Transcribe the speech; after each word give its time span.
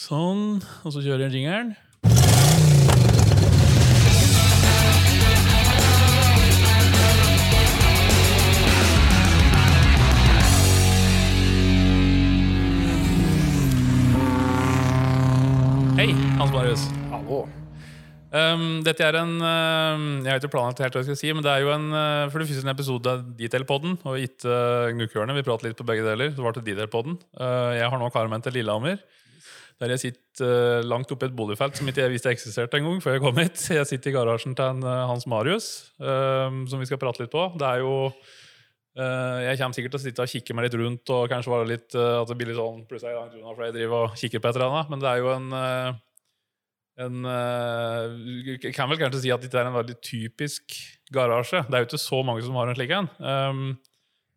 Sånn. 0.00 0.62
Og 0.80 0.92
så 0.94 1.02
kjører 1.04 1.26
jeg 1.26 1.42
jingeren. 1.42 1.74
Hei, 16.00 16.14
Hans 16.38 16.54
Marius. 16.54 16.86
Hallo. 17.12 17.42
Um, 18.30 18.80
dette 18.86 19.02
er 19.02 19.16
en 19.18 19.32
uh, 19.42 19.98
Jeg 20.22 20.30
vet 20.30 20.44
ikke 20.44 20.52
planlagt 20.54 20.78
helt 20.80 20.94
hva 20.94 21.00
jeg 21.02 21.08
skal 21.10 21.18
si, 21.18 21.32
men 21.34 21.42
det 21.42 21.50
er 21.50 21.64
jo 21.64 21.72
en 21.74 21.88
uh, 21.90 22.28
for 22.30 22.40
det 22.40 22.46
første 22.46 22.62
en 22.62 22.72
episode 22.72 23.10
av 23.10 23.24
Detailpodden 23.36 23.98
og 24.06 24.22
ikke 24.22 24.48
uh, 24.48 24.90
Gnukkhjørnet. 24.96 25.36
Vi 25.42 25.44
prater 25.44 25.68
litt 25.68 25.80
på 25.82 25.90
begge 25.92 26.08
deler. 26.08 26.32
Så 26.32 26.46
var 26.46 26.56
det 26.56 26.64
Detail-podden. 26.70 27.20
Uh, 27.36 27.74
jeg 27.76 27.90
har 27.90 28.00
nå 28.00 28.08
kara 28.14 28.32
meg 28.32 28.46
til 28.46 28.62
Lillehammer. 28.62 29.02
Der 29.80 29.94
jeg 29.94 30.02
sitter 30.02 30.44
uh, 30.44 30.82
langt 30.84 31.08
oppe 31.12 31.24
i 31.24 31.30
et 31.30 31.36
boligfelt 31.36 31.78
som 31.78 31.88
ikke 31.88 32.02
jeg 32.04 32.12
visste 32.12 32.32
eksisterte 32.34 32.76
en 32.76 32.84
gang 32.84 33.00
før 33.00 33.16
jeg 33.16 33.22
kom 33.24 33.40
hit. 33.40 33.62
Jeg 33.78 33.88
sitter 33.88 34.12
i 34.12 34.14
garasjen 34.18 34.52
til 34.56 34.74
en, 34.74 34.84
uh, 34.84 35.06
Hans 35.08 35.24
Marius, 35.30 35.70
um, 35.96 36.66
som 36.68 36.82
vi 36.82 36.88
skal 36.88 37.00
prate 37.00 37.22
litt 37.22 37.32
på. 37.32 37.46
Det 37.56 37.66
er 37.66 37.84
jo 37.84 37.96
Jeg 39.00 39.56
kommer 39.56 39.72
sikkert 39.76 39.92
til 39.94 40.00
å 40.00 40.02
sitte 40.02 40.24
og 40.24 40.32
kikke 40.32 40.54
meg 40.56 40.66
litt 40.66 40.74
rundt 40.76 41.10
og 41.14 41.28
kanskje 41.30 41.52
være 41.52 41.68
litt 41.70 41.94
at 41.94 42.28
det 42.28 42.34
blir 42.36 42.50
litt 42.50 42.58
sånn 42.58 42.82
plutselig 42.90 43.14
langt 43.14 43.36
unna 43.38 43.52
fordi 43.54 43.68
jeg 43.68 43.76
driver 43.76 44.08
og 44.08 44.16
kikker 44.18 44.42
på 44.42 44.50
et 44.50 44.58
eller 44.58 44.66
annet. 44.66 44.90
Men 44.90 45.04
det 45.04 45.08
er 45.12 45.20
jo 45.22 45.30
en 45.30 45.46
en 47.06 47.28
jeg 48.50 48.74
kan 48.76 48.90
vel 48.90 48.98
kanskje 49.00 49.22
si 49.22 49.32
at 49.32 49.46
dette 49.46 49.56
er 49.56 49.70
en 49.70 49.78
veldig 49.78 49.96
typisk 50.04 50.74
garasje. 51.14 51.62
Det 51.70 51.78
er 51.78 51.84
jo 51.84 51.88
ikke 51.88 52.02
så 52.02 52.20
mange 52.26 52.44
som 52.44 52.58
har 52.58 52.68
en 52.68 52.76
slik 52.76 52.92
en. 52.98 53.08
Um, 53.22 53.62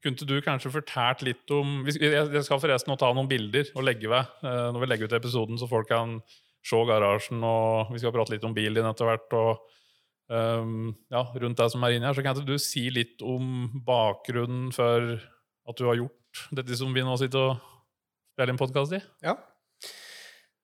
kunne 0.04 0.28
du 0.28 0.36
kanskje 0.44 0.72
fortalt 0.74 1.24
litt 1.26 1.52
om 1.56 1.86
Jeg 1.88 2.44
skal 2.46 2.60
forresten 2.62 2.92
nå 2.92 2.98
ta 3.00 3.12
noen 3.16 3.30
bilder 3.30 3.70
og 3.74 3.86
legge 3.88 4.12
ved 4.12 4.28
uh, 4.44 4.70
når 4.74 4.84
vi 4.84 4.90
legger 4.92 5.10
ut 5.10 5.16
episoden, 5.20 5.60
så 5.60 5.70
folk 5.72 5.90
kan 5.92 6.18
se 6.64 6.80
garasjen, 6.88 7.44
og 7.44 7.92
vi 7.92 8.00
skal 8.00 8.14
prate 8.16 8.36
litt 8.36 8.46
om 8.48 8.56
bilen 8.56 8.80
din 8.80 8.90
etter 8.90 9.10
hvert. 9.10 9.36
og 9.36 9.64
um, 10.32 10.94
ja, 11.12 11.24
rundt 11.44 11.60
deg 11.60 11.72
som 11.74 11.84
er 11.84 11.98
inne 11.98 12.10
her, 12.10 12.16
så 12.16 12.24
Kan 12.24 12.38
ikke 12.38 12.54
du 12.54 12.62
si 12.62 12.88
litt 12.94 13.24
om 13.24 13.68
bakgrunnen 13.86 14.72
for 14.76 15.16
at 15.18 15.80
du 15.80 15.88
har 15.90 16.00
gjort 16.00 16.48
dette 16.56 16.80
som 16.80 16.94
vi 16.96 17.04
nå 17.06 17.18
sitter 17.20 17.52
og 17.52 17.68
spiller 18.34 18.54
inn 18.54 18.62
podkast 18.62 18.96
i? 18.98 19.02
Ja. 19.24 19.38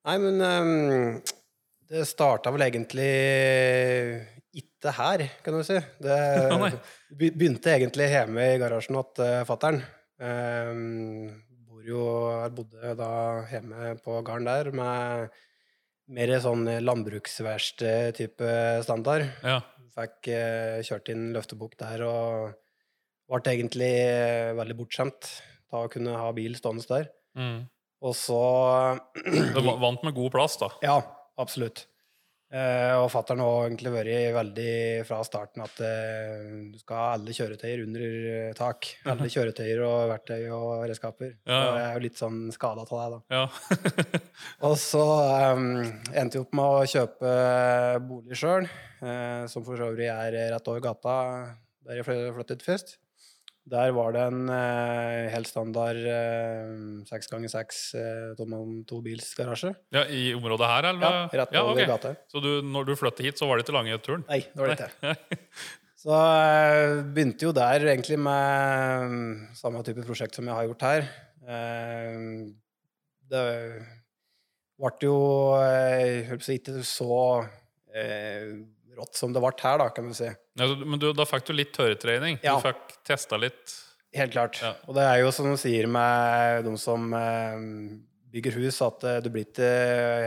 Nei, 0.08 0.16
men 0.24 0.40
um, 0.42 1.20
det 1.92 2.08
starta 2.08 2.52
vel 2.56 2.64
egentlig 2.66 3.12
ikke 4.80 4.96
her, 4.96 5.26
kan 5.44 5.58
du 5.58 5.64
si. 5.68 5.76
Det 6.00 6.20
begynte 7.20 7.76
egentlig 7.76 8.10
hjemme 8.14 8.48
i 8.54 8.58
garasjen 8.62 8.98
hos 9.00 9.20
uh, 9.20 9.44
fattern. 9.48 9.84
bor 11.68 11.84
jo, 11.86 12.06
bodde 12.56 12.96
da 13.00 13.12
hjemme 13.52 13.94
på 14.04 14.22
gården 14.24 14.48
der 14.48 14.72
med 14.76 15.38
mer 16.10 16.34
sånn 16.42 16.66
landbruksverksted-type 16.82 18.54
standard. 18.86 19.28
Ja. 19.46 19.60
Fikk 20.00 20.32
eh, 20.34 20.80
kjørt 20.86 21.12
inn 21.14 21.30
løftebukk 21.36 21.76
der 21.80 22.04
og 22.08 22.56
ble 23.30 23.54
egentlig 23.54 23.92
eh, 24.08 24.56
veldig 24.58 24.78
bortskjemt 24.80 25.30
av 25.76 25.86
å 25.86 25.92
kunne 25.92 26.16
ha 26.18 26.32
bil 26.34 26.56
stående 26.58 26.88
der. 26.90 27.12
Mm. 27.38 27.68
Og 28.00 28.16
så 28.16 28.42
Du 29.28 29.60
vant 29.62 30.06
med 30.08 30.16
god 30.16 30.34
plass, 30.34 30.58
da. 30.62 30.72
Ja, 30.86 30.98
absolutt. 31.42 31.86
Eh, 32.50 32.96
og 32.98 33.12
fatter'n 33.14 33.44
har 33.46 33.68
egentlig 33.68 33.92
vært 33.94 34.34
veldig 34.34 34.72
fra 35.06 35.20
starten 35.26 35.62
at 35.62 35.82
eh, 35.86 36.48
du 36.74 36.80
skal 36.82 36.98
ha 36.98 37.10
alle 37.14 37.36
kjøretøyer 37.38 37.84
under 37.84 38.06
eh, 38.08 38.54
tak. 38.58 38.90
Alle 39.12 39.30
kjøretøyer 39.36 39.84
og 39.86 40.10
verktøy 40.10 40.48
og 40.56 40.72
redskaper. 40.90 41.36
Ja. 41.46 41.60
Så 41.60 41.68
jeg 41.78 41.84
er 41.84 41.94
jo 41.94 42.04
litt 42.08 42.22
sånn 42.22 42.40
skada 42.56 42.88
av 42.88 42.96
det, 42.96 43.10
da. 43.14 43.22
Ja. 43.38 43.44
Og 44.70 44.76
så 44.82 45.06
eh, 45.28 45.64
endte 46.18 46.40
jeg 46.40 46.48
opp 46.48 46.58
med 46.58 46.80
å 46.80 46.90
kjøpe 46.90 47.36
bolig 48.10 48.42
sjøl, 48.42 48.70
eh, 49.06 49.44
som 49.52 49.66
for 49.68 49.78
så 49.78 49.94
vidt 49.94 50.10
er 50.10 50.42
rett 50.56 50.74
over 50.74 50.84
gata 50.90 51.20
der 51.90 52.02
jeg 52.02 52.10
flyttet 52.10 52.66
først. 52.66 52.99
Der 53.70 53.92
var 53.94 54.16
det 54.16 54.24
en 54.32 54.50
eh, 54.54 55.28
helt 55.34 55.50
standard 55.50 56.00
seks 57.10 57.30
ganger 57.32 57.52
seks 57.52 57.82
tobilsgarasje. 58.90 59.74
ja, 59.94 60.06
I 60.10 60.34
området 60.38 60.70
her, 60.72 60.90
eller? 60.94 61.20
Ja, 61.20 61.28
rett 61.44 61.54
over 61.60 61.76
okay. 61.76 61.90
gata. 61.90 62.16
Så 62.32 62.42
du, 62.44 62.50
når 62.66 62.90
du 62.90 62.96
flyttet 62.98 63.28
hit, 63.28 63.38
så 63.42 63.50
var 63.50 63.60
det 63.60 63.68
ikke 63.68 63.78
lange 63.78 64.00
turen? 64.02 64.26
Nei, 64.30 64.42
det 64.48 64.64
var 64.64 64.74
det 64.74 64.90
ikke. 64.90 65.16
Så 66.00 66.16
jeg 66.16 67.00
begynte 67.12 67.44
jo 67.44 67.52
der 67.52 67.84
egentlig 67.92 68.16
med 68.24 69.12
mm, 69.12 69.32
samme 69.60 69.82
type 69.84 70.06
prosjekt 70.08 70.38
som 70.38 70.48
jeg 70.48 70.56
har 70.56 70.70
gjort 70.70 70.86
her. 70.88 71.10
Eh, 71.44 72.22
Det 73.30 73.42
ble 74.80 74.92
jo 75.04 75.18
eh, 75.60 76.32
ikke 76.56 76.80
så 76.88 77.18
eh, 77.92 78.54
rått 79.00 79.20
som 79.20 79.36
det 79.36 79.44
ble 79.44 79.54
her, 79.64 79.80
da, 79.82 79.90
kan 79.96 80.10
du 80.10 80.16
si. 80.18 80.30
Ja, 80.30 80.68
men 80.84 81.00
du, 81.02 81.12
da 81.16 81.28
fikk 81.30 81.48
du 81.50 81.56
litt 81.56 81.74
tørretrening? 81.76 82.42
Ja. 82.46 82.58
Du 82.58 82.68
fikk 82.68 83.00
testa 83.08 83.40
litt? 83.40 83.78
Helt 84.16 84.34
klart. 84.34 84.60
Ja. 84.64 84.74
Og 84.90 84.96
det 84.98 85.06
er 85.06 85.20
jo 85.22 85.34
som 85.34 85.50
de 85.50 85.58
sier 85.62 85.86
med 85.92 86.66
de 86.66 86.74
som 86.82 87.12
eh, 87.14 87.66
bygger 88.34 88.56
hus, 88.60 88.78
at 88.86 89.06
eh, 89.08 89.20
du 89.26 89.30
blir 89.34 89.46
ikke 89.48 89.70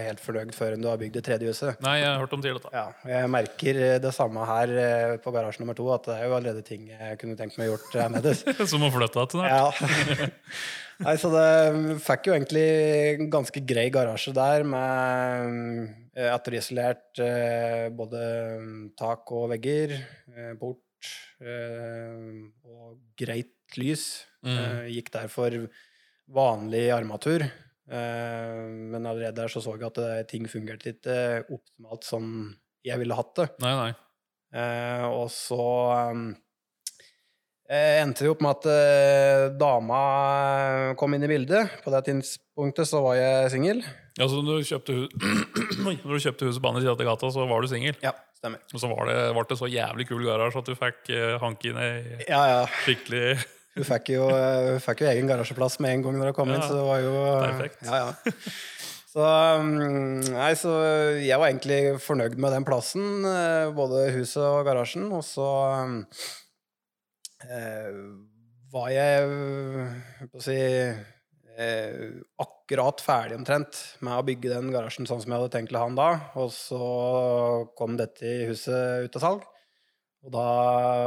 helt 0.06 0.22
fornøyd 0.22 0.54
før 0.56 0.76
du 0.78 0.86
har 0.90 1.00
bygd 1.00 1.18
det 1.18 1.24
tredje 1.26 1.50
huset. 1.52 1.82
Nei, 1.84 1.96
jeg 2.00 2.08
har 2.10 2.20
hørt 2.22 2.34
om 2.34 2.42
tidligere. 2.42 2.72
Ja, 2.74 2.84
jeg 3.10 3.30
merker 3.32 3.80
eh, 3.88 3.96
det 4.02 4.12
samme 4.16 4.46
her 4.48 4.74
eh, 4.84 5.16
på 5.22 5.34
garasje 5.34 5.62
nummer 5.62 5.78
to, 5.78 5.88
at 5.94 6.06
det 6.08 6.18
er 6.18 6.30
jo 6.30 6.36
allerede 6.38 6.64
ting 6.66 6.88
jeg 6.90 7.18
kunne 7.22 7.38
tenkt 7.38 7.58
meg 7.60 7.72
gjort 7.72 7.98
annerledes. 8.06 8.44
Som 8.70 8.86
å 8.86 8.92
flytte 8.94 9.26
til 9.32 9.42
snart? 9.42 9.82
Ja. 9.82 10.30
Nei, 11.06 11.16
så 11.18 11.32
det 11.32 11.98
fikk 12.04 12.28
jo 12.28 12.36
egentlig 12.36 12.66
en 13.16 13.30
ganske 13.32 13.62
grei 13.66 13.88
garasje 13.94 14.34
der, 14.36 14.66
med 14.68 15.42
eh, 15.42 15.98
etterisolert 16.12 17.18
eh, 17.24 17.88
både 17.94 18.22
tak 18.98 19.30
og 19.32 19.48
vegger, 19.54 19.94
eh, 20.34 20.52
port 20.60 21.10
eh, 21.40 22.46
og 22.68 22.98
greit 23.18 23.78
lys. 23.80 24.26
Mm. 24.44 24.52
Eh, 24.58 24.86
Gikk 24.98 25.12
der 25.14 25.28
for 25.32 25.56
vanlig 26.32 26.90
armatur. 26.94 27.42
Eh, 27.42 28.62
Men 28.92 29.06
allerede 29.06 29.40
der 29.40 29.48
så 29.48 29.60
så 29.64 29.76
jeg 29.76 29.88
at 29.88 30.00
det, 30.00 30.28
ting 30.28 30.46
fungerte 30.48 30.92
ikke 30.94 31.18
optimalt 31.50 32.04
som 32.04 32.54
jeg 32.84 32.98
ville 32.98 33.14
hatt 33.16 33.34
det. 33.38 33.48
Nei, 33.62 33.74
nei. 33.78 33.92
Eh, 34.52 35.04
og 35.08 35.30
så 35.32 35.64
um, 36.12 36.32
eh, 37.72 38.00
endte 38.02 38.26
jo 38.26 38.34
opp 38.34 38.42
med 38.44 38.58
at 38.58 38.68
eh, 38.72 39.46
dama 39.58 40.02
kom 41.00 41.16
inn 41.16 41.24
i 41.24 41.30
bildet. 41.30 41.80
På 41.84 41.92
det 41.94 42.04
tidspunktet 42.10 42.90
så 42.90 43.00
var 43.04 43.16
jeg 43.18 43.54
singel. 43.54 43.80
Ja, 44.20 44.28
så 44.28 44.42
når 44.44 44.60
du 44.60 44.68
kjøpte, 44.68 44.98
hu 44.98 45.06
når 46.04 46.12
du 46.12 46.20
kjøpte 46.20 46.50
huset 46.50 46.62
på 46.62 46.72
andre 46.72 46.84
sida 46.84 46.92
av 46.94 47.08
gata, 47.12 47.32
så 47.32 47.48
var 47.48 47.64
du 47.64 47.70
singel? 47.72 47.96
Ja, 48.04 48.12
stemmer. 48.36 48.60
Og 48.72 48.84
så 48.84 48.92
var 48.92 49.08
det, 49.08 49.16
ble 49.38 49.48
det 49.48 49.58
så 49.62 49.72
jævlig 49.72 50.08
kul 50.10 50.28
garasje 50.28 50.62
at 50.62 50.68
du 50.68 50.76
fikk 50.76 51.10
eh, 51.16 51.34
hanke 51.42 51.72
inn 51.72 51.80
i 51.80 51.90
Ja, 52.28 52.44
ja. 52.52 52.62
skikkelig 52.84 53.26
Hun 53.72 53.86
fikk 53.88 54.10
jo, 54.12 54.26
uh, 54.28 54.74
fikk 54.84 55.00
jo 55.00 55.06
egen 55.08 55.30
garasjeplass 55.30 55.78
med 55.80 55.94
en 55.94 56.02
gang 56.04 56.16
når 56.20 56.28
hun 56.28 56.34
kom 56.36 56.50
inn, 56.52 56.60
så 56.60 56.74
det 56.76 56.82
var 56.84 56.98
jo 57.00 57.12
perfekt. 57.40 57.78
Ja, 57.88 58.02
ja. 58.02 58.40
Så, 59.12 59.20
um, 59.60 60.20
nei, 60.24 60.52
så 60.56 60.70
jeg 61.20 61.36
var 61.36 61.50
egentlig 61.50 61.98
fornøyd 62.00 62.38
med 62.40 62.54
den 62.54 62.64
plassen, 62.64 63.26
eh, 63.28 63.68
både 63.76 64.06
huset 64.14 64.40
og 64.40 64.62
garasjen. 64.64 65.10
Og 65.12 65.20
så 65.26 65.48
eh, 65.68 66.22
var 68.72 68.92
jeg, 68.92 69.26
på 70.32 70.40
å 70.40 70.44
si, 70.44 70.58
eh, 71.58 72.04
akkurat 72.40 73.02
ferdig 73.04 73.36
omtrent 73.36 73.80
med 74.00 74.16
å 74.16 74.26
bygge 74.26 74.52
den 74.54 74.70
garasjen 74.72 75.08
sånn 75.08 75.20
som 75.22 75.32
jeg 75.32 75.40
hadde 75.40 75.52
tenkt 75.52 75.74
å 75.76 75.82
ha 75.82 75.88
den 75.90 75.98
da. 75.98 76.10
Og 76.40 76.52
så 76.54 76.82
kom 77.78 77.98
dette 78.00 78.36
huset 78.48 79.08
ut 79.08 79.18
av 79.20 79.26
salg. 79.26 79.48
Og 80.22 80.32
da 80.32 80.46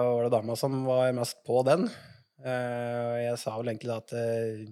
var 0.04 0.26
det 0.26 0.34
dama 0.34 0.58
som 0.60 0.82
var 0.86 1.14
mest 1.16 1.40
på 1.48 1.64
den. 1.68 1.88
Eh, 2.44 3.02
og 3.10 3.20
jeg 3.24 3.38
sa 3.42 3.56
vel 3.58 3.72
egentlig 3.72 3.94
da 3.94 4.02
at 4.04 4.16
eh, 4.20 4.66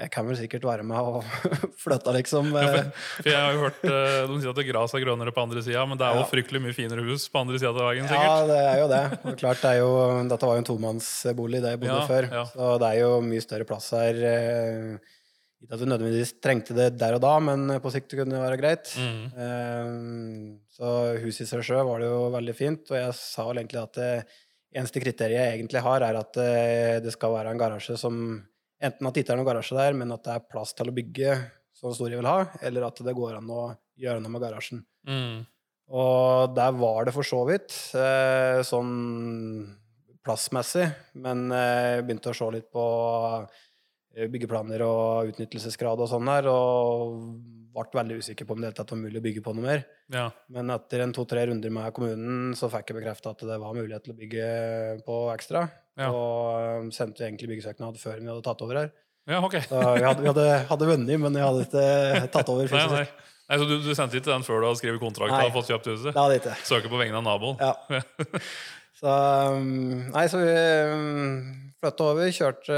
jeg 0.00 0.10
kan 0.14 0.24
vel 0.26 0.36
sikkert 0.40 0.64
være 0.64 0.84
med 0.88 0.96
og 0.96 1.24
flytte, 1.84 2.12
liksom. 2.16 2.48
Ja, 2.56 2.62
eh, 2.64 2.72
for, 2.72 2.90
for 3.22 3.28
jeg 3.30 3.36
har 3.44 3.52
jo 3.52 3.62
hørt 3.66 3.82
noen 3.84 4.38
De 4.38 4.40
sier 4.46 4.54
at 4.54 4.68
gras 4.70 4.94
er 4.96 5.04
grønnere 5.04 5.34
på 5.36 5.42
andre 5.44 5.62
sida, 5.66 5.82
men 5.86 5.98
det 6.00 6.06
er 6.08 6.16
jo 6.16 6.22
Ja. 6.24 6.28
fryktelig 6.32 6.62
mye 6.64 6.76
finere 6.76 7.04
hus 7.06 7.26
på 7.28 7.42
andre 7.42 7.58
sida 7.60 7.72
av 7.74 7.80
veien, 7.90 8.08
sikkert? 8.08 8.28
Ja, 8.28 8.46
det 8.48 8.60
er 8.72 8.78
jo 8.80 8.86
det. 8.92 9.02
Og 9.32 9.36
klart, 9.42 9.60
det 9.64 9.70
er 9.74 9.80
jo, 9.82 9.90
dette 10.32 10.48
var 10.48 10.56
jo 10.56 10.62
en 10.64 10.70
tomannsbolig 10.70 11.60
det 11.64 11.74
jeg 11.74 11.82
bodde 11.84 11.98
Ja, 12.00 12.06
før. 12.08 12.30
Så 12.54 12.70
det 12.80 12.88
er 12.92 13.00
jo 13.02 13.10
mye 13.26 13.44
større 13.44 13.66
plass 13.68 13.90
her. 13.96 14.22
eh, 14.32 15.18
Ikke 15.62 15.76
at 15.76 15.82
du 15.84 15.86
nødvendigvis 15.86 16.32
trengte 16.42 16.74
det 16.74 16.88
der 16.98 17.14
og 17.14 17.20
da, 17.22 17.34
men 17.38 17.68
på 17.84 17.92
sikt 17.94 18.16
kunne 18.18 18.34
det 18.34 18.40
være 18.42 18.58
greit. 18.58 18.94
Mm. 18.98 19.20
Eh, 19.38 19.90
Så 20.72 20.88
huset 21.22 21.44
i 21.44 21.50
seg 21.52 21.62
sjøl 21.68 21.84
var 21.86 22.00
det 22.02 22.08
jo 22.08 22.22
veldig 22.32 22.54
fint, 22.58 22.88
og 22.90 22.96
jeg 22.98 23.12
sa 23.18 23.44
vel 23.46 23.60
egentlig 23.60 23.82
at 23.82 23.92
det 24.00 24.08
eneste 24.74 25.02
kriteriet 25.04 25.36
jeg 25.36 25.58
egentlig 25.60 25.82
har, 25.84 26.00
er 26.02 26.16
at 26.18 26.38
eh, 26.40 26.96
det 27.04 27.12
skal 27.12 27.34
være 27.36 27.52
en 27.52 27.60
garasje 27.60 27.98
som 28.00 28.16
Enten 28.82 29.06
at 29.06 29.14
det 29.14 29.22
ikke 29.22 29.36
er 29.36 29.38
noen 29.38 29.48
garasje 29.48 29.78
der, 29.78 29.94
men 29.98 30.14
at 30.14 30.24
det 30.26 30.34
er 30.34 30.46
plass 30.50 30.74
til 30.74 30.90
å 30.90 30.94
bygge 30.96 31.36
så 31.82 31.92
stor 31.94 32.12
jeg 32.12 32.20
vil 32.20 32.30
ha, 32.30 32.44
eller 32.66 32.86
at 32.86 33.00
det 33.02 33.14
går 33.16 33.38
an 33.38 33.50
å 33.50 33.62
gjøre 33.98 34.22
noe 34.22 34.34
med 34.34 34.42
garasjen. 34.44 34.82
Mm. 35.08 35.42
Og 35.92 36.54
der 36.56 36.74
var 36.78 37.06
det 37.06 37.14
for 37.14 37.26
så 37.26 37.42
vidt 37.48 37.74
eh, 37.98 38.60
sånn 38.66 38.92
plassmessig, 40.22 40.86
men 41.20 41.48
eh, 41.50 41.96
jeg 41.96 42.06
begynte 42.06 42.32
å 42.32 42.38
se 42.38 42.48
litt 42.54 42.68
på 42.72 42.84
eh, 44.14 44.28
byggeplaner 44.30 44.84
og 44.86 45.32
utnyttelsesgrad 45.32 46.04
og 46.04 46.10
sånn 46.10 46.30
der, 46.30 46.48
og 46.52 47.18
ble 47.72 47.88
veldig 47.98 48.20
usikker 48.22 48.46
på 48.46 48.56
om 48.56 48.62
det 48.62 48.74
var 48.76 48.98
mulig 49.00 49.20
å 49.20 49.24
bygge 49.24 49.44
på 49.44 49.54
noe 49.56 49.64
mer. 49.64 49.84
Ja. 50.12 50.26
Men 50.52 50.70
etter 50.74 51.04
en 51.04 51.14
to-tre 51.16 51.46
runder 51.48 51.72
med 51.72 51.94
kommunen 51.96 52.52
så 52.58 52.68
fikk 52.72 52.92
jeg 52.92 53.00
bekrefta 53.00 53.32
at 53.32 53.44
det 53.48 53.58
var 53.60 53.76
mulighet 53.76 54.06
til 54.06 54.14
å 54.14 54.18
bygge 54.18 54.48
på 55.06 55.18
ekstra. 55.32 55.66
Ja. 56.00 56.08
Og 56.08 56.84
um, 56.84 56.92
sendte 56.94 57.26
egentlig 57.26 57.50
byggesøknad 57.50 57.98
før 58.00 58.20
vi 58.20 58.30
hadde 58.30 58.44
tatt 58.46 58.62
over 58.64 58.80
her. 58.80 58.92
ja, 59.28 59.42
ok. 59.44 59.58
Så 59.66 59.80
vi 59.80 60.06
hadde, 60.06 60.22
vi 60.24 60.30
hadde, 60.30 60.46
hadde 60.70 60.88
vunnet, 60.88 61.20
men 61.20 61.36
vi 61.36 61.44
hadde 61.44 61.66
ikke 61.66 62.28
tatt 62.32 62.52
over 62.52 62.70
Nei, 62.78 62.86
nei. 62.94 63.06
nei 63.50 63.58
så 63.60 63.68
du, 63.68 63.74
du 63.84 63.90
sendte 63.94 64.20
ikke 64.20 64.32
den 64.32 64.46
før 64.46 64.62
du 64.62 64.70
hadde 64.70 64.80
skrevet 64.80 65.02
kontrakt 65.02 65.34
Nei. 65.34 65.48
og 65.48 65.56
fått 65.58 65.72
kjøpt 65.72 65.90
huset? 65.92 66.12
Det 66.12 66.20
hadde 66.20 66.38
ikke. 66.40 66.56
Søker 66.68 66.92
på 66.92 67.02
vegne 67.02 67.20
av 67.20 67.26
naboen? 67.28 67.60
Ja. 67.60 68.02
Så 69.02 69.10
um, 69.10 70.04
Nei, 70.12 70.28
så 70.30 70.38
vi 70.38 70.52
um, 70.94 71.72
flytta 71.82 72.04
over, 72.12 72.28
kjørte 72.30 72.76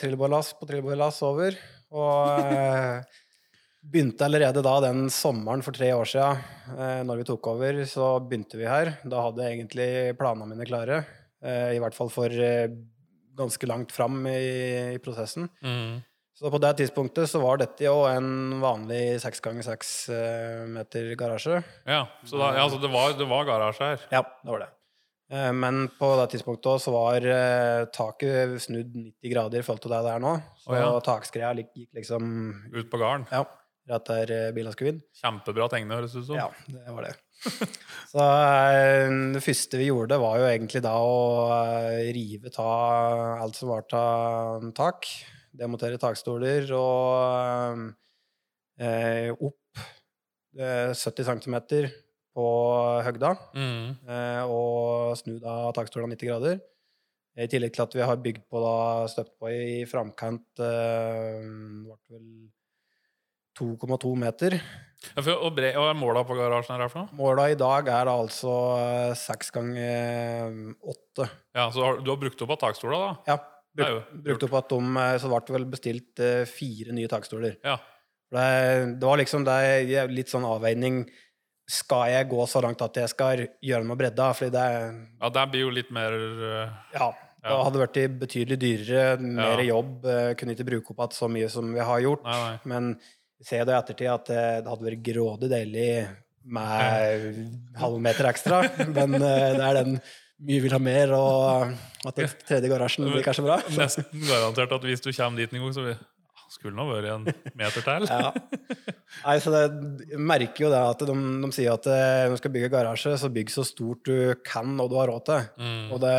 trillebårlass 0.00 0.54
på 0.56 0.68
trillebårlass 0.70 1.18
over. 1.28 1.58
Og 1.90 2.46
eh, 2.54 3.02
begynte 3.92 4.24
allerede 4.24 4.62
da, 4.64 4.76
den 4.84 5.08
sommeren 5.12 5.64
for 5.66 5.74
tre 5.76 5.90
år 5.96 6.08
siden, 6.08 6.42
eh, 6.76 7.00
når 7.06 7.20
vi 7.20 7.26
tok 7.32 7.48
over, 7.52 7.82
så 7.90 8.12
begynte 8.22 8.60
vi 8.60 8.68
her. 8.70 8.94
Da 9.04 9.24
hadde 9.26 9.44
jeg 9.44 9.58
egentlig 9.58 9.90
planene 10.20 10.48
mine 10.52 10.68
klare. 10.68 11.02
Eh, 11.40 11.74
I 11.76 11.80
hvert 11.80 11.96
fall 11.96 12.10
for 12.12 12.32
eh, 12.32 12.68
ganske 13.36 13.68
langt 13.68 13.92
fram 13.94 14.22
i, 14.28 14.96
i 14.96 15.00
prosessen. 15.02 15.48
Mm. 15.64 16.00
Så 16.36 16.48
på 16.52 16.60
det 16.60 16.72
tidspunktet 16.78 17.28
så 17.28 17.40
var 17.42 17.60
dette 17.60 17.84
jo 17.84 18.02
en 18.08 18.60
vanlig 18.62 19.20
seks 19.20 19.42
ganger 19.44 19.64
seks 19.64 19.92
eh, 20.12 20.66
meter 20.72 21.12
garasje. 21.20 21.62
Ja, 21.88 22.04
så 22.24 22.40
da, 22.40 22.52
ja, 22.56 22.66
så 22.72 22.80
det 22.80 22.92
var, 22.92 23.16
det 23.16 23.28
var 23.28 23.48
garasje 23.48 23.90
her? 23.92 24.04
Ja, 24.12 24.22
det 24.44 24.54
var 24.54 24.66
det. 24.66 24.74
Men 25.30 25.84
på 25.94 26.08
det 26.18 26.24
tidspunktet 26.32 26.82
så 26.82 26.90
var 26.90 27.22
taket 27.94 28.56
snudd 28.64 28.88
90 28.90 29.30
grader 29.30 29.60
i 29.60 29.62
forhold 29.62 29.84
til 29.84 29.92
det 29.94 30.00
det 30.02 30.14
er 30.16 30.24
nå. 30.24 30.32
Så 30.58 30.72
oh, 30.72 30.78
ja. 30.80 30.88
takskreia 31.06 31.52
gikk 31.54 31.84
liksom 32.00 32.24
Ut 32.74 32.88
på 32.90 32.98
gården? 32.98 33.28
ja, 33.30 33.44
rett 33.92 34.10
der 34.10 34.50
bilen 34.56 34.74
skulle 34.74 34.96
inn. 34.96 34.98
Kjempebra 35.20 35.70
tegnet, 35.70 36.00
høres 36.00 36.16
det 36.16 36.24
ut 36.24 36.32
som. 36.32 36.40
Ja, 36.40 36.48
det 36.74 36.96
var 36.96 37.06
det. 37.06 37.14
Så 38.10 38.24
eh, 38.24 39.12
det 39.34 39.42
første 39.44 39.80
vi 39.80 39.88
gjorde, 39.88 40.18
var 40.20 40.40
jo 40.40 40.48
egentlig 40.48 40.82
da 40.84 40.96
å 40.98 41.20
eh, 41.54 42.10
rive 42.14 42.52
ta 42.54 42.70
alt 43.40 43.58
som 43.58 43.70
var 43.72 43.86
av 43.96 44.66
tak. 44.76 45.08
Demontere 45.50 45.98
takstoler 46.00 46.68
og 46.76 47.84
eh, 48.78 49.30
opp 49.34 49.82
eh, 50.58 50.92
70 50.94 51.30
cm 51.30 51.56
på 52.34 52.48
høgda. 53.06 53.34
Mm. 53.54 53.86
eh, 54.06 54.42
og 54.46 55.16
snu 55.18 55.38
da 55.42 55.62
takstolene 55.76 56.16
90 56.16 56.30
grader. 56.30 56.60
I 57.40 57.46
tillegg 57.50 57.72
til 57.72 57.84
at 57.86 57.94
vi 57.94 58.04
har 58.04 58.18
bygd 58.20 58.42
på 58.50 58.60
da, 58.62 58.76
støpt 59.08 59.36
på 59.40 59.50
i 59.54 59.84
framkant 59.88 60.62
eh, 60.66 61.44
ble 61.86 61.96
vel 62.10 62.26
2,2 63.60 64.14
meter. 64.18 64.56
Ja, 65.14 65.22
for, 65.22 65.32
og, 65.46 65.54
bre, 65.56 65.70
og 65.80 65.94
måla 65.96 66.24
på 66.28 66.34
garasjen 66.36 66.74
her 66.74 66.82
er 66.84 66.90
for 66.92 67.04
noe? 67.06 67.16
Måla 67.16 67.46
i 67.52 67.56
dag 67.60 67.86
er 67.88 68.10
altså 68.12 68.50
eh, 68.80 69.14
seks 69.16 69.48
ganger 69.54 70.74
åtte. 70.82 71.28
Ja, 71.56 71.70
så 71.72 71.86
har, 71.86 72.02
du 72.04 72.10
har 72.12 72.18
brukt 72.20 72.42
opp 72.44 72.52
av 72.56 72.60
takstola, 72.66 72.98
da? 73.06 73.14
Ja, 73.32 73.38
Det 73.70 73.86
bruk, 73.86 74.10
jo 74.12 74.20
brukt 74.26 74.44
opp 74.48 74.58
at 74.60 74.68
de 74.74 74.80
eh, 75.04 75.14
Så 75.22 75.30
ble 75.30 75.40
det 75.46 75.54
vel 75.56 75.64
bestilt 75.72 76.20
eh, 76.26 76.42
fire 76.50 76.92
nye 76.96 77.08
takstoler. 77.08 77.56
Ja. 77.64 77.78
Det, 78.30 78.44
det 79.00 79.08
var 79.08 79.18
liksom 79.18 79.46
det 79.48 79.56
er 79.96 80.12
litt 80.12 80.30
sånn 80.30 80.44
avveining. 80.46 81.00
Skal 81.70 82.10
jeg 82.12 82.28
gå 82.30 82.44
så 82.50 82.60
langt 82.64 82.82
at 82.82 82.96
jeg 82.98 83.10
skal 83.12 83.44
gjøre 83.62 83.86
med 83.86 83.98
bredda? 83.98 84.28
Fordi 84.36 84.52
det 84.54 84.66
ja, 85.22 85.32
det 85.38 85.44
blir 85.52 85.64
jo 85.64 85.72
litt 85.74 85.90
mer 85.94 86.14
uh, 86.18 86.76
Ja. 86.94 87.08
Da 87.40 87.54
hadde 87.64 87.80
vært 87.80 87.96
betydelig 88.20 88.58
dyrere, 88.60 89.14
mer 89.22 89.62
Ja. 89.64 89.70
jobb. 89.70 90.04
eh, 90.04 90.34
Kunne 90.36 90.52
ikke 90.52 90.66
bruke 90.68 90.92
opp 90.92 90.98
igjen 91.06 91.16
så 91.16 91.28
mye 91.32 91.48
som 91.48 91.70
vi 91.72 91.80
har 91.80 92.02
gjort. 92.04 92.26
Nei, 92.28 92.36
nei. 92.42 92.58
Men 92.68 92.90
vi 93.40 93.48
ser 93.48 93.64
det 93.64 93.72
i 93.72 93.78
ettertid 93.78 94.10
at 94.12 94.32
eh, 94.34 94.56
det 94.60 94.68
hadde 94.68 94.86
vært 94.86 95.06
grådig 95.06 95.48
deilig 95.48 95.90
med 96.50 97.38
halvmeter 97.80 98.28
ekstra. 98.28 98.62
Men 98.92 99.16
eh, 99.16 99.46
det 99.56 99.64
er 99.64 99.78
den 99.80 100.00
mye 100.40 100.62
vil 100.64 100.72
ha 100.72 100.80
mer, 100.80 101.12
og 101.16 102.06
at 102.08 102.16
den 102.16 102.30
tredje 102.48 102.70
garasjen 102.70 103.08
blir 103.10 103.24
kanskje 103.24 103.44
bra. 103.44 103.60
Nesten 103.80 104.08
garantert 104.24 104.72
at 104.76 104.88
hvis 104.88 105.04
du 105.04 105.10
kommer 105.12 105.40
dit 105.40 105.52
en 105.52 105.64
gang, 105.64 105.74
så 105.76 105.84
vi, 105.84 105.96
skulle 106.50 106.74
nå 106.76 106.84
vært 106.88 107.10
en 107.12 107.26
meter 107.56 107.84
til. 107.86 108.06
Ja. 108.10 108.30
Nei, 109.22 109.36
så 109.40 109.52
det, 109.54 109.60
jeg 110.10 110.22
merker 110.28 110.64
jo 110.66 110.70
det 110.72 110.80
at 110.82 111.04
de, 111.08 111.14
de 111.44 111.50
sier 111.54 111.72
at 111.72 111.86
eh, 111.88 112.24
når 112.26 112.34
du 112.34 112.40
skal 112.42 112.54
bygge 112.56 112.72
garasje, 112.72 113.14
så 113.22 113.30
bygg 113.32 113.52
så 113.54 113.64
stort 113.64 114.02
du 114.08 114.34
kan 114.44 114.74
og 114.82 114.90
du 114.90 114.98
har 114.98 115.08
råd 115.12 115.26
til. 115.28 115.46
Mm. 115.62 115.84
Og 115.94 116.02
det 116.02 116.16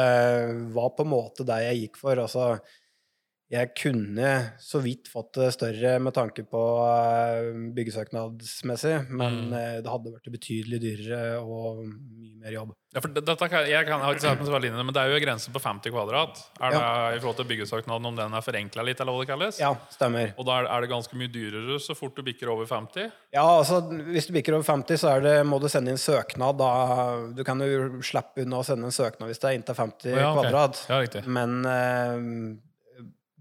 var 0.77 0.93
på 0.97 1.05
en 1.05 1.11
måte 1.11 1.45
det 1.45 1.59
jeg 1.65 1.81
gikk 1.83 1.99
for. 2.01 2.23
Altså, 2.23 2.47
jeg 3.51 3.73
kunne 3.75 4.29
så 4.63 4.79
vidt 4.83 5.09
fått 5.11 5.33
det 5.35 5.49
større 5.53 5.97
med 5.99 6.13
tanke 6.15 6.45
på 6.47 6.61
eh, 6.87 7.49
byggesøknadsmessig, 7.75 9.09
men 9.09 9.49
Mm. 9.49 9.53
eh, 9.53 9.81
det 9.83 9.91
hadde 9.91 10.13
vært 10.13 10.29
betydelig 10.31 10.79
dyrere 10.81 11.39
og 11.43 11.81
mye 11.85 12.37
mer 12.39 12.51
jobb. 12.55 12.71
Ja, 12.93 12.99
for 12.99 13.07
dette 13.15 13.35
kan, 13.47 13.63
jeg, 13.69 13.85
kan, 13.87 13.99
jeg 13.99 14.03
har 14.03 14.15
ikke 14.17 14.21
sett 14.25 14.41
meg 14.51 14.61
det, 14.63 14.71
men 14.85 14.91
det 14.95 14.99
er 15.01 15.11
jo 15.13 15.19
grensen 15.23 15.53
på 15.55 15.61
50 15.63 15.91
kvadrat. 15.93 16.41
Er 16.59 16.71
det 16.75 16.81
i 17.17 17.19
forhold 17.23 17.37
til 17.39 17.47
byggesøknaden 17.51 18.05
om 18.09 18.15
den 18.17 18.33
er 18.35 18.41
forenkla 18.43 18.83
litt, 18.83 18.99
eller 18.99 19.15
hva 19.15 19.21
det 19.23 19.29
kalles? 19.31 19.59
Ja, 19.61 19.69
stemmer. 19.93 20.33
Og 20.37 20.45
da 20.49 20.57
er, 20.59 20.67
er 20.75 20.81
det 20.81 20.89
ganske 20.91 21.15
mye 21.15 21.31
dyrere 21.31 21.77
så 21.79 21.95
fort 21.95 22.15
du 22.19 22.23
bikker 22.27 22.51
over 22.51 22.67
50? 22.67 23.11
Ja, 23.31 23.45
altså 23.59 23.79
Hvis 24.11 24.27
du 24.27 24.33
bikker 24.35 24.57
over 24.57 24.67
50, 24.67 24.99
så 24.99 25.13
er 25.15 25.21
det, 25.23 25.35
må 25.47 25.59
du 25.63 25.69
sende 25.71 25.91
inn 25.95 26.01
søknad. 26.01 26.57
Da, 26.59 26.71
du 27.35 27.43
kan 27.47 27.59
jo 27.63 28.01
slippe 28.03 28.43
unna 28.43 28.59
å 28.59 28.67
sende 28.67 28.89
en 28.91 28.95
søknad 28.95 29.31
hvis 29.31 29.39
det 29.39 29.51
er 29.53 29.59
inntil 29.59 29.75
50 29.79 30.11
Ja, 30.11 30.33
okay. 30.33 30.51
kvadrat. 30.51 30.83
Ja. 30.91 31.23
Men 31.31 31.61
eh, 31.63 32.19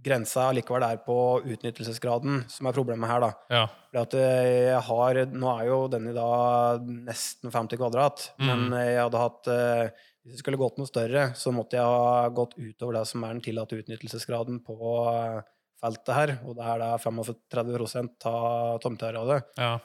grensa 0.03 0.47
likevel 0.57 0.85
er 0.87 1.01
på 1.05 1.17
utnyttelsesgraden, 1.45 2.45
som 2.49 2.67
er 2.71 2.73
problemet 2.77 3.09
her. 3.11 3.21
da. 3.21 3.31
Ja. 3.53 3.65
Fordi 3.91 4.01
at 4.03 4.15
eh, 4.15 4.51
jeg 4.71 4.83
har, 4.87 5.21
Nå 5.33 5.51
er 5.59 5.67
jo 5.69 5.79
denne 5.93 6.15
da 6.17 6.79
nesten 6.81 7.51
50 7.53 7.77
kvadrat, 7.81 8.31
Mm. 8.39 8.47
men 8.71 8.79
jeg 8.87 8.99
hadde 9.03 9.19
hatt 9.27 9.47
eh, 9.53 9.91
Hvis 10.25 10.35
det 10.37 10.39
skulle 10.43 10.59
gått 10.61 10.77
noe 10.79 10.87
større, 10.89 11.31
så 11.35 11.49
måtte 11.53 11.79
jeg 11.79 11.85
ha 11.85 12.29
gått 12.29 12.53
utover 12.61 12.99
det 12.99 13.07
som 13.09 13.23
er 13.25 13.33
den 13.33 13.41
tillatte 13.45 13.79
utnyttelsesgraden 13.81 14.59
på 14.67 14.77
eh, 15.15 15.41
feltet 15.81 16.13
her, 16.15 16.33
og 16.45 16.57
det 16.59 16.67
er 16.69 16.79
da 16.83 16.91
35 17.01 18.11
av 18.29 18.79
tomtearealet. 18.85 19.47
ja. 19.59 19.79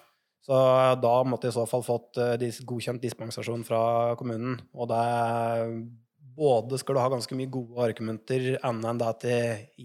Så 0.45 0.53
da 1.01 1.11
måtte 1.25 1.47
jeg 1.47 1.56
i 1.56 1.57
så 1.57 1.63
fall 1.65 1.81
fått 1.81 2.19
godkjent 2.69 3.01
dispensasjon 3.01 3.63
fra 3.65 4.13
kommunen. 4.19 4.59
Og 4.77 4.85
det 4.91 5.00
både 6.35 6.79
skal 6.81 6.97
du 6.97 7.01
ha 7.01 7.09
ganske 7.13 7.37
mye 7.37 7.51
gode 7.51 7.79
argumenter, 7.85 8.47
annet 8.65 8.89
enn 8.91 9.01
det 9.01 9.09
at 9.11 9.25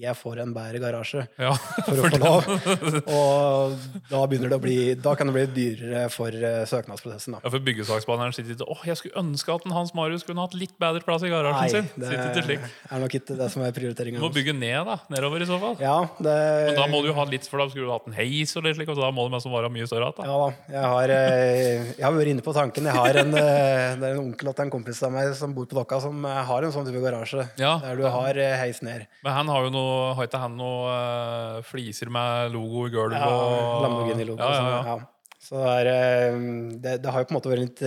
jeg 0.00 0.16
får 0.18 0.42
en 0.44 0.54
bedre 0.56 0.80
garasje 0.82 1.24
ja. 1.38 1.52
for 1.86 2.00
å 2.00 2.10
få 2.10 2.20
lov. 2.20 2.50
Og 3.20 3.76
da 4.10 4.22
det 4.30 4.56
å 4.56 4.60
bli 4.62 4.78
Da 5.00 5.14
kan 5.18 5.30
det 5.30 5.34
bli 5.36 5.44
dyrere 5.54 6.06
for 6.12 6.34
eh, 6.34 6.62
søknadsprosessen, 6.68 7.36
da. 7.36 7.42
Ja, 7.44 7.52
for 7.52 7.62
byggesaksbehandleren 7.66 8.34
sitter 8.36 8.56
ikke 8.56 8.68
åh, 8.70 8.84
jeg 8.88 8.98
skulle 9.00 9.20
ønske 9.22 9.54
at 9.54 9.66
Hans 9.74 9.92
Marius 9.96 10.24
kunne 10.26 10.44
hatt 10.44 10.56
litt 10.58 10.74
bedre 10.80 11.02
plass 11.04 11.24
i 11.26 11.30
garasjen 11.32 11.70
sin. 11.74 11.90
det 12.00 12.44
slik. 12.46 12.66
er 12.90 13.02
nok 13.02 13.16
ikke 13.20 13.36
det 13.38 13.50
som 13.52 13.64
er 13.64 13.72
Du 13.74 13.80
prioriteringa. 13.80 14.22
må 14.22 14.30
bygge 14.34 14.54
ned, 14.56 14.78
da. 14.88 14.98
Nedover, 15.12 15.44
i 15.44 15.48
så 15.48 15.58
fall. 15.62 15.76
Ja, 15.82 15.96
det 16.18 16.36
Men 16.70 16.78
da 16.78 16.86
må 16.90 17.02
du 17.04 17.10
jo 17.10 17.16
ha 17.18 17.26
litt, 17.28 17.46
for 17.50 17.62
da 17.62 17.68
skulle 17.70 17.88
du 17.88 17.94
hatt 17.94 18.08
en 18.10 18.16
heis, 18.16 18.54
og 18.56 18.66
litt 18.66 18.78
slik, 18.78 18.90
og 18.92 19.00
da 19.00 19.10
må 19.14 19.26
det 19.28 19.34
mest 19.36 19.50
være 19.50 19.72
mye 19.72 19.88
større. 19.90 20.10
igjen, 20.10 20.18
Da. 20.20 20.28
Ja 20.30 20.38
da. 20.40 20.74
Jeg 20.74 20.94
har, 20.94 21.14
eh, 21.16 21.92
jeg 21.98 22.04
har 22.06 22.16
vært 22.16 22.32
inne 22.34 22.46
på 22.46 22.56
tanken. 22.56 22.88
Jeg 22.90 22.96
har 22.96 23.20
en, 23.24 23.34
eh, 23.34 23.96
det 24.00 24.08
er 24.08 24.16
en 24.16 24.24
onkel 24.26 24.52
og 24.52 24.60
en 24.64 24.70
kompis 24.72 25.02
av 25.06 25.14
meg 25.14 25.34
som 25.38 25.54
bor 25.54 25.66
på 25.70 25.78
Dokka, 25.78 26.00
som 26.02 26.24
har 26.48 26.66
en 26.66 26.72
sånn 26.74 26.86
type 26.88 27.00
garasje. 27.02 27.46
Ja. 27.60 27.76
Der 27.82 27.96
du 28.00 28.04
har 28.08 28.38
eh, 28.40 28.56
heis 28.60 28.82
ned. 28.86 29.06
Men 29.24 29.36
han 29.36 29.48
har 29.52 29.66
jo 29.66 29.72
noe, 29.74 30.10
har 30.18 30.28
ikke 30.28 30.42
han 30.42 30.56
noe 30.58 30.90
uh, 30.90 31.62
fliser 31.66 32.10
med 32.12 32.52
logo 32.54 32.86
i 32.88 32.92
gulvet? 32.94 33.18
Ja, 33.20 33.30
og- 33.30 33.82
Lamborghini-logo. 33.84 34.40
Ja, 34.40 34.50
ja, 34.50 34.60
sånn, 34.60 34.70
ja. 34.70 34.94
ja. 34.94 35.38
Så 35.40 35.60
det, 35.64 35.72
er, 35.80 35.90
eh, 35.94 36.38
det, 36.84 36.96
det 37.02 37.10
har 37.14 37.22
jo 37.24 37.28
på 37.30 37.34
en 37.34 37.38
måte 37.40 37.50
vært 37.52 37.64
litt, 37.64 37.80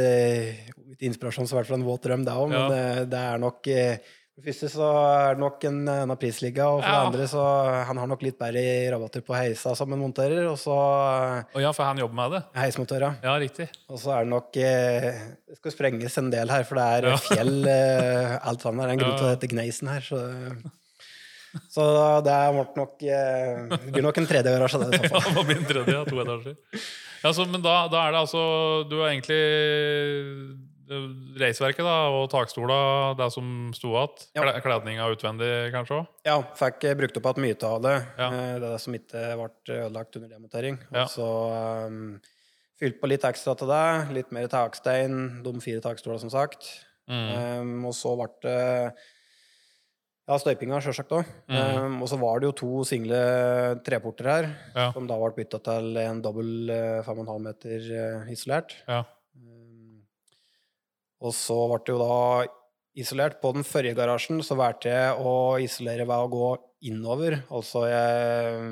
litt 0.94 1.06
inspirasjon, 1.10 1.48
så 1.48 1.56
i 1.56 1.60
hvert 1.62 1.70
fall 1.70 1.80
en 1.80 1.88
våt 1.88 2.04
drøm, 2.08 2.26
det 2.28 2.34
òg. 2.34 2.50
Men 2.52 2.66
det, 2.74 2.84
det 3.14 3.22
er 3.30 3.42
nok 3.44 3.70
eh, 3.72 4.14
For 4.34 4.42
det 4.42 4.50
første 4.56 4.68
så 4.74 4.86
er 4.98 5.36
det 5.36 5.42
nok 5.44 5.66
en 5.70 5.76
annen 5.94 6.18
prisliga, 6.18 6.66
og 6.74 6.80
for 6.82 6.90
Ja. 6.90 6.94
det 7.04 7.08
andre 7.12 7.26
så 7.30 7.42
han 7.86 7.98
har 8.02 8.08
nok 8.10 8.24
litt 8.26 8.40
bedre 8.40 8.64
rabatter 8.90 9.22
på 9.22 9.36
heisa 9.38 9.76
som 9.78 9.94
en 9.94 10.00
monterer, 10.02 10.48
og 10.50 10.58
så 10.58 10.74
eh, 11.54 11.62
ja, 11.62 11.70
for 11.72 11.86
han 11.86 12.02
jobber 12.02 12.18
med 12.18 12.32
det? 12.34 12.42
heismontører. 12.58 13.20
Ja, 13.22 13.36
riktig. 13.38 13.68
Og 13.94 14.00
så 14.02 14.10
er 14.16 14.24
det 14.26 14.32
nok 14.34 14.58
eh, 14.58 15.12
Det 15.48 15.60
skal 15.62 15.72
sprenges 15.76 16.18
en 16.18 16.32
del 16.34 16.50
her, 16.50 16.64
for 16.66 16.82
det 16.82 16.88
er 16.96 17.10
Ja. 17.12 17.18
fjell 17.22 17.68
eh, 17.70 18.40
alt 18.42 18.62
sammen. 18.66 18.82
Det 18.82 18.90
er 18.90 18.94
en 18.98 19.04
grunn 19.06 19.18
til 19.22 19.26
at 19.30 19.40
det 19.40 19.50
heter 19.50 19.54
Gneisen 19.56 19.88
her, 19.94 20.02
så 20.02 20.24
så 21.70 21.84
det 22.26 22.34
ble 22.50 22.64
nok 22.80 23.04
eh, 23.06 23.68
Det 23.70 23.92
blir 23.94 24.02
nok 24.02 24.18
en 24.18 24.26
tredje 24.26 24.50
garasje, 24.56 24.80
det, 24.82 24.98
i 24.98 25.04
så 25.04 25.10
fall. 25.14 25.22
Ja, 25.28 25.30
det 25.30 25.38
var 25.38 25.50
min 25.54 25.66
tredje, 25.70 25.94
ja, 25.94 26.04
to 26.10 26.22
etasjer. 26.26 26.56
Ja, 27.24 27.32
så, 27.38 27.46
men 27.46 27.62
da, 27.62 27.76
da 27.88 28.08
er 28.08 28.12
det 28.18 28.24
altså 28.26 28.42
Du 28.90 28.98
har 29.04 29.12
egentlig 29.14 29.38
reisverket 31.40 31.86
da, 31.86 31.96
og 32.12 32.26
takstola, 32.32 32.78
det 33.18 33.30
som 33.34 33.72
sto 33.76 33.94
igjen. 33.96 34.26
Ja. 34.36 34.46
Kledninga 34.64 35.08
utvendig, 35.14 35.50
kanskje 35.74 36.02
òg? 36.02 36.10
Ja, 36.28 36.38
fikk 36.60 36.84
eh, 36.90 36.96
brukt 37.00 37.18
opp 37.18 37.30
igjen 37.32 37.40
mye 37.44 37.58
av 37.70 37.82
det. 37.86 37.96
Ja. 38.20 38.28
Eh, 38.28 38.54
Det 38.60 38.68
er 38.68 38.72
det 38.76 38.82
som 38.84 38.94
ikke 38.98 39.24
ble 39.40 39.78
ødelagt 39.80 40.16
under 40.20 40.30
demontering. 40.36 40.80
Ja. 40.92 41.04
Og 41.06 41.10
så 41.14 41.28
um, 41.88 42.20
fylt 42.80 43.00
på 43.02 43.08
litt 43.12 43.24
ekstra 43.24 43.56
til 43.60 43.68
det. 43.72 43.86
Litt 44.20 44.32
mer 44.36 44.48
takstein. 44.52 45.42
De 45.44 45.56
fire 45.64 45.80
takstoler, 45.84 46.20
som 46.20 46.30
sagt. 46.34 46.68
Mm. 47.08 47.28
Um, 47.62 47.86
og 47.90 47.94
så 47.98 48.14
ble 48.20 48.30
det 48.46 48.94
Ja, 50.24 50.38
støypinga 50.40 50.78
sjølsagt 50.80 51.12
òg. 51.12 51.26
Mhm. 51.52 51.98
og 52.02 52.08
så 52.08 52.16
var 52.18 52.40
det 52.40 52.48
jo 52.48 52.54
to 52.56 52.84
single 52.88 53.18
treporter 53.84 54.24
her, 54.30 54.46
Ja. 54.74 54.92
som 54.94 55.06
da 55.06 55.18
ble 55.20 55.34
bytta 55.36 55.60
til 55.62 55.98
en 55.98 56.22
dobbel 56.24 56.70
eh, 56.72 57.02
5,5 57.04 57.42
meter 57.44 57.90
eh, 57.92 58.32
isolert. 58.32 58.72
Ja. 58.88 59.02
Og 61.24 61.34
så 61.36 61.58
ble 61.72 61.80
det 61.86 61.96
jo 61.96 62.02
da 62.02 62.20
isolert. 63.00 63.40
På 63.42 63.54
den 63.56 63.66
forrige 63.68 63.98
garasjen 63.98 64.44
så 64.46 64.58
valgte 64.60 64.92
jeg 64.92 65.18
å 65.18 65.58
isolere 65.64 66.06
ved 66.10 66.28
å 66.28 66.32
gå 66.32 66.52
innover. 66.90 67.40
Altså 67.54 67.86
jeg 67.88 68.70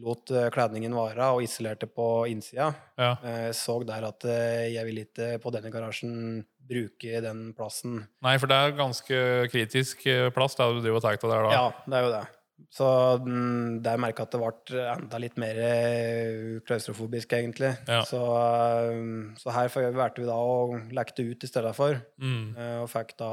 lot 0.00 0.32
eh, 0.32 0.48
kledningen 0.54 0.94
vare 0.96 1.32
og 1.34 1.44
isolerte 1.44 1.88
på 1.90 2.06
innsida. 2.30 2.70
Ja. 3.00 3.12
Jeg 3.24 3.56
så 3.58 3.76
der 3.86 4.06
at 4.08 4.26
eh, 4.28 4.70
jeg 4.76 4.86
ville 4.88 5.04
ikke 5.08 5.34
på 5.42 5.52
denne 5.54 5.72
garasjen 5.74 6.44
bruke 6.70 7.22
den 7.24 7.48
plassen. 7.56 8.04
Nei, 8.24 8.36
for 8.40 8.50
det 8.50 8.58
er 8.58 8.76
ganske 8.78 9.22
kritisk 9.52 10.06
eh, 10.08 10.28
plass 10.34 10.56
da 10.58 10.70
du 10.70 10.80
driver 10.80 11.00
og 11.00 11.06
tar 11.06 11.18
av 11.18 11.34
der 11.34 11.48
da. 11.48 11.56
Ja, 11.56 11.66
det 11.86 11.98
er 11.98 12.06
jo 12.06 12.12
det. 12.14 12.26
Så 12.70 12.86
mm, 13.24 13.80
der 13.82 13.96
merka 13.98 14.22
at 14.26 14.30
det 14.34 14.40
ble 14.42 14.82
enda 14.92 15.18
litt 15.18 15.36
mer 15.40 15.56
eh, 15.58 16.60
klaustrofobisk, 16.66 17.32
egentlig. 17.34 17.72
Ja. 17.88 18.02
Så, 18.06 18.20
eh, 18.20 19.32
så 19.40 19.54
her 19.56 19.68
valgte 19.96 20.20
vi 20.22 20.28
da 20.28 20.36
å 20.36 20.76
lekte 20.94 21.24
ut 21.26 21.42
i 21.42 21.50
stedet 21.50 21.72
for, 21.74 21.96
Mm. 22.20 22.56
eh, 22.56 22.76
og 22.82 22.88
fikk 22.92 23.16
da, 23.18 23.30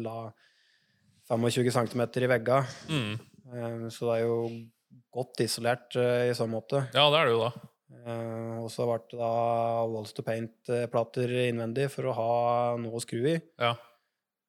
da 0.00 0.16
25 1.30 1.70
cm 1.70 2.02
i 2.24 2.26
vegga. 2.34 2.64
Mm. 2.88 3.12
Eh, 3.52 3.88
Så 3.90 4.08
det 4.10 4.16
er 4.20 4.26
jo 4.26 4.40
godt 5.14 5.40
isolert 5.44 5.94
i 5.96 6.32
så 6.34 6.46
måte. 6.50 6.88
Ja, 6.94 7.08
det 7.10 7.20
er 7.20 7.24
det 7.30 7.36
jo 7.36 7.44
da. 7.44 7.52
Og 8.64 8.70
så 8.72 8.84
ble 8.88 8.98
det 9.10 9.18
da 9.20 9.84
Walls 9.86 10.12
to 10.12 10.22
Paint-plater 10.26 11.30
innvendig 11.48 11.86
for 11.92 12.10
å 12.10 12.14
ha 12.16 12.76
noe 12.76 12.98
å 12.98 13.02
skru 13.02 13.22
i. 13.30 13.36
Ja. 13.60 13.74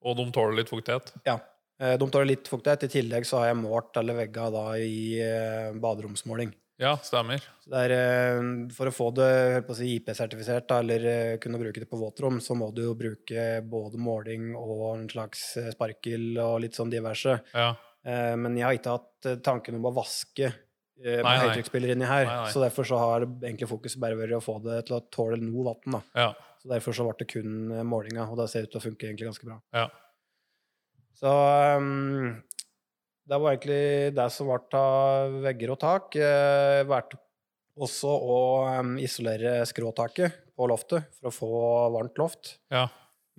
Og 0.05 0.17
de 0.17 0.25
tåler 0.33 0.57
litt 0.59 0.69
fuktighet. 0.71 1.13
Ja. 1.25 1.37
Eh, 1.81 1.97
De 1.99 2.09
tar 2.11 2.27
litt 2.27 2.47
fuktighet. 2.47 2.85
I 2.87 2.91
tillegg 2.99 3.25
så 3.27 3.41
har 3.41 3.51
jeg 3.51 3.59
målt 3.63 3.97
alle 3.99 4.15
veggene 4.17 4.51
da 4.53 4.65
i 4.79 5.17
eh, 5.21 5.73
baderomsmåling. 5.81 6.53
Ja, 6.79 6.97
stemmer. 6.99 7.39
Så 7.63 7.71
det 7.71 7.81
er, 7.87 7.93
eh, 7.95 8.41
for 8.75 8.91
å 8.91 8.95
få 8.95 9.09
det 9.15 9.29
si, 9.77 9.93
IP-sertifisert, 9.97 10.71
eller 10.75 11.37
kunne 11.43 11.59
bruke 11.61 11.79
det 11.83 11.89
på 11.91 11.99
våtrom, 11.99 12.41
så 12.43 12.55
må 12.59 12.71
du 12.75 12.83
jo 12.83 12.95
bruke 12.99 13.61
både 13.63 13.99
måling 13.99 14.53
og 14.59 14.85
en 14.97 15.07
slags 15.11 15.53
sparkel 15.75 16.35
og 16.43 16.61
litt 16.65 16.75
sånn 16.75 16.91
diverse. 16.91 17.39
Ja. 17.55 17.73
Men 18.05 18.53
jeg 18.53 18.61
har 18.67 18.75
ikke 18.77 18.91
hatt 18.99 19.41
tanken 19.41 19.79
om 19.79 19.87
å 19.89 19.91
vaske 19.95 20.51
med 21.01 21.25
høytrykksspiller 21.25 21.95
inni 21.95 22.05
her. 22.05 22.27
Nei, 22.27 22.35
nei. 22.43 22.51
Så 22.53 22.61
derfor 22.61 22.85
så 22.85 22.99
har 23.01 23.23
egentlig 23.25 23.65
fokuset 23.71 23.97
bare 24.03 24.19
vært 24.19 24.35
å 24.37 24.43
få 24.45 24.59
det 24.61 24.83
til 24.85 24.99
å 24.99 25.05
tåle 25.09 25.39
noe 25.41 25.65
vann. 25.71 26.03
Ja. 26.13 26.27
Så 26.61 26.69
derfor 26.69 26.93
så 26.93 27.07
ble 27.07 27.15
det 27.17 27.27
kun 27.31 27.73
målinga, 27.89 28.27
og 28.29 28.37
det 28.37 28.45
ser 28.51 28.67
ut 28.67 28.75
til 28.75 28.77
å 28.77 28.83
funke 28.83 29.07
egentlig 29.09 29.31
ganske 29.31 29.49
bra. 29.49 29.57
Ja. 29.73 29.87
Så 31.15 31.31
um, 31.79 32.33
det 33.25 33.39
var 33.41 33.53
egentlig 33.53 34.15
det 34.17 34.25
som 34.33 34.49
ble 34.51 34.79
av 34.79 35.37
vegger 35.45 35.73
og 35.73 35.79
tak. 35.81 36.17
Jeg 36.19 36.89
valgte 36.89 37.21
også 37.75 38.11
å 38.11 38.39
um, 38.81 38.95
isolere 39.01 39.61
skråtaket 39.67 40.41
på 40.55 40.67
loftet 40.71 41.09
for 41.17 41.31
å 41.31 41.35
få 41.35 41.53
varmt 41.95 42.19
loft. 42.21 42.57
Ja. 42.71 42.87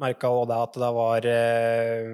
Merka 0.00 0.28
òg 0.28 0.48
det 0.50 0.56
at 0.60 0.74
det 0.76 0.88
var 0.92 1.26
eh, 1.30 2.08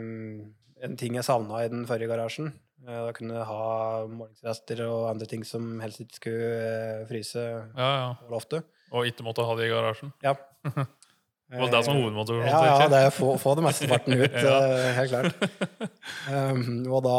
en 0.87 0.99
ting 0.99 1.17
jeg 1.19 1.27
savna 1.27 1.65
i 1.65 1.71
den 1.73 1.83
forrige 1.89 2.13
garasjen. 2.13 2.53
Eh, 2.87 3.01
Da 3.09 3.11
kunne 3.17 3.41
jeg 3.41 3.49
ha 3.49 3.65
målingsrester 4.07 4.85
og 4.87 5.09
andre 5.11 5.27
ting 5.31 5.43
som 5.47 5.81
helst 5.83 6.05
ikke 6.05 6.21
skulle 6.21 6.53
eh, 6.63 7.05
fryse 7.11 7.43
ja, 7.43 7.91
ja. 7.91 8.09
på 8.23 8.31
loftet. 8.37 8.71
Og 8.93 9.09
ikke 9.11 9.27
måtte 9.27 9.47
ha 9.49 9.59
det 9.59 9.67
i 9.67 9.73
garasjen. 9.75 10.15
Ja. 10.23 10.37
Det 11.53 11.61
var 11.61 11.71
det 11.75 11.81
som 11.85 11.93
var 11.95 12.01
hovedmotivasjonen. 12.01 12.49
Ja, 12.49 12.83
ja, 12.83 12.89
det 12.89 13.01
er 13.07 13.11
få, 13.13 13.33
få 13.41 13.53
det 13.59 13.65
mesteparten 13.69 14.15
ut, 14.17 14.37
Ja. 14.49 14.59
eh, 14.67 14.93
helt 14.99 15.13
klart. 15.13 15.49
Um, 16.33 16.85
og 16.93 17.03
da 17.05 17.17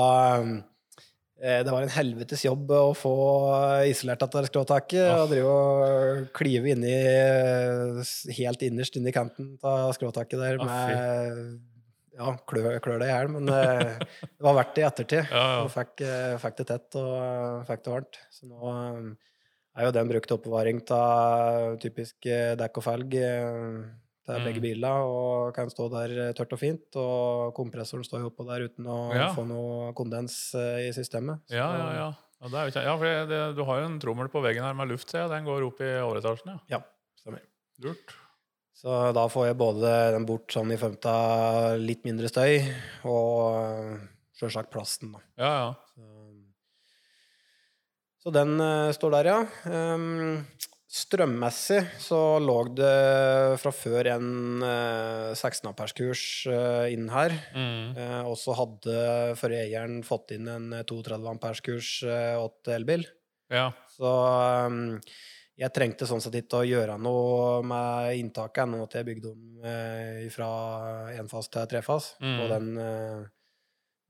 eh, 1.43 1.59
Det 1.65 1.71
var 1.73 1.83
en 1.85 1.91
helvetes 1.93 2.41
jobb 2.45 2.71
å 2.73 2.93
få 2.97 3.11
isolert 3.89 4.23
dette 4.23 4.43
skråtaket. 4.49 4.97
Ja. 5.03 5.19
Og 5.23 5.29
drive 5.31 5.51
og 5.53 6.31
klyve 6.37 6.71
inni 6.73 6.93
eh, 6.93 8.01
helt 8.39 8.65
innerst 8.65 8.97
inni 8.99 9.13
kanten 9.15 9.53
av 9.61 9.91
skråtaket 9.97 10.39
der 10.41 10.57
Ja, 10.57 10.65
med 10.67 11.59
Ja, 12.13 12.33
klør, 12.49 12.75
klør 12.83 12.99
det 13.01 13.07
i 13.09 13.13
hjel, 13.13 13.31
men 13.33 13.49
eh, 13.49 13.95
det 14.21 14.45
var 14.45 14.57
verdt 14.59 14.75
det 14.77 14.83
i 14.83 14.87
ettertid. 14.89 15.23
Ja, 15.33 15.43
ja. 15.57 15.61
Og 15.65 15.71
fikk, 15.73 16.03
eh, 16.05 16.35
fikk 16.41 16.59
det 16.61 16.67
tett 16.69 16.97
og 17.01 17.13
eh, 17.17 17.63
fikk 17.69 17.85
det 17.87 17.93
varmt. 17.95 18.19
Så 18.33 18.49
nå 18.49 18.73
er 19.73 19.87
jo 19.87 19.93
den 19.95 20.11
brukt 20.11 20.29
til 20.29 20.37
oppbevaring 20.37 20.83
av 20.93 21.79
typisk 21.81 22.27
eh, 22.29 22.51
dekk 22.59 22.77
og 22.81 22.85
felg 22.85 23.15
eh, 24.27 24.35
er 24.35 24.39
Mm. 24.39 24.45
begge 24.47 24.61
biler, 24.61 25.03
og 25.03 25.53
kan 25.55 25.69
stå 25.69 25.89
der 25.91 26.29
eh, 26.29 26.33
tørt 26.33 26.53
og 26.53 26.59
fint. 26.59 26.95
Og 26.95 27.53
kompressoren 27.55 28.03
står 28.05 28.21
jo 28.23 28.29
oppå 28.31 28.45
der 28.47 28.67
uten 28.69 28.85
å 28.85 29.13
Ja. 29.13 29.33
få 29.33 29.45
noe 29.47 29.93
kondens 29.93 30.53
eh, 30.55 30.87
i 30.89 30.91
systemet. 30.91 31.41
Så- 31.47 31.55
Ja, 31.55 31.69
ja, 31.77 31.93
ja. 31.93 32.09
ja, 32.41 32.47
det 32.49 32.53
er 32.53 32.69
jo 32.81 32.85
ja 32.87 32.97
for 32.97 33.05
det, 33.05 33.29
det, 33.29 33.55
du 33.55 33.63
har 33.65 33.79
jo 33.81 33.85
en 33.85 33.99
trommel 33.99 34.29
på 34.29 34.41
veggen 34.43 34.63
her 34.63 34.73
med 34.73 34.87
luft, 34.89 35.09
ser 35.09 35.21
jeg. 35.27 35.29
Den 35.29 35.45
går 35.45 35.65
opp 35.67 35.79
i 35.81 35.91
overetasjen, 36.01 36.47
ja. 36.47 36.59
Ja, 36.69 36.83
stemmer. 37.19 37.41
Lurt. 37.81 38.15
Så 38.75 39.13
da 39.13 39.27
får 39.27 39.45
jeg 39.47 39.57
både 39.57 40.11
den 40.11 40.25
bort 40.25 40.47
sånn 40.51 40.71
i 40.73 40.77
femta, 40.77 41.77
litt 41.77 42.03
mindre 42.03 42.27
støy, 42.27 42.59
og 43.05 43.99
sjølsagt 44.35 44.71
plasten, 44.71 45.13
da. 45.13 45.19
Ja, 45.37 45.51
ja. 45.61 45.75
Så, 45.95 46.09
så 48.23 48.31
den 48.33 48.59
uh, 48.59 48.91
står 48.95 49.11
der, 49.11 49.25
ja. 49.29 49.39
Um, 49.93 50.45
strømmessig 50.93 51.79
så 52.01 52.17
lå 52.43 52.57
det 52.77 53.57
fra 53.61 53.71
før 53.73 54.05
en 54.13 54.61
eh, 54.67 55.31
16 55.33 55.69
amperskurs 55.71 56.23
eh, 56.53 56.93
inn 56.93 57.07
her. 57.09 57.31
Mm. 57.57 57.95
Eh, 57.97 58.21
og 58.29 58.35
så 58.37 58.53
hadde 58.59 58.93
forrige 59.39 59.63
eieren 59.65 60.03
fått 60.05 60.31
inn 60.35 60.47
en 60.53 60.67
eh, 60.77 60.83
32 60.85 61.29
amperskurs 61.33 61.89
eh, 62.05 62.35
åt 62.37 62.67
elbil. 62.75 63.03
Ja. 63.53 63.67
Så 63.89 64.09
um, 64.69 64.99
jeg 65.59 65.73
trengte 65.73 66.05
sånn 66.09 66.21
sett 66.23 66.35
ikke 66.39 66.57
å 66.61 66.69
gjøre 66.69 66.95
noe 67.01 67.61
med 67.65 68.13
inntaket 68.21 68.63
ennå 68.65 68.77
at 68.85 68.95
jeg 68.97 69.07
bygde 69.09 69.27
om 69.33 69.41
eh, 69.69 70.29
fra 70.33 70.49
enfas 71.17 71.47
til 71.53 71.65
trefas 71.73 72.05
Mm. 72.21 72.37
på 72.39 72.43
den, 72.53 72.67
uh, 72.77 73.21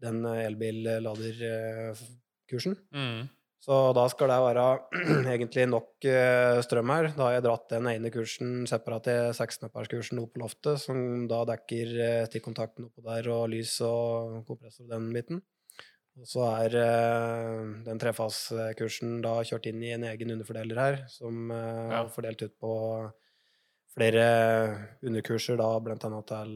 den 0.04 0.18
elbil-laderkursen. 0.28 2.76
Mm. 2.92 3.22
Så 3.64 3.76
da 3.96 4.04
skal 4.12 4.28
det 4.28 4.38
være 4.44 4.64
egentlig 5.38 5.64
nok 5.72 6.04
eh, 6.10 6.58
strøm 6.66 6.90
her. 6.92 7.06
Da 7.16 7.30
har 7.30 7.36
jeg 7.38 7.46
dratt 7.46 7.70
den 7.72 7.88
ene 7.94 8.10
kursen 8.12 8.66
separat 8.68 9.06
til 9.08 9.30
16-apperskursen 9.32 10.20
opp 10.20 10.34
på 10.36 10.42
loftet, 10.44 10.82
som 10.84 10.98
da 11.32 11.44
dekker 11.54 11.94
eh, 12.04 12.26
stikkontakten 12.28 12.90
oppå 12.90 13.06
der 13.08 13.30
og 13.32 13.46
lys 13.54 13.78
og 13.88 14.42
kompressor 14.50 14.90
den 14.92 15.08
biten. 15.16 15.40
Og 16.20 16.28
så 16.30 16.44
er 16.60 16.76
eh, 16.78 17.62
den 17.88 18.02
trefaskursen 18.04 19.22
da 19.24 19.38
kjørt 19.48 19.72
inn 19.72 19.80
i 19.88 19.94
en 19.96 20.04
egen 20.12 20.36
underfordeler 20.36 20.84
her, 20.84 21.00
som 21.10 21.48
Ja. 21.54 22.02
er 22.04 22.12
fordelt 22.14 22.44
ut 22.44 22.58
på 22.60 22.74
flere 23.94 24.28
underkurser, 25.06 25.56
da 25.62 25.72
blant 25.86 26.04
annet 26.08 26.28
til 26.34 26.54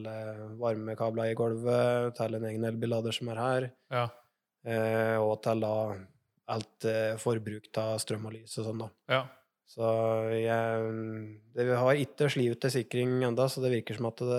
varmekabler 0.60 1.32
i 1.32 1.36
gulvet, 1.38 2.12
til 2.18 2.34
en 2.36 2.46
egen 2.50 2.68
elbillader 2.68 3.14
som 3.14 3.32
er 3.32 3.40
her, 3.46 3.68
Ja. 3.94 4.06
og 5.22 5.36
til 5.46 5.60
da 5.62 5.74
alt 6.54 6.86
eh, 6.88 7.16
forbruk 7.20 7.68
av 7.80 7.98
strøm 8.02 8.28
og 8.30 8.34
lys 8.38 8.56
og 8.60 8.70
sånn, 8.70 8.86
da. 8.86 8.88
ja. 9.14 9.24
Så 9.68 9.84
jeg 10.32 10.84
det, 11.52 11.66
Vi 11.68 11.74
har 11.76 11.98
ikke 12.00 12.30
slivet 12.32 12.56
til 12.62 12.70
sikring 12.72 13.18
ennå, 13.26 13.44
så 13.52 13.60
det 13.60 13.68
virker 13.74 13.98
som 13.98 14.06
at 14.08 14.22
det, 14.24 14.38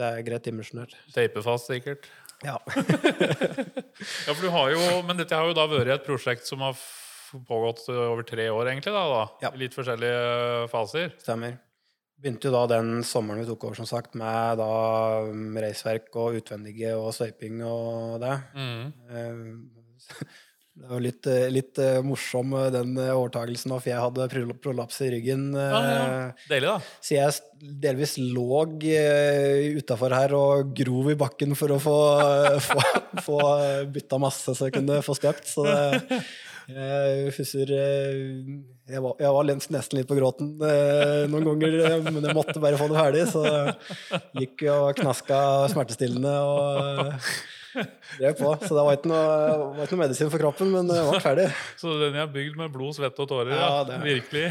det 0.00 0.06
er 0.06 0.22
greit 0.24 0.46
dimensjonert. 0.48 0.94
Teipe 1.12 1.42
fast, 1.44 1.68
sikkert. 1.68 2.08
Ja. 2.42 2.56
Ja, 4.26 4.32
for 4.32 4.40
du 4.42 4.48
har 4.50 4.70
jo, 4.72 4.80
Men 5.06 5.18
dette 5.20 5.36
har 5.36 5.46
jo 5.46 5.54
da 5.54 5.66
vært 5.70 5.92
et 5.94 6.06
prosjekt 6.06 6.48
som 6.48 6.64
har 6.64 6.78
pågått 7.46 7.84
over 7.92 8.24
tre 8.26 8.48
år, 8.50 8.70
egentlig. 8.72 8.94
da, 8.96 9.02
da. 9.12 9.20
Ja. 9.44 9.50
I 9.52 9.60
Litt 9.62 9.76
forskjellige 9.76 10.64
faser. 10.72 11.12
Stemmer. 11.22 11.58
Begynte 12.22 12.48
jo 12.48 12.54
da 12.54 12.64
den 12.72 13.04
sommeren 13.06 13.44
vi 13.44 13.48
tok 13.50 13.68
over, 13.68 13.78
som 13.78 13.88
sagt, 13.88 14.16
med 14.18 14.58
da 14.60 14.70
mm, 15.28 15.60
reisverk 15.64 16.08
og 16.16 16.40
utvendige 16.40 16.96
og 16.96 17.12
støyping 17.16 17.60
og 17.68 18.16
det. 18.24 18.34
Mm. 18.56 19.62
Det 20.72 20.88
var 20.88 21.02
litt, 21.04 21.26
eh, 21.28 21.50
litt 21.52 21.76
eh, 21.84 21.98
morsom 22.00 22.54
eh, 22.56 22.70
den 22.72 22.94
overtagelsen, 22.96 23.74
for 23.76 23.90
jeg 23.90 24.00
hadde 24.00 24.24
prol- 24.32 24.54
prolaps 24.64 25.02
i 25.04 25.10
ryggen. 25.12 25.50
Ja, 25.52 25.80
ja. 25.84 26.06
Deilig, 26.48 26.70
da. 26.70 26.76
Så 27.04 27.18
jeg 27.18 27.74
delvis 27.84 28.14
lå 28.16 28.62
utafor 29.76 30.14
her 30.16 30.32
og 30.38 30.72
grov 30.78 31.10
i 31.12 31.18
bakken 31.20 31.52
for 31.60 31.74
å 31.76 31.78
få, 31.82 31.96
få, 32.70 32.80
få 33.28 33.38
bytta 33.92 34.20
masse 34.24 34.56
så 34.56 34.70
jeg 34.70 34.78
kunne 34.80 35.02
få 35.04 35.18
støpt. 35.20 35.52
Så 35.52 35.68
det, 35.68 36.22
jeg 36.72 37.30
husker 37.36 37.68
Jeg 37.76 39.00
var, 39.04 39.16
jeg 39.20 39.32
var 39.36 39.48
nesten 39.52 39.98
litt 39.98 40.08
på 40.08 40.16
gråten 40.16 40.54
noen 40.56 41.48
ganger, 41.52 41.78
men 42.08 42.22
jeg 42.24 42.36
måtte 42.38 42.62
bare 42.64 42.80
få 42.80 42.88
det 42.88 42.96
ferdig. 43.02 43.26
Så 43.28 43.44
gikk 44.40 44.64
og 44.72 44.94
knaska 45.02 45.42
smertestillende 45.74 46.32
og 46.48 47.18
drev 47.74 48.34
på. 48.38 48.54
Så 48.62 48.72
det 48.76 48.86
var 48.86 48.96
ikke 48.98 49.10
noe, 49.12 49.36
var 49.76 49.84
ikke 49.86 49.96
noe 49.96 50.04
medisin 50.04 50.32
for 50.32 50.42
kroppen, 50.42 50.72
men 50.74 50.90
det 50.90 50.98
var 51.08 51.22
ferdig. 51.24 51.48
Så 51.82 51.96
den 52.00 52.18
er 52.18 52.30
bygd 52.32 52.58
med 52.60 52.72
blod, 52.74 52.96
svette 52.98 53.24
og 53.24 53.30
tårer. 53.30 53.54
Ja, 53.56 53.70
Ja, 53.72 53.86
det 53.88 54.02
Virkelig. 54.04 54.50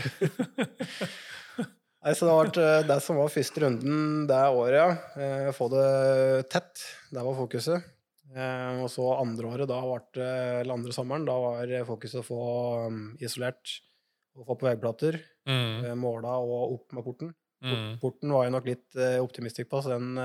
Nei, 2.01 2.16
så 2.18 2.25
det 2.25 2.34
var 2.34 2.50
eh, 2.58 2.84
det 2.90 2.98
som 3.06 3.18
var 3.22 3.30
første 3.30 3.62
runden 3.62 4.24
det 4.30 4.38
året, 4.50 4.78
ja. 4.80 4.86
Eh, 5.22 5.50
Få 5.54 5.68
det 5.70 6.48
tett. 6.50 6.82
Det 7.13 7.22
var 7.22 7.38
fokuset. 7.38 7.86
Eh, 8.34 8.80
og 8.82 8.90
så 8.90 9.06
andre 9.20 9.51
året, 9.51 9.70
da 9.70 9.78
ble 9.86 10.00
det, 10.18 10.32
eller 10.63 10.80
andre 10.80 10.96
sommeren, 10.96 11.28
da 11.30 11.36
var 11.38 11.75
fokuset 11.86 12.24
å 12.24 12.25
få 12.25 12.42
um, 12.88 13.04
isolert 13.22 13.75
og 14.34 14.48
få 14.48 14.58
på 14.58 14.70
veggplater. 14.72 15.20
Mm. 15.46 15.94
Måla 16.00 16.40
og 16.42 16.80
opp 16.80 16.98
med 16.98 17.06
porten. 17.06 17.32
Mm. 17.62 18.00
Porten 18.01 18.34
var 18.34 18.48
jeg 18.48 18.56
nok 18.56 18.70
litt 18.72 19.00
optimistisk 19.22 19.70
på, 19.70 19.82
så 19.84 19.94
den, 19.94 20.16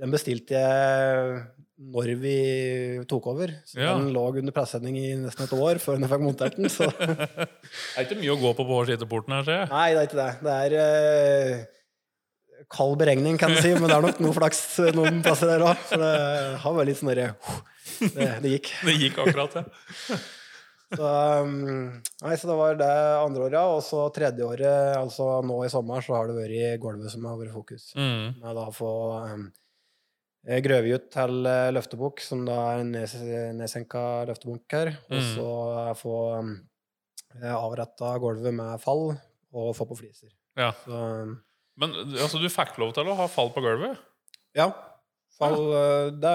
den 0.00 0.12
bestilte 0.14 0.56
jeg 0.56 1.40
når 1.80 2.10
vi 2.20 2.36
tok 3.08 3.26
over. 3.32 3.52
Så 3.64 3.78
Ja. 3.80 3.94
den 3.96 4.10
lå 4.12 4.26
under 4.36 4.52
pressesending 4.52 4.96
i 5.00 5.10
nesten 5.16 5.46
et 5.46 5.52
år 5.56 5.78
før 5.80 5.96
jeg 6.00 6.10
fikk 6.12 6.24
montert 6.26 6.56
den. 6.58 6.68
Så 6.68 6.88
Det 7.00 7.46
er 7.96 8.04
ikke 8.04 8.18
mye 8.20 8.34
å 8.34 8.40
gå 8.40 8.50
på 8.58 8.66
på 8.68 8.80
skiteporten 8.88 9.32
her, 9.38 9.44
ser 9.48 9.60
jeg. 9.62 9.68
nei, 9.72 9.86
det 9.94 10.00
er 10.02 10.08
ikke 10.10 10.20
det. 10.20 10.32
Det 10.44 10.56
er 10.64 10.74
uh, 10.80 12.64
kald 12.76 12.98
beregning, 13.00 13.38
kan 13.40 13.54
du 13.54 13.60
si, 13.64 13.72
men 13.76 13.88
det 13.88 13.96
er 13.96 14.04
nok 14.04 14.20
noe 14.20 14.36
flaks 14.36 14.60
noen 14.96 15.22
plasser 15.24 15.48
der 15.54 15.64
òg. 15.70 15.80
For 15.88 16.04
det 16.04 16.12
har 16.64 16.76
vært 16.76 16.90
litt 16.90 17.00
sånn 17.00 17.12
derre 17.14 17.30
det, 18.00 18.28
det 18.44 18.52
gikk. 18.58 18.68
Det 18.90 18.98
gikk 19.00 19.18
akkurat, 19.24 19.56
ja. 19.62 20.20
Så, 20.90 21.06
um, 21.06 22.00
nei, 22.24 22.32
så 22.34 22.48
det 22.50 22.54
var 22.58 22.72
det 22.74 22.86
andre 23.22 23.44
året, 23.46 23.54
ja. 23.54 23.62
Og 23.76 23.82
så 23.86 24.08
tredje 24.10 24.42
året, 24.42 24.96
altså 24.98 25.36
nå 25.46 25.60
i 25.62 25.68
sommer, 25.70 26.02
så 26.02 26.16
har 26.16 26.26
det 26.26 26.34
vært 26.34 26.80
gulvet 26.82 27.12
som 27.12 27.28
har 27.30 27.36
vært 27.38 27.54
fokus. 27.54 27.92
Mm. 27.94 28.40
Med 28.42 28.56
da 28.58 28.64
å 28.66 28.74
få 28.74 28.88
um, 29.30 29.44
eh, 30.46 30.60
grøvet 30.64 30.94
ut 30.96 31.08
til 31.12 31.46
eh, 31.46 31.70
løftebukk, 31.76 32.20
som 32.24 32.44
da 32.48 32.58
er 32.74 32.84
en 32.84 32.92
nedsenka 33.58 34.24
løftebukk 34.30 34.76
her. 34.78 34.92
Og 35.10 35.18
Mm. 35.20 35.30
så 35.36 35.48
eh, 35.88 35.94
få 36.00 36.16
avretta 37.46 38.18
gulvet 38.18 38.54
med 38.54 38.80
fall, 38.82 39.12
og 39.54 39.74
få 39.76 39.86
på 39.86 39.96
fliser. 40.00 40.30
Ja. 40.58 40.72
Så 40.84 41.36
Men 41.80 41.92
altså, 42.18 42.38
du 42.42 42.48
fikk 42.52 42.76
lov 42.78 42.92
til 42.96 43.06
å 43.08 43.14
ha 43.16 43.26
fall 43.30 43.50
på 43.54 43.62
gulvet? 43.64 43.98
ja. 44.54 44.72
Fall, 45.40 45.62
eh, 45.72 46.08
det 46.20 46.32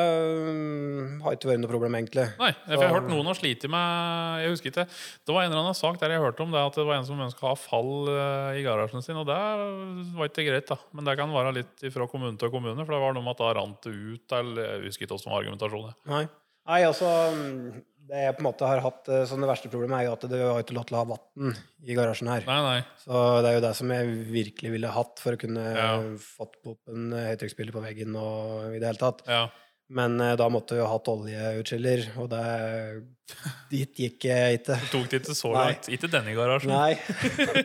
um, 0.49 1.19
har 1.21 1.35
ikke 1.35 1.49
vært 1.51 1.61
noe 1.61 1.69
problem, 1.69 1.97
egentlig. 1.99 2.25
Nei, 2.39 2.51
for 2.63 2.73
jeg 2.73 2.81
har 2.81 2.95
hørt 2.95 3.09
noen 3.11 3.29
har 3.29 3.37
slitt 3.37 3.65
med 3.69 4.39
Jeg 4.41 4.53
husker 4.55 4.71
ikke 4.71 4.85
Det 4.87 5.35
var 5.35 5.45
en 5.45 5.51
eller 5.51 5.61
annen 5.61 5.77
sak 5.77 5.99
der 6.01 6.15
jeg 6.15 6.23
hørte 6.23 6.41
om 6.41 6.55
det 6.55 6.63
at 6.65 6.79
det 6.79 6.87
var 6.87 6.97
en 6.97 7.05
som 7.05 7.21
ønska 7.27 7.45
å 7.45 7.51
ha 7.51 7.59
fall 7.59 8.09
eh, 8.09 8.61
i 8.61 8.63
garasjen 8.65 9.05
sin, 9.05 9.19
og 9.21 9.27
det 9.29 9.37
var 10.17 10.31
ikke 10.31 10.47
greit, 10.47 10.65
da. 10.71 10.79
Men 10.95 11.05
det 11.05 11.17
kan 11.19 11.35
være 11.35 11.53
litt 11.59 11.85
fra 11.93 12.09
kommune 12.09 12.39
til 12.41 12.53
kommune, 12.53 12.81
for 12.81 12.97
det 12.97 13.03
var 13.03 13.13
noe 13.13 13.25
med 13.27 13.37
at 13.37 13.43
da 13.43 13.53
rant 13.59 13.85
det 13.85 13.93
ut, 13.93 14.35
eller 14.39 14.65
jeg 14.65 14.87
husker 14.87 15.05
ikke 15.05 15.19
hvordan 15.19 15.37
argumentasjonen 15.41 15.93
er. 15.93 16.01
Nei. 16.15 16.25
Nei, 16.65 16.81
altså 16.81 17.09
mm, 17.35 17.83
Det 18.05 18.19
jeg 18.21 18.35
på 18.37 18.43
en 18.43 18.47
måte 18.49 18.67
har 18.69 18.81
hatt 18.85 19.07
eh, 19.09 19.23
som 19.29 19.41
det 19.41 19.47
verste 19.49 19.69
problemet, 19.71 19.97
er 19.97 20.05
jo 20.09 20.13
at 20.13 20.25
det 20.29 20.39
har 20.41 20.61
ikke 20.61 20.75
lov 20.77 20.85
til 20.89 20.97
å 20.97 21.01
ha 21.01 21.07
vann 21.09 21.55
i 21.85 21.95
garasjen 21.97 22.29
her. 22.29 22.45
Nei, 22.45 22.57
nei. 22.61 22.79
Så 23.01 23.21
det 23.41 23.49
er 23.49 23.57
jo 23.57 23.63
det 23.65 23.71
som 23.79 23.93
jeg 23.95 24.11
virkelig 24.29 24.73
ville 24.75 24.91
hatt 24.93 25.21
for 25.23 25.33
å 25.37 25.41
kunne 25.41 25.63
Ja. 25.75 25.91
fått 26.21 26.59
opp 26.69 26.93
en 26.93 27.11
eh, 27.13 27.33
på 27.73 27.81
veggen 27.81 28.15
og 28.19 28.75
i 28.75 28.79
det 28.79 28.91
hele 28.91 29.01
tatt. 29.01 29.23
Ja. 29.25 29.47
Men 29.93 30.15
eh, 30.21 30.33
da 30.39 30.47
måtte 30.49 30.73
vi 30.73 30.81
jo 30.81 30.87
hatt 30.89 31.09
oljeutskiller, 31.11 32.07
og 32.21 32.31
det 32.31 32.45
dit 33.71 33.99
gikk 34.05 34.25
jeg 34.27 34.59
ikke. 34.59 34.75
Det 34.77 34.89
tok 34.91 35.05
det 35.09 35.19
ikke 35.21 35.35
så 35.37 35.51
langt. 35.53 35.87
Ikke 35.93 36.09
denne 36.13 36.33
garasjen. 36.37 36.73
Nei. 36.73 36.93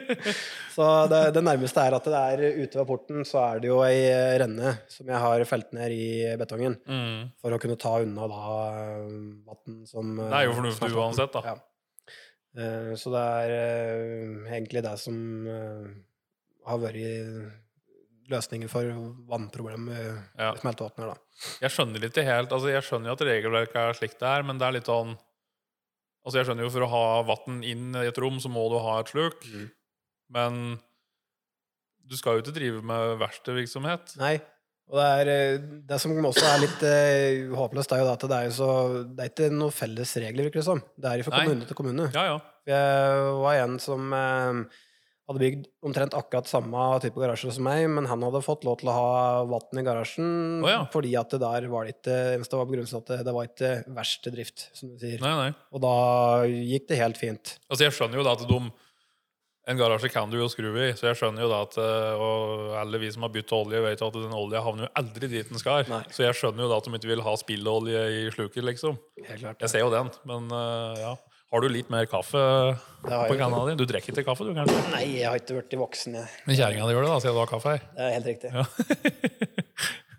så 0.77 0.87
det, 1.11 1.21
det 1.37 1.43
nærmeste 1.45 1.85
er 1.85 1.97
at 1.99 2.09
det 2.09 2.21
er 2.35 2.45
ute 2.63 2.81
ved 2.81 2.87
porten, 2.89 3.25
så 3.29 3.43
er 3.45 3.63
det 3.63 3.71
jo 3.71 3.81
ei 3.85 3.99
eh, 4.09 4.37
renne 4.41 4.75
som 4.93 5.09
jeg 5.13 5.23
har 5.25 5.45
felt 5.49 5.73
ned 5.77 5.97
i 5.97 6.07
betongen. 6.41 6.79
Mm. 6.89 7.33
For 7.41 7.57
å 7.57 7.61
kunne 7.61 7.79
ta 7.81 7.97
unna 8.05 8.29
da 8.31 8.45
vann 9.49 9.83
som 9.89 10.15
eh, 10.17 10.31
Det 10.31 10.39
er 10.43 10.49
jo 10.49 10.57
fornuftig 10.61 10.93
uansett, 10.97 11.37
da. 11.37 11.55
Ja. 11.55 11.57
Eh, 12.61 12.93
Så 13.01 13.13
det 13.15 13.25
er 13.45 13.57
eh, 13.57 14.55
egentlig 14.57 14.85
det 14.87 14.97
som 15.03 15.19
eh, 15.49 15.91
har 16.69 16.81
vært 16.83 17.61
løsningen 18.31 18.71
for 18.71 18.87
vannproblemet 19.31 19.99
Ja. 20.39 20.53
i 20.53 20.61
smeltevannet. 20.63 21.19
Jeg 21.63 21.75
skjønner 21.75 22.07
ikke 22.07 22.25
helt 22.27 22.53
altså 22.53 22.71
Jeg 22.73 22.85
skjønner 22.87 23.11
jo 23.11 23.17
at 23.17 23.27
regelverket 23.27 23.81
er 23.81 23.99
slik 23.99 24.19
det 24.21 24.29
er, 24.29 24.47
men 24.47 24.61
det 24.61 24.67
er 24.69 24.77
litt 24.79 24.91
sånn 24.91 25.17
Altså 26.21 26.37
Jeg 26.37 26.51
skjønner 26.51 26.67
jo 26.67 26.73
for 26.75 26.85
å 26.85 26.93
ha 26.93 27.05
vann 27.25 27.63
inn 27.65 27.95
i 27.97 28.07
et 28.11 28.19
rom, 28.21 28.37
så 28.45 28.51
må 28.53 28.67
du 28.69 28.77
ha 28.85 28.99
et 29.01 29.09
sluk. 29.09 29.41
Mm. 29.49 29.69
Men 30.37 30.59
du 32.11 32.17
skal 32.19 32.37
jo 32.37 32.43
ikke 32.45 32.53
drive 32.59 32.83
med 32.85 33.15
verkstedvirksomhet. 33.23 34.17
Nei. 34.21 34.35
Og 34.91 34.99
det, 34.99 35.07
er, 35.07 35.29
eh, 35.31 35.65
det 35.87 35.99
som 36.03 36.13
også 36.13 36.47
er 36.51 36.63
litt 36.65 36.81
uh, 36.83 37.57
håpløst, 37.61 37.93
er 37.95 38.03
jo 38.03 38.09
at 38.11 38.25
det 38.27 38.39
er 38.41 38.55
så 38.55 38.71
Det 39.07 39.23
er 39.23 39.31
ikke 39.31 39.51
noen 39.55 39.75
felles 39.75 40.15
regler, 40.19 40.49
virker 40.49 40.67
det 40.67 41.13
er 41.13 41.23
fra 41.27 41.43
kommune 41.45 41.69
til 41.69 41.79
kommune. 41.79 42.09
Ja, 42.15 42.25
ja. 42.33 42.39
Jeg 42.71 43.35
var 43.41 43.61
en 43.63 43.79
som 43.83 44.11
eh, 44.13 44.81
hadde 45.31 45.43
bygd 45.45 45.69
omtrent 45.87 46.17
akkurat 46.19 46.49
samme 46.51 46.85
type 47.03 47.21
garasje 47.21 47.55
som 47.55 47.67
meg, 47.67 47.87
men 47.93 48.09
han 48.11 48.23
hadde 48.27 48.43
fått 48.43 48.67
lov 48.67 48.81
til 48.81 48.91
å 48.91 48.97
ha 48.97 49.15
vann 49.47 49.81
i 49.81 49.87
garasjen 49.87 50.29
oh, 50.65 50.71
ja. 50.71 50.83
fordi 50.91 51.15
at 51.19 51.31
det 51.31 51.43
der 51.45 51.69
var 51.71 51.87
det 51.87 51.97
ikke 51.99 52.19
eneste 52.35 52.59
var 52.59 52.69
begrunnelsen 52.71 53.03
at 53.05 53.13
det, 53.13 53.19
det 53.29 53.35
var 53.37 53.49
ikke 53.49 53.73
verste 53.95 54.35
drift, 54.35 54.69
som 54.77 54.91
du 54.91 54.99
sier. 54.99 55.23
Nei, 55.23 55.35
nei. 55.39 55.51
Og 55.71 55.85
da 55.85 55.97
gikk 56.51 56.91
det 56.91 56.99
helt 57.01 57.21
fint. 57.21 57.57
Altså 57.71 57.87
Jeg 57.87 57.97
skjønner 57.97 58.21
jo 58.21 58.27
da 58.27 58.37
at 58.39 58.47
de 58.51 58.63
En 59.71 59.79
garasje 59.79 60.09
kan 60.11 60.31
du 60.33 60.39
jo 60.41 60.49
skru 60.51 60.73
i, 60.73 60.89
så 60.99 61.11
jeg 61.11 61.19
skjønner 61.21 61.45
jo 61.45 61.51
da 61.53 61.61
at 61.63 61.77
eh, 61.79 62.23
Og 62.25 62.73
alle 62.81 62.99
vi 62.99 63.11
som 63.13 63.27
har 63.27 63.31
byttet 63.31 63.55
olje, 63.55 63.83
vet 63.85 64.03
at 64.03 64.17
den 64.17 64.35
olja 64.35 64.65
havner 64.65 64.89
jo 64.89 64.93
aldri 64.99 65.29
dit 65.31 65.53
den 65.53 65.61
skal. 65.63 65.85
Nei. 65.93 66.01
Så 66.11 66.25
jeg 66.25 66.39
skjønner 66.39 66.65
jo 66.65 66.71
da 66.73 66.81
at 66.81 66.89
de 66.89 66.97
ikke 66.97 67.13
vil 67.13 67.23
ha 67.23 67.35
spillolje 67.39 68.07
i 68.17 68.23
sluket, 68.35 68.65
liksom. 68.67 68.99
Helt 69.29 69.45
klart. 69.45 69.61
Jeg 69.63 69.71
ser 69.71 69.85
jo 69.85 69.93
den, 69.95 70.11
men 70.27 70.51
eh, 70.57 71.05
ja. 71.05 71.13
Har 71.51 71.65
du 71.65 71.67
litt 71.73 71.89
mer 71.91 72.07
kaffe 72.07 72.41
på 73.03 73.35
kanna 73.35 73.65
di? 73.67 73.73
Du 73.81 73.83
drikker 73.89 74.15
ikke 74.15 74.23
kaffe, 74.29 74.45
du, 74.47 74.53
kanskje? 74.55 74.77
Nei, 74.93 75.03
jeg 75.17 75.27
har 75.27 75.41
ikke 75.41 75.57
blitt 75.57 75.75
voksen, 75.81 76.15
jeg. 76.21 76.27
Men 76.47 76.59
kjerringa 76.61 76.87
di 76.87 76.95
gjør 76.95 77.07
det, 77.07 77.11
da, 77.11 77.17
siden 77.25 77.35
du 77.35 77.41
har 77.43 77.51
kaffe 77.51 77.73
her. 77.73 77.83
Det 77.97 78.05
er 78.07 78.13
helt 78.15 78.29
riktig. 78.31 78.51
Ja. 78.55 78.63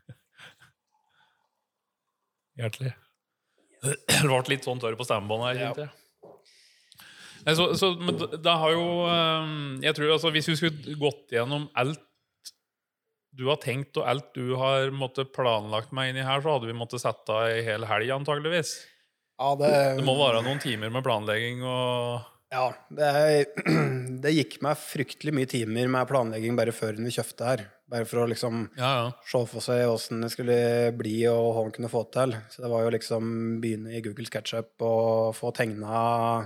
Hjertelig. 2.61 2.91
Det 3.81 4.19
ble 4.27 4.41
litt 4.51 4.67
sånn 4.67 4.83
tørr 4.83 4.99
på 4.99 5.07
stemmebåndet 5.07 5.47
her, 5.47 5.61
kjente 5.63 5.85
jeg. 5.87 5.93
Nei, 7.47 7.55
så, 7.57 7.71
så, 7.79 7.93
men 7.97 8.19
det 8.21 8.53
har 8.53 8.69
jo 8.75 8.83
eh, 9.09 9.45
Jeg 9.81 9.95
tror 9.97 10.11
altså 10.13 10.29
Hvis 10.29 10.45
vi 10.51 10.53
skulle 10.59 10.93
gått 11.01 11.31
gjennom 11.33 11.63
alt 11.73 12.03
du 13.31 13.45
har 13.47 13.61
tenkt, 13.63 13.95
og 13.95 14.03
alt 14.11 14.33
du 14.35 14.57
har 14.59 14.89
måttet 14.91 15.29
planlagt 15.31 15.93
meg 15.95 16.09
inn 16.11 16.17
i 16.19 16.25
her, 16.27 16.41
så 16.43 16.57
hadde 16.57 16.67
vi 16.67 16.75
måttet 16.75 16.99
sette 16.99 17.31
av 17.31 17.47
ei 17.47 17.61
hel 17.63 17.85
helg, 17.87 18.09
antageligvis. 18.11 18.73
Ja, 19.41 19.55
det, 19.57 19.71
Det 19.97 20.05
må 20.05 20.13
være 20.19 20.43
noen 20.45 20.59
timer 20.61 20.91
med 20.93 21.01
planlegging 21.05 21.63
og 21.65 22.27
Ja, 22.53 22.67
det, 22.93 23.11
det 24.23 24.33
gikk 24.35 24.57
meg 24.61 24.77
fryktelig 24.77 25.33
mye 25.33 25.49
timer 25.49 25.87
med 25.89 26.09
planlegging 26.09 26.57
bare 26.59 26.73
før 26.75 26.99
vi 26.99 27.13
kjøpte 27.15 27.47
her. 27.47 27.63
Bare 27.91 28.05
for 28.07 28.21
å 28.23 28.27
liksom 28.29 28.65
Ja, 28.77 28.91
ja. 28.99 29.07
se 29.27 29.41
for 29.49 29.63
seg 29.65 29.85
åssen 29.89 30.21
det 30.23 30.29
skulle 30.35 30.57
bli 30.99 31.15
og 31.31 31.47
hva 31.55 31.63
man 31.65 31.73
kunne 31.75 31.91
få 31.91 32.03
til. 32.13 32.35
Så 32.53 32.61
det 32.63 32.69
var 32.71 32.85
jo 32.85 32.93
liksom 32.93 33.31
begynne 33.63 33.95
i 33.97 34.03
Google 34.05 34.27
SketchUp 34.29 34.83
og 34.87 35.33
få 35.39 35.51
tegna 35.57 36.45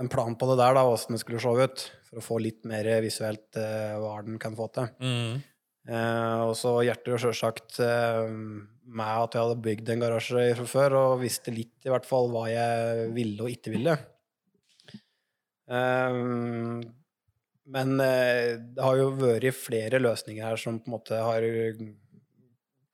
en 0.00 0.08
plan 0.08 0.34
på 0.40 0.48
det 0.48 0.58
der, 0.58 0.74
da, 0.74 0.82
åssen 0.88 1.14
det 1.14 1.20
skulle 1.22 1.40
se 1.44 1.52
ut. 1.68 1.86
For 2.08 2.20
å 2.20 2.24
få 2.24 2.40
litt 2.44 2.64
mer 2.68 2.88
visuelt 3.04 3.56
eh, 3.60 3.94
hva 4.00 4.18
den 4.26 4.40
kan 4.40 4.56
få 4.58 4.66
til. 4.74 4.88
Mm. 5.00 5.42
Eh, 5.88 6.40
og 6.46 6.54
så 6.58 6.76
hjertet 6.86 7.10
jo 7.10 7.18
sjølsagt 7.24 7.80
eh, 7.82 8.30
meg 8.92 9.12
at 9.24 9.34
jeg 9.34 9.42
hadde 9.42 9.64
bygd 9.64 9.92
en 9.92 10.04
garasje 10.04 10.46
fra 10.60 10.66
før, 10.70 10.96
og 11.00 11.22
visste 11.24 11.54
litt 11.54 11.86
i 11.86 11.92
hvert 11.92 12.06
fall 12.06 12.30
hva 12.32 12.46
jeg 12.52 13.10
ville 13.16 13.42
og 13.42 13.50
ikke 13.50 13.74
ville. 13.74 13.96
Eh, 15.72 16.18
men 17.72 17.92
eh, 18.04 18.58
det 18.58 18.82
har 18.84 18.98
jo 18.98 19.12
vært 19.18 19.58
flere 19.58 20.02
løsninger 20.02 20.46
her 20.46 20.60
som 20.60 20.80
på 20.82 20.90
en 20.90 20.96
måte 20.98 21.20
har 21.22 21.46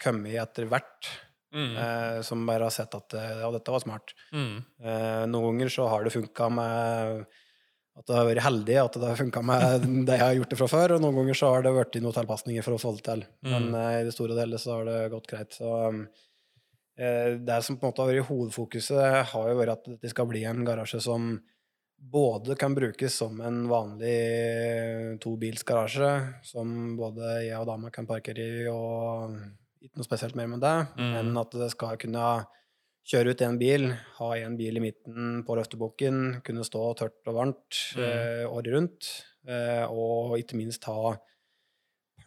kommet 0.00 0.38
etter 0.38 0.68
hvert. 0.70 1.10
Mm. 1.54 1.76
Eh, 1.80 2.20
som 2.22 2.46
bare 2.46 2.66
har 2.68 2.74
sett 2.74 2.92
at 2.94 3.14
eh, 3.16 3.38
ja, 3.40 3.50
dette 3.54 3.72
var 3.72 3.80
smart. 3.80 4.12
Mm. 4.32 4.56
Eh, 4.84 5.22
noen 5.32 5.46
ganger 5.48 5.72
så 5.72 5.88
har 5.88 6.04
det 6.04 6.12
funka 6.12 6.48
med 6.52 7.22
at 7.98 8.06
det 8.06 8.14
har 8.14 8.26
vært 8.28 8.44
heldig 8.46 8.76
at 8.84 8.94
det 8.94 9.08
har 9.10 9.16
funka 9.18 9.42
med 9.42 9.82
det 10.06 10.16
jeg 10.18 10.22
har 10.24 10.36
gjort 10.38 10.50
det 10.54 10.58
fra 10.60 10.68
før, 10.70 10.92
og 10.96 11.02
noen 11.02 11.16
ganger 11.20 11.34
så 11.40 11.50
har 11.54 11.62
det 11.66 11.72
vært 11.74 11.98
noen 12.00 12.14
tilpasninger 12.14 12.62
for 12.64 12.76
å 12.76 12.80
få 12.82 12.94
det 12.96 13.04
til. 13.10 13.24
Men 13.42 13.68
Mm. 13.72 13.74
eh, 13.82 14.00
i 14.00 14.04
det 14.06 14.14
store 14.14 14.32
og 14.36 14.42
hele 14.44 14.58
så 14.62 14.76
har 14.78 14.84
det 14.88 15.10
gått 15.12 15.26
greit. 15.26 15.52
Så 15.58 15.72
um, 15.88 16.00
det 16.98 17.58
som 17.62 17.76
på 17.78 17.86
en 17.86 17.92
måte 17.92 18.02
har 18.02 18.10
vært 18.10 18.26
hovedfokuset, 18.30 19.24
har 19.30 19.48
jo 19.52 19.58
vært 19.60 19.74
at 19.76 20.00
det 20.02 20.10
skal 20.10 20.26
bli 20.26 20.44
en 20.50 20.64
garasje 20.66 20.98
som 21.04 21.40
både 21.98 22.54
kan 22.58 22.74
brukes 22.74 23.14
som 23.18 23.40
en 23.42 23.64
vanlig 23.70 25.18
tobilsgarasje, 25.22 26.10
som 26.46 26.96
både 26.98 27.32
jeg 27.48 27.58
og 27.58 27.66
dama 27.70 27.90
kan 27.94 28.06
parkere 28.06 28.38
i, 28.44 28.66
og 28.70 29.34
ikke 29.82 29.98
noe 30.00 30.06
spesielt 30.06 30.36
mer 30.38 30.46
med 30.50 30.60
det, 30.62 30.76
Mm. 30.98 31.12
men 31.14 31.36
at 31.38 31.50
det 31.50 31.70
skal 31.70 31.96
kunne 31.96 32.46
kjøre 33.08 33.32
ut 33.32 33.42
en 33.46 33.56
bil, 33.60 33.86
ha 34.18 34.28
en 34.36 34.56
bil 34.58 34.76
i 34.76 34.82
midten 34.84 35.42
på 35.46 35.56
løftebukken, 35.56 36.42
kunne 36.44 36.64
stå 36.66 36.82
tørt 36.98 37.16
og 37.30 37.34
varmt 37.38 37.78
Mm. 37.96 38.02
eh, 38.04 38.44
året 38.52 38.72
rundt, 38.74 39.08
eh, 39.48 39.84
og 39.88 40.36
ikke 40.38 40.56
minst 40.60 40.84
ha 40.84 41.14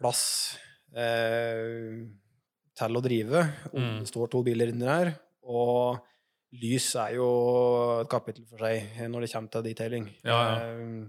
plass 0.00 0.58
eh, 0.94 2.02
til 2.76 2.96
å 2.98 3.02
drive 3.04 3.44
om 3.72 3.82
Mm. 3.82 3.98
det 4.00 4.08
står 4.10 4.30
to 4.30 4.42
biler 4.42 4.68
inni 4.72 4.84
der. 4.84 5.14
Og 5.44 6.00
lys 6.52 6.94
er 6.96 7.14
jo 7.16 8.00
et 8.02 8.08
kapittel 8.10 8.44
for 8.46 8.58
seg 8.58 9.08
når 9.08 9.20
det 9.24 9.32
kommer 9.32 9.50
til 9.50 9.62
detailing. 9.62 10.10
Ja, 10.24 10.40
ja. 10.58 11.08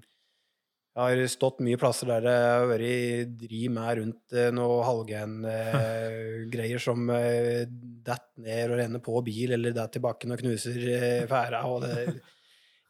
Eh, 0.95 1.07
Jeg 1.09 1.19
har 1.23 1.31
stått 1.33 1.59
mye 1.65 1.77
plasser 1.81 2.05
der 2.11 2.21
det 2.27 2.33
har 2.37 2.67
vært 2.69 3.31
driv 3.41 3.71
med 3.73 3.97
rundt 3.97 4.35
noen 4.35 4.55
noe 4.59 4.83
halvgen-greier 4.85 6.79
som 6.81 7.07
eh, 7.09 7.63
detter 8.05 8.43
ned 8.45 8.71
og 8.71 8.77
renner 8.81 9.01
på 9.03 9.21
bil, 9.25 9.53
eller 9.57 9.73
detter 9.73 9.99
i 10.01 10.05
bakken 10.05 10.35
og 10.35 10.39
knuser 10.43 10.77
eh, 10.93 11.25
pæra. 11.29 11.63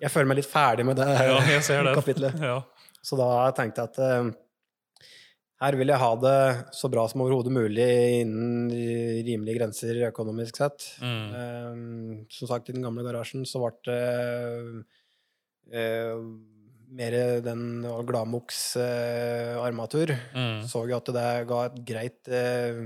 Jeg 0.03 0.11
føler 0.11 0.27
meg 0.33 0.41
litt 0.41 0.51
ferdig 0.51 0.85
med 0.89 0.97
det 0.99 1.07
Ja, 1.07 1.39
det. 1.39 1.95
kapitlet. 1.95 2.39
Ja. 2.43 2.57
Så 3.03 3.15
da 3.19 3.29
tenkte 3.55 3.83
jeg 3.85 3.93
at 3.93 3.99
eh, 4.03 4.31
her 5.63 5.77
vil 5.79 5.87
jeg 5.93 6.01
ha 6.01 6.11
det 6.19 6.37
så 6.75 6.89
bra 6.91 7.05
som 7.07 7.21
overhodet 7.23 7.53
mulig 7.55 7.87
innen 8.19 8.67
rimelige 9.23 9.61
grenser 9.61 10.01
økonomisk 10.09 10.59
sett. 10.59 10.89
Mm. 10.99 11.27
Eh, 11.39 12.25
som 12.35 12.49
sagt, 12.51 12.67
i 12.67 12.75
den 12.75 12.83
gamle 12.83 13.05
garasjen 13.07 13.45
så 13.47 13.61
ble 13.63 13.71
det 13.87 14.01
eh, 15.71 16.17
mer 16.93 17.15
den 17.45 17.63
Glamox 18.07 18.75
eh, 18.77 19.55
armatur. 19.61 20.13
Mm. 20.35 20.61
Så 20.69 20.83
jo 20.89 20.97
at 20.99 21.09
det 21.15 21.27
ga 21.49 21.59
et 21.69 21.79
greit 21.89 22.29
eh, 22.29 22.83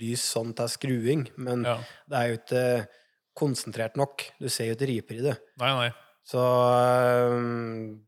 lys 0.00 0.24
sånn 0.34 0.54
til 0.58 0.70
skruing, 0.72 1.28
men 1.38 1.62
Ja. 1.68 1.76
det 2.10 2.18
er 2.18 2.30
jo 2.32 2.38
ikke 2.40 2.64
konsentrert 3.38 3.96
nok. 3.98 4.24
Du 4.42 4.48
ser 4.50 4.70
jo 4.70 4.74
ikke 4.78 4.90
riper 4.90 5.20
i 5.20 5.26
det. 5.28 5.36
Nei, 5.62 5.70
nei. 5.78 5.90
Så 6.24 6.40
øhm, 6.40 8.00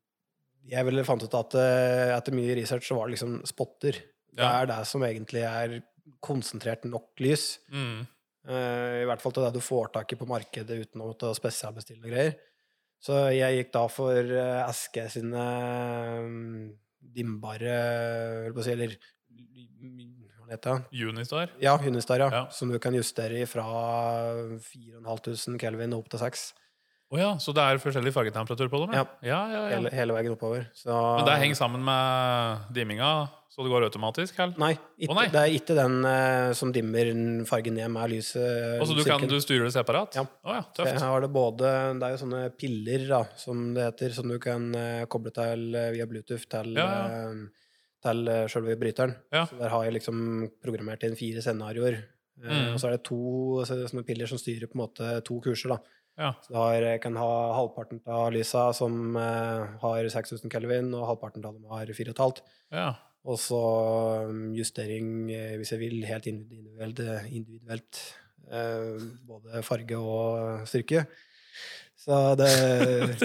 jeg 0.67 0.87
ville 0.89 1.05
fant 1.07 1.23
ut 1.23 1.35
at 1.39 1.57
øh, 1.61 2.13
etter 2.17 2.35
mye 2.37 2.55
research 2.59 2.89
så 2.89 2.97
var 2.99 3.07
det 3.09 3.17
liksom 3.17 3.39
spotter. 3.47 3.99
Det 4.37 4.45
er 4.47 4.69
det 4.69 4.81
som 4.89 5.05
egentlig 5.07 5.45
er 5.47 5.79
konsentrert 6.25 6.85
nok 6.89 7.13
lys. 7.25 7.59
Mm. 7.73 8.03
Eh, 8.47 9.03
I 9.03 9.07
hvert 9.09 9.23
fall 9.23 9.35
til 9.37 9.47
det 9.47 9.55
du 9.57 9.63
får 9.65 9.93
tak 9.95 10.13
i 10.15 10.19
på 10.21 10.29
markedet 10.31 10.79
uten 10.87 11.03
å 11.07 11.13
spesialbestille 11.37 12.07
greier. 12.11 12.37
Så 13.03 13.19
jeg 13.35 13.61
gikk 13.61 13.73
da 13.75 13.85
for 13.93 14.33
Aske 14.67 15.07
sine 15.13 15.45
dimbare 17.17 17.17
dimmbare 17.17 17.77
Hva 18.53 18.65
si, 18.65 18.73
eller 18.75 18.97
hva 20.47 20.55
heter 20.55 20.77
det? 20.79 21.07
Unistar. 21.11 21.51
Ja, 21.63 21.75
Unistar, 21.83 22.23
ja. 22.23 22.29
Ja. 22.31 22.45
Som 22.55 22.71
du 22.71 22.79
kan 22.83 22.95
justere 22.95 23.47
fra 23.51 23.67
4500 24.63 25.59
Kelvin 25.59 25.97
opp 25.97 26.09
til 26.13 26.23
6. 26.23 26.45
Å 27.07 27.19
ja, 27.21 27.27
så 27.39 27.53
det 27.55 27.63
er 27.63 27.79
forskjellig 27.79 28.11
fargetemperatur 28.11 28.67
på 28.71 28.81
dem? 28.83 28.95
Ja. 28.99 29.05
ja, 29.23 29.41
ja, 29.47 29.59
ja. 29.71 29.75
Hele, 29.77 29.91
hele 29.95 30.15
veien 30.17 30.33
oppover. 30.35 30.65
Så, 30.75 30.91
Men 30.91 31.29
det 31.29 31.37
henger 31.39 31.59
sammen 31.59 31.85
med 31.87 32.65
dimminga, 32.75 33.11
så 33.47 33.63
det 33.63 33.71
går 33.71 33.87
automatisk? 33.87 34.41
Eller? 34.43 34.59
Nei, 34.59 34.73
ikke, 34.99 35.13
oh, 35.13 35.21
nei. 35.21 35.27
det 35.31 35.43
er 35.45 35.55
ikke 35.55 35.77
den 35.79 36.01
uh, 36.03 36.51
som 36.59 36.73
dimmer 36.75 37.11
fargen 37.47 37.79
ned 37.79 37.93
med 37.95 38.11
lyset. 38.11 38.81
Og 38.83 38.91
så 38.91 38.97
du, 38.99 39.05
kan, 39.07 39.23
du 39.23 39.37
styrer 39.39 39.69
det 39.69 39.77
separat? 39.77 40.19
Ja. 40.19 40.25
Oh, 40.43 40.57
ja, 40.59 40.65
tøft. 40.75 40.91
jeg 40.97 41.05
har 41.05 41.23
det 41.23 41.31
både 41.37 41.71
Det 42.01 42.09
er 42.09 42.17
jo 42.17 42.21
sånne 42.25 42.43
piller, 42.59 43.07
da, 43.13 43.23
som 43.39 43.63
det 43.77 43.87
heter, 43.87 44.17
som 44.19 44.35
du 44.35 44.41
kan 44.43 44.67
uh, 44.75 45.07
koble 45.13 45.31
til 45.37 45.79
eh, 45.79 45.93
via 45.95 46.09
Bluetooth 46.11 46.51
til, 46.57 46.75
Ja, 46.75 46.91
til 48.07 48.29
sjølve 48.51 48.75
bryteren. 48.79 49.15
Så 49.31 49.57
der 49.59 49.71
har 49.73 49.87
jeg 49.87 49.97
liksom 49.97 50.19
programmert 50.63 51.07
inn 51.07 51.17
fire 51.19 51.43
scenarioer. 51.43 52.03
Mm. 52.37 52.75
Og 52.75 52.81
så 52.83 52.91
er 52.91 52.99
det 52.99 53.07
to 53.09 53.65
så- 53.67 53.79
sånne 53.89 54.05
piller 54.07 54.29
som 54.29 54.39
styrer 54.39 54.69
på 54.69 54.77
en 54.77 54.83
måte 54.85 55.25
to 55.25 55.39
kurser, 55.41 55.73
da. 55.73 55.79
Ja. 56.17 56.33
Så 56.45 56.53
du 56.53 56.57
har, 56.59 56.77
jeg 56.81 57.01
kan 57.05 57.17
ha 57.21 57.33
halvparten 57.59 58.01
av 58.09 58.31
lysa 58.33 58.71
som 58.77 59.17
eh, 59.21 59.75
har 59.83 60.09
6000 60.13 60.53
kelvin, 60.53 60.89
og 60.97 61.11
halvparten 61.11 61.45
av 61.45 61.59
dem 61.59 61.69
har 61.73 61.93
4,5. 61.93 62.41
Ja. 62.73 62.95
Og 63.27 63.41
så 63.43 63.61
um, 64.31 64.49
justering, 64.55 65.29
eh, 65.35 65.57
hvis 65.59 65.75
jeg 65.75 65.83
vil, 65.83 65.99
helt 66.07 66.29
individuelt, 66.31 67.03
eh, 67.03 67.29
individuelt 67.35 68.03
eh, 68.49 69.07
både 69.27 69.63
farge 69.67 69.99
og 69.99 70.67
styrke. 70.71 71.05
Så 72.07 72.21
det, 72.39 72.51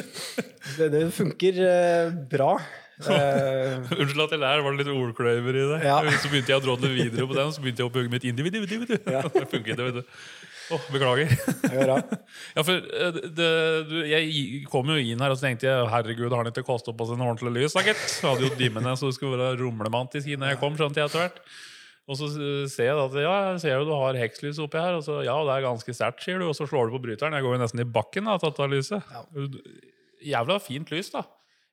det, 0.78 0.88
det 0.96 1.04
funker 1.14 1.60
eh, 1.68 2.16
bra. 2.32 2.56
Uh, 3.02 3.82
Unnskyld 4.00 4.24
at 4.26 4.34
jeg 4.36 4.42
lærer, 4.42 4.62
var 4.66 4.76
det 4.76 4.84
litt 4.84 4.94
ordkløyver 4.94 5.58
i 5.58 5.66
det? 5.74 5.80
Ja. 5.86 6.00
Så 6.22 6.30
begynte 6.30 6.54
jeg 6.54 6.62
å 6.62 6.66
drodle 6.66 6.92
videre 6.94 7.28
på 7.30 7.38
den, 7.38 7.54
så 7.54 7.64
begynte 7.64 7.86
jeg 7.86 7.90
å 7.90 7.94
bygge 7.94 8.14
mitt 8.14 8.28
individ. 8.30 8.58
individ, 8.58 8.90
individ. 8.90 9.14
Ja. 9.14 9.24
Det 9.26 9.48
funket, 9.54 9.78
det, 9.78 9.88
vet 9.88 10.02
du. 10.02 10.20
Åh, 10.72 10.86
beklager. 10.94 11.32
Ja, 12.56 12.64
for 12.64 12.78
eh, 12.78 13.18
det, 13.36 13.48
du, 13.90 13.96
Jeg 14.08 14.62
kom 14.72 14.88
jo 14.92 14.98
inn 15.00 15.20
her 15.24 15.34
og 15.34 15.40
så 15.40 15.48
tenkte 15.50 15.68
jeg, 15.68 15.90
herregud, 15.92 16.32
har 16.32 16.44
han 16.44 16.52
ikke 16.52 16.64
kostet 16.68 16.96
på 16.98 17.08
seg 17.10 17.20
noe 17.20 17.34
ordentlig 17.34 17.66
lys? 17.66 17.76
gitt? 17.86 18.00
Jeg 18.22 18.28
hadde 18.30 18.48
jo 18.48 18.54
dimmene, 18.60 18.94
så 19.00 19.10
det 19.12 19.18
skulle 19.18 19.40
være 19.40 19.60
rumlemantisk 19.62 20.32
når 20.38 20.54
jeg 20.54 20.62
kom. 20.64 20.78
skjønte 20.80 21.02
jeg 21.02 21.12
etter 21.12 21.26
hvert. 21.26 21.42
Og 22.12 22.18
så 22.20 22.28
eh, 22.34 22.64
ser 22.72 22.90
jeg 22.90 22.98
at 23.04 23.18
ja, 23.24 23.36
jeg 23.52 23.60
ser 23.64 23.76
jo 23.78 23.86
du 23.88 23.94
har 23.96 24.18
hekslys 24.20 24.60
oppi 24.64 24.80
her. 24.82 24.98
Og 25.00 25.06
så 25.06 25.20
ja, 25.28 25.36
det 25.48 25.54
er 25.58 25.68
ganske 25.68 25.96
sterkt, 25.96 26.24
sier 26.26 26.42
du. 26.42 26.48
Og 26.50 26.56
så 26.58 26.68
slår 26.70 26.90
du 26.90 26.96
på 26.98 27.04
bryteren. 27.06 27.36
Jeg 27.38 27.46
går 27.46 27.56
jo 27.58 27.62
nesten 27.62 27.84
i 27.84 27.88
bakken 28.00 28.28
da, 28.32 28.40
tatt 28.42 28.60
av 28.64 28.72
lyset. 28.74 29.14
Ja. 29.14 29.24
Jævla 30.36 30.58
fint 30.64 30.92
lys, 30.94 31.12
da. 31.14 31.24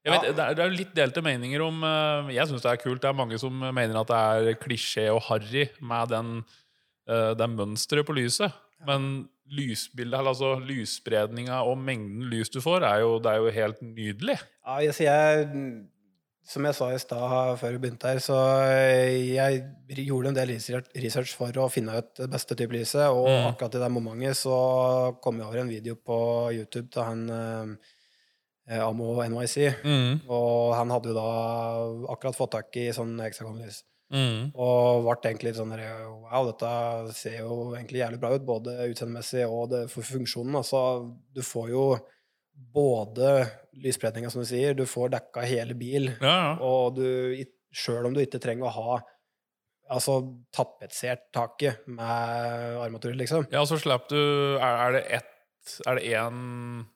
Jeg 0.07 0.15
vet, 0.15 0.29
Ja. 0.29 0.33
det, 0.33 0.45
er, 0.45 0.55
det 0.57 0.63
er 0.65 0.77
litt 0.77 0.93
delte 0.97 1.21
meninger 1.27 1.61
om 1.65 1.83
eh, 1.85 2.31
Jeg 2.37 2.49
syns 2.49 2.63
det 2.65 2.71
er 2.71 2.81
kult. 2.85 3.01
Det 3.03 3.11
er 3.11 3.17
mange 3.19 3.39
som 3.41 3.53
mener 3.67 3.99
at 3.99 4.13
det 4.13 4.21
er 4.55 4.61
klisjé 4.63 5.09
og 5.13 5.25
harry 5.31 5.67
med 5.81 6.15
den, 6.15 6.31
Den 7.09 7.37
det 7.41 7.49
mønsteret 7.57 8.07
på 8.07 8.15
lyset. 8.17 8.53
Men 8.87 9.29
lysbildet, 9.51 10.27
altså 10.29 10.55
lysspredninga 10.61 11.63
og 11.65 11.79
mengden 11.81 12.29
lys 12.31 12.51
du 12.53 12.61
får, 12.61 12.85
er 12.85 13.01
jo, 13.01 13.19
det 13.19 13.31
er 13.33 13.37
jo 13.43 13.51
helt 13.51 13.81
nydelig. 13.83 14.37
Ja, 14.67 14.77
jeg, 14.85 14.95
jeg, 15.01 15.49
som 16.49 16.65
jeg 16.65 16.75
sa 16.77 16.91
i 16.95 16.99
stad 17.01 17.57
før 17.61 17.73
vi 17.75 17.81
begynte 17.83 18.09
her, 18.13 18.21
så 18.25 18.37
jeg 19.25 19.65
gjorde 20.07 20.29
en 20.31 20.37
del 20.39 20.53
research- 20.57 21.35
for 21.37 21.53
å 21.65 21.69
finne 21.73 21.97
ut 21.99 22.13
det 22.21 22.29
beste 22.33 22.55
type 22.57 22.73
lyset, 22.77 23.09
og 23.09 23.27
Mm. 23.29 23.47
akkurat 23.53 23.75
i 23.75 23.79
det 23.83 23.91
momentet 23.93 24.37
så 24.37 25.19
kom 25.21 25.39
jeg 25.39 25.47
over 25.49 25.59
en 25.61 25.69
video 25.69 25.95
på 25.97 26.19
YouTube 26.55 26.91
til 26.93 27.03
han 27.03 27.29
eh, 27.31 28.81
Amo 28.85 29.15
NYC. 29.25 29.75
Og 30.29 30.75
han 30.77 30.91
hadde 30.93 31.09
jo 31.09 31.15
da 31.17 31.29
akkurat 32.13 32.37
fått 32.37 32.53
tak 32.53 32.77
i 32.77 32.91
sånn 32.93 33.17
heksagonlys. 33.21 33.83
Mm. 34.09 34.55
Og 34.57 35.03
ble 35.05 35.17
egentlig 35.29 35.51
litt 35.51 35.59
sånn 35.59 35.75
Wow, 35.77 36.47
dette 36.49 36.71
ser 37.17 37.43
jo 37.43 37.75
egentlig 37.77 38.01
jævlig 38.03 38.21
bra 38.23 38.31
ut, 38.37 38.47
både 38.49 38.77
utseendemessig 38.89 39.45
og 39.49 39.69
det 39.73 39.83
for 39.93 40.07
funksjonen. 40.07 40.57
Altså, 40.61 40.81
du 41.35 41.43
får 41.45 41.71
jo 41.73 41.85
både 42.75 43.47
lysspredninga, 43.79 44.31
som 44.33 44.43
du 44.43 44.49
sier, 44.49 44.75
du 44.75 44.85
får 44.89 45.13
dekka 45.15 45.45
hele 45.47 45.77
bil, 45.79 46.11
Ja, 46.21 46.35
ja. 46.35 46.51
og 46.65 46.97
du, 46.99 47.07
sjøl 47.71 48.09
om 48.09 48.17
du 48.17 48.23
ikke 48.25 48.41
trenger 48.43 48.67
å 48.67 48.75
ha 48.75 48.99
altså, 49.95 50.19
tapetsert 50.57 51.29
taket 51.37 51.85
med 51.87 52.79
armatur, 52.83 53.15
liksom. 53.17 53.47
ja, 53.53 53.65
så 53.69 53.79
slipper 53.81 54.11
du 54.13 54.57
Er, 54.59 54.81
er 54.89 54.97
det 54.97 55.03
ett 55.21 55.35
Er 55.87 56.01
det 56.01 56.09
én 56.17 56.87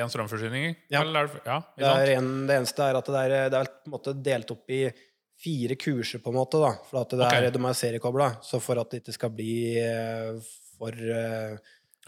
Én 0.00 0.10
strømforsyning? 0.10 0.76
Ja. 0.92 1.00
Eller 1.02 1.26
er 1.26 1.40
ja, 1.44 1.56
Det, 1.76 1.86
er 1.86 2.12
en, 2.18 2.28
det 2.46 2.60
eneste 2.60 2.84
er 2.86 2.98
at 3.00 3.08
det 3.10 3.22
er, 3.26 3.32
det 3.50 3.58
er 3.58 3.70
på 3.70 3.88
en 3.90 3.94
måte 3.96 4.14
delt 4.22 4.52
opp 4.54 4.70
i 4.70 4.84
fire 5.40 5.76
kurser, 5.80 6.20
på 6.20 6.28
en 6.32 6.36
måte. 6.36 6.60
da, 6.60 6.72
For 6.90 7.00
at 7.00 7.10
det 7.10 7.20
er, 7.20 7.46
Ok. 7.48 7.52
de 7.54 7.64
er 7.68 7.76
seriekobla. 7.78 8.30
Så 8.44 8.60
for 8.60 8.78
at 8.80 8.90
det 8.90 9.02
ikke 9.02 9.14
skal 9.16 9.30
bli 9.30 9.78
eh, 9.80 10.36
for 10.78 10.92
uh, 10.92 11.56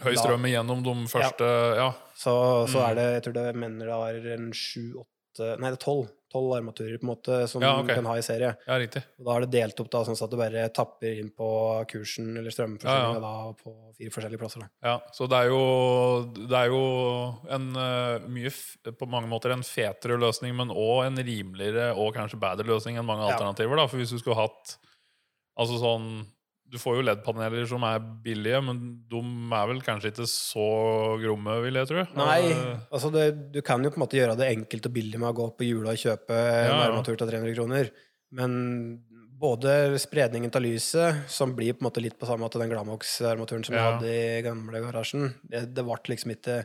Høy 0.03 0.15
strøm 0.17 0.45
igjennom 0.49 0.81
de 0.83 0.93
første 1.07 1.45
Ja. 1.77 1.91
så, 2.17 2.65
så 2.67 2.79
Mm. 2.79 2.89
er 2.89 2.95
det 2.95 3.07
Jeg 3.13 3.23
tror 3.23 3.33
det 3.33 3.55
mener 3.55 3.85
det 3.85 3.93
har 3.93 4.33
en 4.37 4.51
sju-åtte 4.51 5.59
Nei, 5.59 5.69
det 5.69 5.77
er 5.79 5.85
tolv. 5.85 6.09
Tolv 6.33 6.49
armaturer 6.57 6.97
på 6.97 7.05
en 7.05 7.11
måte 7.13 7.35
som 7.47 7.61
Ja, 7.61 7.75
okay. 7.77 7.93
du 7.93 7.99
kan 8.01 8.07
ha 8.09 8.15
i 8.17 8.23
serie. 8.25 8.55
ja, 8.65 8.77
riktig. 8.81 9.03
Og 9.21 9.25
da 9.27 9.35
er 9.37 9.45
det 9.45 9.51
delt 9.53 9.79
opp 9.83 9.91
da, 9.93 10.01
sånn 10.07 10.17
at 10.17 10.31
du 10.33 10.37
bare 10.39 10.63
tapper 10.73 11.19
inn 11.21 11.29
på 11.29 11.49
kursen 11.91 12.31
eller 12.41 12.49
strømforsyninga 12.49 13.19
Ja, 13.21 13.33
ja. 13.45 13.53
på 13.61 13.73
fire 13.99 14.09
forskjellige 14.15 14.41
plasser. 14.41 14.65
da. 14.65 14.69
Ja, 14.89 14.95
så 15.13 15.27
det 15.29 15.37
er 15.43 15.51
jo, 15.53 15.61
det 16.49 16.57
er 16.57 16.71
jo 16.73 16.81
en 17.53 17.69
eh, 17.77 18.25
mye 18.33 18.49
på 18.97 19.09
mange 19.13 19.29
måter 19.29 19.53
en 19.53 19.61
fetere 19.61 20.17
løsning, 20.17 20.55
men 20.57 20.73
òg 20.73 21.05
en 21.05 21.21
rimeligere 21.21 21.91
og 21.93 22.15
kanskje 22.17 22.41
bedre 22.41 22.65
løsning 22.65 22.97
enn 22.97 23.05
mange 23.05 23.29
alternativer. 23.29 23.77
da, 23.77 23.85
For 23.87 23.97
hvis 24.01 24.09
du 24.09 24.17
skulle 24.17 24.41
hatt 24.41 24.79
Altså 25.53 25.75
sånn 25.77 26.25
Du 26.73 26.79
får 26.81 26.95
jo 26.97 27.03
LED-paneler 27.05 27.67
som 27.69 27.83
er 27.85 27.99
billige, 28.25 28.57
men 28.65 28.79
de 29.11 29.19
er 29.53 29.67
vel 29.69 29.81
kanskje 29.85 30.09
ikke 30.09 30.25
så 30.25 30.63
gromme, 31.21 31.59
vil 31.67 31.77
jeg 31.77 31.89
tro. 31.91 32.05
Nei, 32.17 32.39
altså 32.89 33.11
det, 33.13 33.27
du 33.53 33.59
kan 33.65 33.83
jo 33.85 33.91
på 33.93 33.99
en 33.99 34.05
måte 34.07 34.17
gjøre 34.17 34.37
det 34.39 34.47
enkelt 34.55 34.89
og 34.89 34.95
billig 34.95 35.19
med 35.21 35.29
å 35.29 35.37
gå 35.37 35.45
på 35.59 35.67
hjula 35.67 35.93
og 35.93 36.01
kjøpe 36.01 36.33
en 36.33 36.71
Ja, 36.71 36.77
en 36.79 36.85
armatur 36.87 37.13
til 37.19 37.29
300 37.29 37.53
kroner. 37.59 37.91
Men 38.33 38.55
både 39.43 39.99
spredningen 40.01 40.49
av 40.55 40.63
lyset, 40.63 41.27
som 41.29 41.53
blir 41.53 41.75
på 41.75 41.83
en 41.83 41.89
måte 41.91 42.01
litt 42.01 42.17
på 42.17 42.25
samme 42.29 42.47
måte 42.47 42.57
den 42.61 42.71
Glamox-armaturen 42.71 43.65
som 43.67 43.75
Ja. 43.75 43.83
jeg 43.83 43.93
hadde 43.93 44.15
i 44.17 44.41
gamle 44.47 44.81
garasjen, 44.87 45.33
det, 45.43 45.65
det 45.75 45.83
ble 45.85 45.99
liksom 46.09 46.33
ikke, 46.33 46.57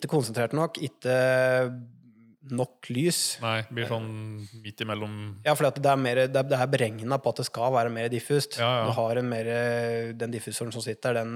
ikke 0.00 0.10
konsentrert 0.12 0.56
nok, 0.56 0.78
ikke 0.80 1.16
nok 2.54 2.90
lys. 2.94 3.38
Nei, 3.42 3.58
det 3.66 3.76
blir 3.78 3.88
sånn 3.90 4.10
midt 4.62 4.84
imellom 4.84 5.16
Ja, 5.46 5.54
for 5.54 5.70
det 5.70 5.90
er, 5.92 6.00
mer, 6.00 6.22
det 6.30 6.42
er, 6.42 6.54
er 6.58 6.70
beregna 6.70 7.18
på 7.22 7.32
at 7.32 7.42
det 7.42 7.48
skal 7.48 7.74
være 7.74 7.92
mer 7.94 8.12
diffust. 8.12 8.60
Ja, 8.60 8.70
ja. 8.82 8.84
Du 8.86 8.96
har 8.98 9.22
en 9.22 9.28
mer, 9.32 9.50
Den 10.18 10.34
diffusoren 10.34 10.74
som 10.74 10.84
sitter, 10.84 11.18
den 11.18 11.34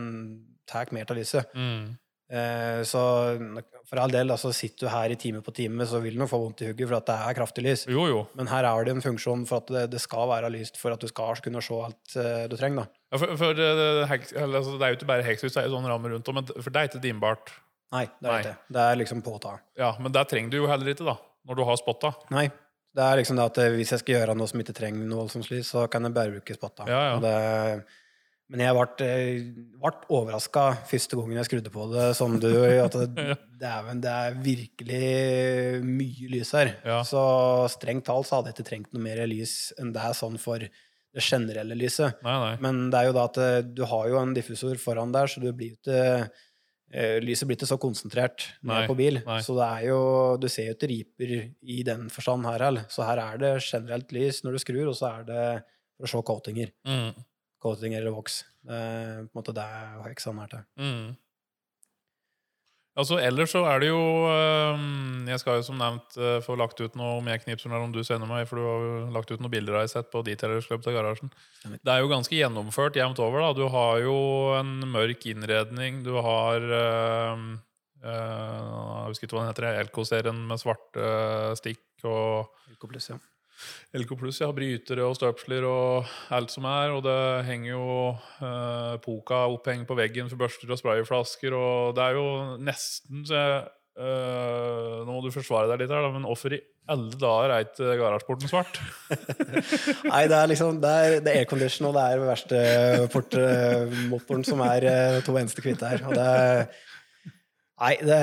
tar 0.71 0.93
mer 0.95 1.11
av 1.11 1.19
lyset. 1.19 1.51
mm. 1.55 1.99
Eh, 2.31 2.83
så 2.87 3.01
for 3.89 3.99
all 3.99 4.13
del, 4.15 4.31
altså, 4.31 4.53
sitter 4.55 4.87
du 4.87 4.93
her 4.93 5.11
i 5.11 5.17
time 5.19 5.41
på 5.43 5.51
time, 5.55 5.83
så 5.89 5.99
vil 6.03 6.15
du 6.15 6.21
nok 6.23 6.31
få 6.31 6.39
vondt 6.45 6.63
i 6.63 6.69
hugget 6.69 6.87
for 6.87 6.99
at 7.01 7.09
det 7.09 7.17
er 7.27 7.37
kraftig 7.41 7.65
lys. 7.67 7.83
Jo, 7.91 8.05
jo. 8.07 8.21
Men 8.39 8.51
her 8.53 8.69
er 8.69 8.87
det 8.87 8.95
en 8.95 9.03
funksjon 9.03 9.43
for 9.51 9.65
at 9.65 9.73
det, 9.75 9.83
det 9.97 10.03
skal 10.03 10.31
være 10.31 10.53
lyst 10.55 10.79
for 10.79 10.95
at 10.95 11.03
du 11.03 11.09
skal 11.11 11.43
kunne 11.43 11.63
se 11.65 11.81
alt 11.89 12.15
eh, 12.23 12.45
du 12.51 12.55
trenger. 12.61 12.85
da. 12.85 13.03
Ja, 13.11 13.19
for, 13.25 13.35
for 13.41 13.59
det, 13.59 13.67
altså, 14.39 14.77
det 14.79 14.87
er 14.87 14.95
jo 14.95 15.01
ikke 15.01 15.11
bare 15.11 15.27
hekshus, 15.27 15.57
det 15.57 15.65
er 15.65 15.67
jo 15.67 15.75
sånn 15.75 15.91
ramme 15.91 16.13
rundt 16.15 16.31
om, 16.31 16.39
men 16.39 16.55
for 16.55 16.71
det 16.71 16.85
er 16.85 16.93
ikke 16.93 17.03
dimbart. 17.03 17.51
Nei, 17.91 18.05
det 18.07 18.27
er 18.27 18.31
Nei. 18.33 18.41
ikke 18.41 18.51
det. 18.51 18.75
Det 18.77 18.83
er 18.87 18.99
liksom 19.01 19.23
påta. 19.27 19.55
Ja, 19.79 19.95
men 19.99 20.15
det 20.15 20.27
trenger 20.31 20.53
du 20.53 20.61
jo 20.61 20.69
heller 20.71 20.93
ikke, 20.93 21.07
da. 21.09 21.17
når 21.49 21.59
du 21.59 21.65
har 21.67 21.81
spotta. 21.81 22.13
Nei. 22.35 22.49
Det 22.91 23.07
er 23.07 23.21
liksom 23.21 23.39
det 23.39 23.47
at 23.47 23.59
eh, 23.63 23.73
hvis 23.79 23.93
jeg 23.95 24.03
skal 24.03 24.17
gjøre 24.17 24.35
noe 24.35 24.51
som 24.51 24.63
ikke 24.63 24.75
trenger 24.75 25.07
noe 25.07 25.23
voldsomt 25.23 25.51
lys, 25.53 25.69
så 25.71 25.87
kan 25.91 26.07
jeg 26.07 26.15
bare 26.15 26.33
bruke 26.35 26.57
spotta. 26.57 26.87
Ja, 26.91 27.03
ja. 27.13 27.19
Det, 27.23 27.35
men 28.51 28.65
jeg 28.65 28.75
ble, 28.75 29.07
eh, 29.07 29.45
ble 29.79 29.93
overraska 30.11 30.65
første 30.91 31.19
gangen 31.19 31.39
jeg 31.39 31.47
skrudde 31.47 31.71
på 31.71 31.87
det, 31.93 32.09
som 32.19 32.35
du. 32.43 32.49
At 32.83 32.97
det, 33.15 33.37
dæven, 33.63 34.03
det 34.03 34.11
er 34.11 34.39
virkelig 34.43 35.85
mye 35.87 36.31
lys 36.35 36.51
her. 36.59 36.73
Ja. 36.83 37.01
Så 37.07 37.23
strengt 37.77 38.09
talt 38.11 38.27
så 38.27 38.41
hadde 38.41 38.51
jeg 38.51 38.59
ikke 38.59 38.71
trengt 38.73 38.95
noe 38.97 39.07
mer 39.07 39.23
lys 39.31 39.71
enn 39.79 39.95
det 39.95 40.03
er 40.03 40.19
sånn 40.19 40.39
for 40.43 40.67
det 40.67 41.27
generelle 41.27 41.79
lyset. 41.79 42.19
Nei, 42.27 42.37
nei. 42.43 42.53
Men 42.63 42.85
det 42.91 42.99
er 42.99 43.11
jo 43.11 43.15
da 43.17 43.27
at 43.31 43.39
eh, 43.43 43.57
du 43.67 43.85
har 43.87 44.11
jo 44.11 44.19
en 44.19 44.35
diffusor 44.35 44.83
foran 44.83 45.15
der, 45.15 45.31
så 45.31 45.43
du 45.43 45.51
blir 45.55 45.77
jo 45.77 45.79
ikke 45.79 46.31
Lyset 47.23 47.47
blir 47.47 47.55
ikke 47.55 47.69
så 47.71 47.79
konsentrert 47.79 48.49
ned 48.67 48.83
er 48.83 48.89
på 48.91 48.97
bil. 48.99 49.21
nei. 49.27 49.39
Så 49.47 49.55
det 49.55 49.67
er 49.67 49.85
jo 49.93 50.01
Du 50.43 50.49
ser 50.51 50.71
jo 50.71 50.75
ikke 50.75 50.91
riper 50.91 51.35
i 51.63 51.83
den 51.87 52.09
forstand 52.11 52.47
her 52.49 52.65
heller. 52.67 52.89
Så 52.91 53.07
her 53.07 53.21
er 53.23 53.39
det 53.39 53.53
generelt 53.63 54.11
lys 54.17 54.43
når 54.43 54.57
du 54.57 54.63
skrur, 54.65 54.89
og 54.91 54.97
så 54.99 55.13
er 55.21 55.27
det 55.29 55.45
for 55.97 56.09
å 56.09 56.11
se 56.11 56.23
coatinger. 56.27 56.73
Mm. 56.89 57.13
Coatinger 57.63 58.01
eller 58.03 58.17
voks. 58.17 58.43
Er 58.67 59.23
på 59.29 59.31
en 59.31 59.39
måte 59.39 59.55
det 59.55 59.65
er 59.65 60.49
til. 60.51 60.65
Mm. 60.81 61.17
Altså, 62.99 63.21
ellers 63.23 63.53
så 63.55 63.63
er 63.71 63.83
det 63.83 63.89
jo 63.93 64.01
Jeg 65.31 65.39
skal 65.39 65.61
jo 65.61 65.63
som 65.63 65.79
nevnt 65.79 66.17
øh, 66.19 66.41
få 66.43 66.57
lagt 66.59 66.81
ut 66.83 66.97
noe 66.99 67.21
om 67.21 67.29
jeg 67.31 67.45
knipser 67.45 67.71
eller 67.71 67.87
om 67.87 67.95
du 67.95 68.03
sender 68.05 68.29
meg, 68.29 68.49
for 68.51 68.59
du 68.59 68.67
har 68.67 68.85
jo 68.85 68.97
lagt 69.15 69.31
ut 69.31 69.41
noen 69.41 69.53
bilder 69.53 69.79
jeg 69.79 69.87
har 69.87 69.93
sett 69.93 70.11
på 70.11 70.25
Detailers 70.27 70.67
Club 70.67 70.83
til 70.83 70.97
garasjen. 70.97 71.31
Det 71.71 71.93
er 71.93 72.03
jo 72.03 72.11
ganske 72.11 72.35
gjennomført 72.35 72.99
jevnt 72.99 73.23
over. 73.23 73.45
da 73.47 73.53
Du 73.55 73.69
har 73.71 74.03
jo 74.03 74.17
en 74.59 74.75
mørk 74.91 75.27
innredning. 75.31 76.03
Du 76.07 76.17
har 76.19 76.59
øh, 76.59 77.47
øh, 78.03 78.11
Jeg 78.11 79.07
husker 79.13 79.29
ikke 79.29 79.39
hva 79.39 79.47
den 79.47 79.53
heter. 79.55 79.83
LK-serien 79.87 80.43
med 80.51 80.63
svarte 80.63 80.99
øh, 80.99 81.55
stikk 81.63 82.09
og 82.09 82.51
Plus, 82.89 83.11
ja. 83.11 83.19
LK 83.97 84.15
pluss, 84.21 84.39
har 84.45 84.55
Brytere 84.55 85.03
og 85.07 85.17
støpsler 85.19 85.67
og 85.67 86.09
alt 86.35 86.53
som 86.55 86.67
er. 86.71 86.95
Og 86.95 87.03
det 87.07 87.19
henger 87.49 87.73
jo 87.73 87.85
eh, 88.15 88.95
Poka 89.05 89.45
oppheng 89.51 89.87
på 89.89 89.99
veggen 89.99 90.31
for 90.31 90.41
børster 90.41 90.71
og 90.71 90.81
sprayflasker, 90.81 91.57
og 91.57 91.95
det 91.99 92.07
er 92.07 92.19
jo 92.19 92.27
nesten 92.63 93.25
så 93.27 93.39
jeg 93.41 93.57
eh, 94.01 95.01
Nå 95.05 95.09
må 95.11 95.23
du 95.25 95.33
forsvare 95.35 95.73
deg 95.73 95.83
litt 95.83 95.95
her, 95.95 96.05
da, 96.07 96.13
men 96.15 96.29
hvorfor 96.29 96.55
i 96.55 96.61
alle 96.91 97.19
dager 97.19 97.53
er 97.55 97.67
ikke 97.67 97.97
garasjeporten 98.01 98.51
svart? 98.51 98.79
Nei, 100.11 100.23
det 100.31 100.39
er 100.39 100.49
liksom 100.51 100.81
Det 100.83 100.91
er, 100.91 101.17
det 101.23 101.33
er 101.33 101.43
aircondition, 101.43 101.91
og 101.91 101.99
det 101.99 102.07
er 102.07 102.25
verste 102.25 102.63
portmotoren 103.13 104.47
som 104.47 104.63
er 104.67 104.87
eh, 104.91 105.19
to 105.27 105.35
eneste 105.39 105.63
kvitte 105.65 105.91
her. 105.91 106.07
Og 106.09 106.17
det 106.19 106.31
Nei, 107.81 107.95
det, 108.05 108.17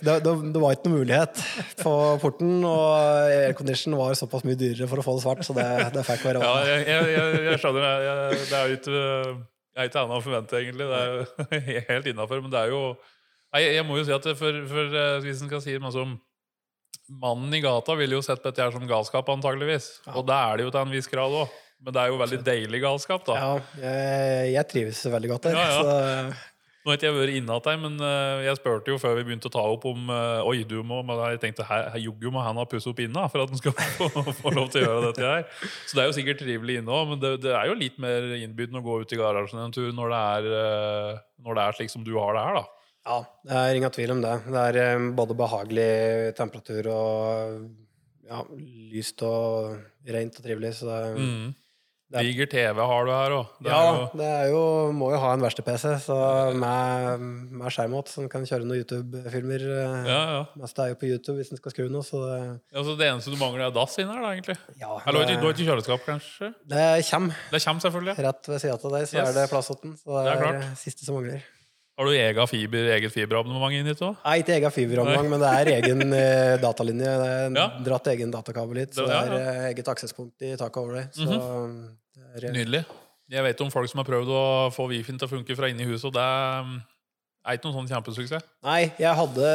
det, 0.00 0.12
det, 0.24 0.32
det 0.54 0.60
var 0.62 0.72
ikke 0.72 0.88
noe 0.88 1.00
mulighet 1.02 1.40
på 1.82 1.90
porten, 2.22 2.54
og 2.64 2.94
aircondition 3.28 3.96
var 3.98 4.14
såpass 4.16 4.46
mye 4.48 4.56
dyrere 4.56 4.88
for 4.88 5.02
å 5.02 5.04
få 5.04 5.16
det 5.18 5.24
svart, 5.26 5.42
så 5.44 5.56
det, 5.56 5.66
det 5.92 6.04
fikk 6.06 6.24
være 6.24 6.40
Ja, 6.40 6.54
jeg, 6.64 6.86
jeg, 6.88 7.42
jeg, 7.50 7.58
skjønner. 7.60 7.84
Jeg, 8.06 8.38
det 8.40 8.56
er 8.56 8.70
jo 8.72 8.78
ikke 8.78 8.94
Jeg 8.96 9.82
er 9.82 9.90
ikke 9.90 10.04
annet 10.06 10.16
å 10.16 10.24
forvente, 10.24 10.62
egentlig. 10.62 10.88
Det 10.88 11.02
er 11.02 11.12
jo 11.12 11.84
helt 11.90 12.10
innafor. 12.14 12.40
Men 12.46 12.56
det 12.56 12.62
er 12.62 12.72
jo 12.72 12.80
Nei, 13.54 13.62
jeg 13.68 13.84
må 13.88 14.00
jo 14.00 14.06
si 14.08 14.16
at 14.16 14.24
for, 14.36 14.56
for 14.68 14.96
eh, 15.00 15.18
hvis 15.24 15.44
en 15.44 15.52
skal 15.52 15.62
si 15.64 15.76
det 15.76 15.92
som 15.94 16.16
Mannen 17.22 17.52
i 17.54 17.60
gata 17.62 17.94
ville 17.94 18.16
jo 18.16 18.24
sett 18.24 18.42
dette 18.42 18.58
her 18.58 18.72
som 18.74 18.82
galskap, 18.88 19.28
antageligvis. 19.30 19.92
Og 20.16 20.24
det 20.26 20.34
er 20.34 20.58
det 20.58 20.64
jo 20.66 20.72
til 20.74 20.80
en 20.82 20.96
viss 20.96 21.06
grad 21.12 21.36
òg. 21.44 21.52
Men 21.84 21.94
det 21.94 22.02
er 22.02 22.10
jo 22.10 22.18
veldig 22.18 22.38
deilig 22.42 22.80
galskap, 22.82 23.22
da. 23.28 23.36
Ja, 23.36 23.50
jeg, 23.78 24.52
jeg 24.56 24.68
trives 24.72 25.04
veldig 25.12 25.30
godt 25.30 25.46
der. 25.46 25.58
Ja, 25.60 25.66
ja. 25.68 25.76
Så, 25.76 26.55
Nå 26.86 26.92
har 26.92 27.00
ikke 27.00 27.08
jeg 27.08 27.14
vært 27.16 27.34
inne 27.34 27.54
deg, 27.66 27.78
men 27.82 27.94
eh, 28.06 28.44
jeg 28.46 28.58
spurte 28.60 28.92
jo 28.92 28.96
før 29.02 29.16
vi 29.18 29.24
begynte 29.26 29.48
å 29.50 29.54
ta 29.56 29.62
opp 29.66 29.88
om 29.90 30.04
eh, 30.14 30.46
Oi, 30.46 30.60
du 30.70 30.76
må 30.86 31.00
Men 31.02 31.18
jeg 31.32 31.40
tenkte 31.42 31.66
joggu 31.98 32.30
må 32.30 32.44
han 32.44 32.60
ha 32.60 32.66
pussa 32.70 32.92
opp 32.92 33.00
inna 33.02 33.24
for 33.32 33.42
at 33.42 33.50
han 33.50 33.58
skal 33.58 33.74
få, 33.96 34.06
få 34.38 34.52
lov 34.54 34.68
til 34.70 34.84
å 34.84 34.92
gjøre 34.92 35.08
dette 35.08 35.26
her. 35.26 35.42
Så 35.82 35.98
det 35.98 36.04
er 36.04 36.06
jo 36.12 36.14
sikkert 36.14 36.38
trivelig 36.44 36.76
inne 36.78 36.94
òg, 36.94 37.10
men 37.10 37.24
det, 37.24 37.32
det 37.42 37.56
er 37.58 37.66
jo 37.72 37.74
litt 37.80 37.98
mer 37.98 38.28
innbydende 38.38 38.78
å 38.78 38.86
gå 38.86 39.00
ut 39.02 39.16
i 39.16 39.18
garasjen 39.18 39.64
en 39.64 39.74
tur 39.74 39.90
når 39.98 40.14
det 40.14 40.22
er, 40.36 40.48
eh, 40.62 41.20
når 41.42 41.58
det 41.58 41.64
er 41.66 41.78
slik 41.80 41.94
som 41.96 42.06
du 42.06 42.14
har 42.20 42.38
det 42.38 42.46
her, 42.46 42.60
da. 42.60 42.64
ja, 43.10 43.18
det 43.50 43.58
er 43.64 43.80
ingen 43.80 43.96
tvil 43.98 44.14
om 44.14 44.22
det. 44.22 44.36
Det 44.46 44.64
er 44.86 45.10
både 45.18 45.38
behagelig 45.42 45.90
temperatur 46.38 46.92
og 46.94 47.60
ja, 48.30 48.46
lyst 48.94 49.26
og 49.26 49.74
rent 50.06 50.38
og 50.38 50.46
trivelig, 50.46 50.76
så 50.78 50.92
det, 50.92 51.02
er 51.02 51.22
Mm. 51.26 51.54
Det 52.08 52.20
er- 52.20 52.22
Diger 52.22 52.46
TV 52.46 52.78
har 52.86 53.04
du 53.04 53.10
her 53.10 53.30
òg. 53.34 53.46
Ja, 53.66 54.08
det 54.14 54.26
er 54.26 54.50
jo, 54.52 54.92
må 54.94 55.08
jo 55.10 55.18
ha 55.18 55.32
en 55.34 55.40
verste-PC 55.42 55.96
så 56.04 56.54
med, 56.54 57.18
med 57.50 57.66
skjermåt, 57.74 58.06
så 58.12 58.22
en 58.22 58.28
kan 58.30 58.44
kjøre 58.46 58.62
noen 58.62 58.78
YouTube-filmer. 58.84 59.58
eh, 59.58 60.06
Ja, 60.06 60.20
ja. 60.36 60.44
Mest 60.54 60.78
er 60.78 60.92
jo 60.92 60.94
på 61.00 61.08
YouTube 61.10 61.34
hvis 61.40 61.50
en 61.50 61.58
skal 61.58 61.72
skru 61.74 61.88
noe, 61.90 62.02
så 62.06 62.20
det, 62.22 62.60
Altså, 62.78 62.94
det 62.96 63.08
eneste 63.10 63.34
du 63.34 63.36
mangler, 63.42 63.66
er 63.66 63.74
dass 63.74 63.98
inni 63.98 64.12
her, 64.14 64.22
da, 64.22 64.30
egentlig. 64.36 64.56
ja, 64.78 64.92
Eller 65.06 65.26
du 65.26 65.34
har 65.34 65.52
ikke- 65.52 65.56
det, 65.56 65.66
kjøleskap, 65.66 66.06
kanskje? 66.06 66.54
det 66.68 67.10
kommer. 67.10 67.34
Det 67.50 67.64
kommer 67.64 67.80
selvfølgelig. 67.82 68.18
Rett 68.22 68.46
ved 68.48 68.60
sida 68.60 68.72
av 68.78 68.92
deg 68.92 69.02
så 69.08 69.14
Yes. 69.18 69.28
er 69.28 69.32
det 69.40 69.50
plass 69.50 69.66
til 69.66 69.76
den. 69.82 69.96
Så 69.98 70.06
det 70.06 70.24
Det 70.24 70.38
er 70.38 70.46
er, 70.46 70.60
det 70.60 70.78
siste 70.78 71.04
som 71.04 71.14
mangler. 71.16 71.42
Har 71.96 72.04
du 72.04 72.12
ega 72.12 72.44
fiber, 72.46 72.90
eget 72.92 73.12
fiberabonnement 73.14 73.72
inni 73.72 73.88
hit 73.88 74.02
òg? 74.04 74.18
Nei, 74.24 74.34
ikke 74.42 74.52
eget 74.58 74.74
fiberabonnement, 74.74 75.30
men 75.32 75.40
det 75.40 75.52
er 75.60 75.70
egen 75.78 76.12
eh, 76.22 76.56
datalinje. 76.60 77.12
Det 77.22 77.30
er 77.30 77.54
Ja. 77.56 77.66
dratt 77.86 78.10
egen 78.12 78.30
datakabel 78.34 78.82
hit, 78.82 78.92
så 78.94 79.06
Det- 79.06 79.08
det 79.08 79.14
ja, 79.16 79.38
er 79.38 79.62
eh, 79.62 79.70
eget 79.72 79.88
aksesspunkt 79.88 80.42
i 80.44 80.52
taket 80.60 80.76
over 80.82 80.94
deg. 81.00 81.08
Så 81.16 81.24
det 81.30 82.44
er, 82.44 82.52
Nydelig. 82.52 82.84
Jeg 83.32 83.42
vet 83.42 83.60
om 83.64 83.70
folk 83.72 83.88
som 83.90 83.98
har 84.04 84.06
prøvd 84.06 84.28
å 84.28 84.42
få 84.76 84.84
Wi-Fi-en 84.90 85.18
til 85.18 85.26
å 85.26 85.32
funke 85.32 85.56
fra 85.56 85.66
inni 85.72 85.84
huset, 85.88 86.04
og 86.04 86.12
det 86.14 86.26
mm, 86.68 86.76
er 87.46 87.56
ikke 87.56 87.64
noen 87.70 87.78
sånn 87.80 87.88
kjempesuksess. 87.90 88.44
Nei, 88.62 88.92
jeg 89.00 89.14
hadde 89.18 89.48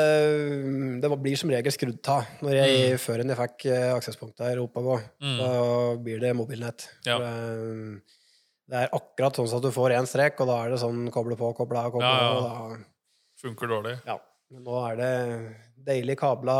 Det 1.02 1.12
blir 1.22 1.38
som 1.40 1.50
regel 1.54 1.72
skrudd 1.72 2.10
av 2.10 2.26
når 2.42 2.58
jeg, 2.58 2.98
før 3.04 3.22
enn 3.24 3.32
jeg 3.32 3.38
fikk 3.40 3.66
eh, 3.72 3.92
aksesspunkt 3.96 4.38
der 4.42 4.60
oppe 4.64 4.82
å 4.82 4.88
gå. 4.90 4.98
Mm. 5.22 5.38
Da 5.38 5.52
blir 6.04 6.20
det 6.26 6.34
mobilnett. 6.36 6.88
Ja. 7.06 7.18
For, 7.18 7.24
eh, 7.30 8.18
Det 8.72 8.80
er 8.80 8.94
akkurat 8.96 9.36
sånn 9.36 9.52
at 9.58 9.66
du 9.66 9.72
får 9.76 9.98
én 9.98 10.08
strek, 10.08 10.40
og 10.40 10.48
da 10.48 10.62
er 10.64 10.72
det 10.72 10.80
sånn 10.80 11.04
koble 11.12 11.36
på, 11.40 11.52
koble 11.58 11.82
av, 11.82 11.92
koble 11.92 12.08
Ja, 12.08 12.32
ja. 12.32 12.42
Da, 12.48 13.12
Funker 13.42 13.68
dårlig. 13.68 13.98
ja. 14.08 14.20
Men 14.52 14.66
nå 14.68 14.78
er 14.84 14.98
det 15.00 15.12
deilig 15.88 16.18
kabla 16.20 16.56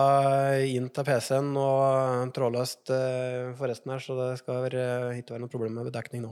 inn 0.64 0.88
til 0.96 1.06
PC-en 1.08 1.50
og 1.60 2.32
trådløst 2.36 2.88
forresten 2.88 3.58
for 3.60 3.72
resten 3.72 3.92
her, 3.92 4.04
så 4.06 4.16
det 4.16 4.30
skal 4.40 4.62
være, 4.64 4.86
ikke 5.20 5.36
være 5.36 5.44
noe 5.44 5.52
problem 5.52 5.76
med 5.76 5.92
dekning 5.92 6.24
nå. 6.24 6.32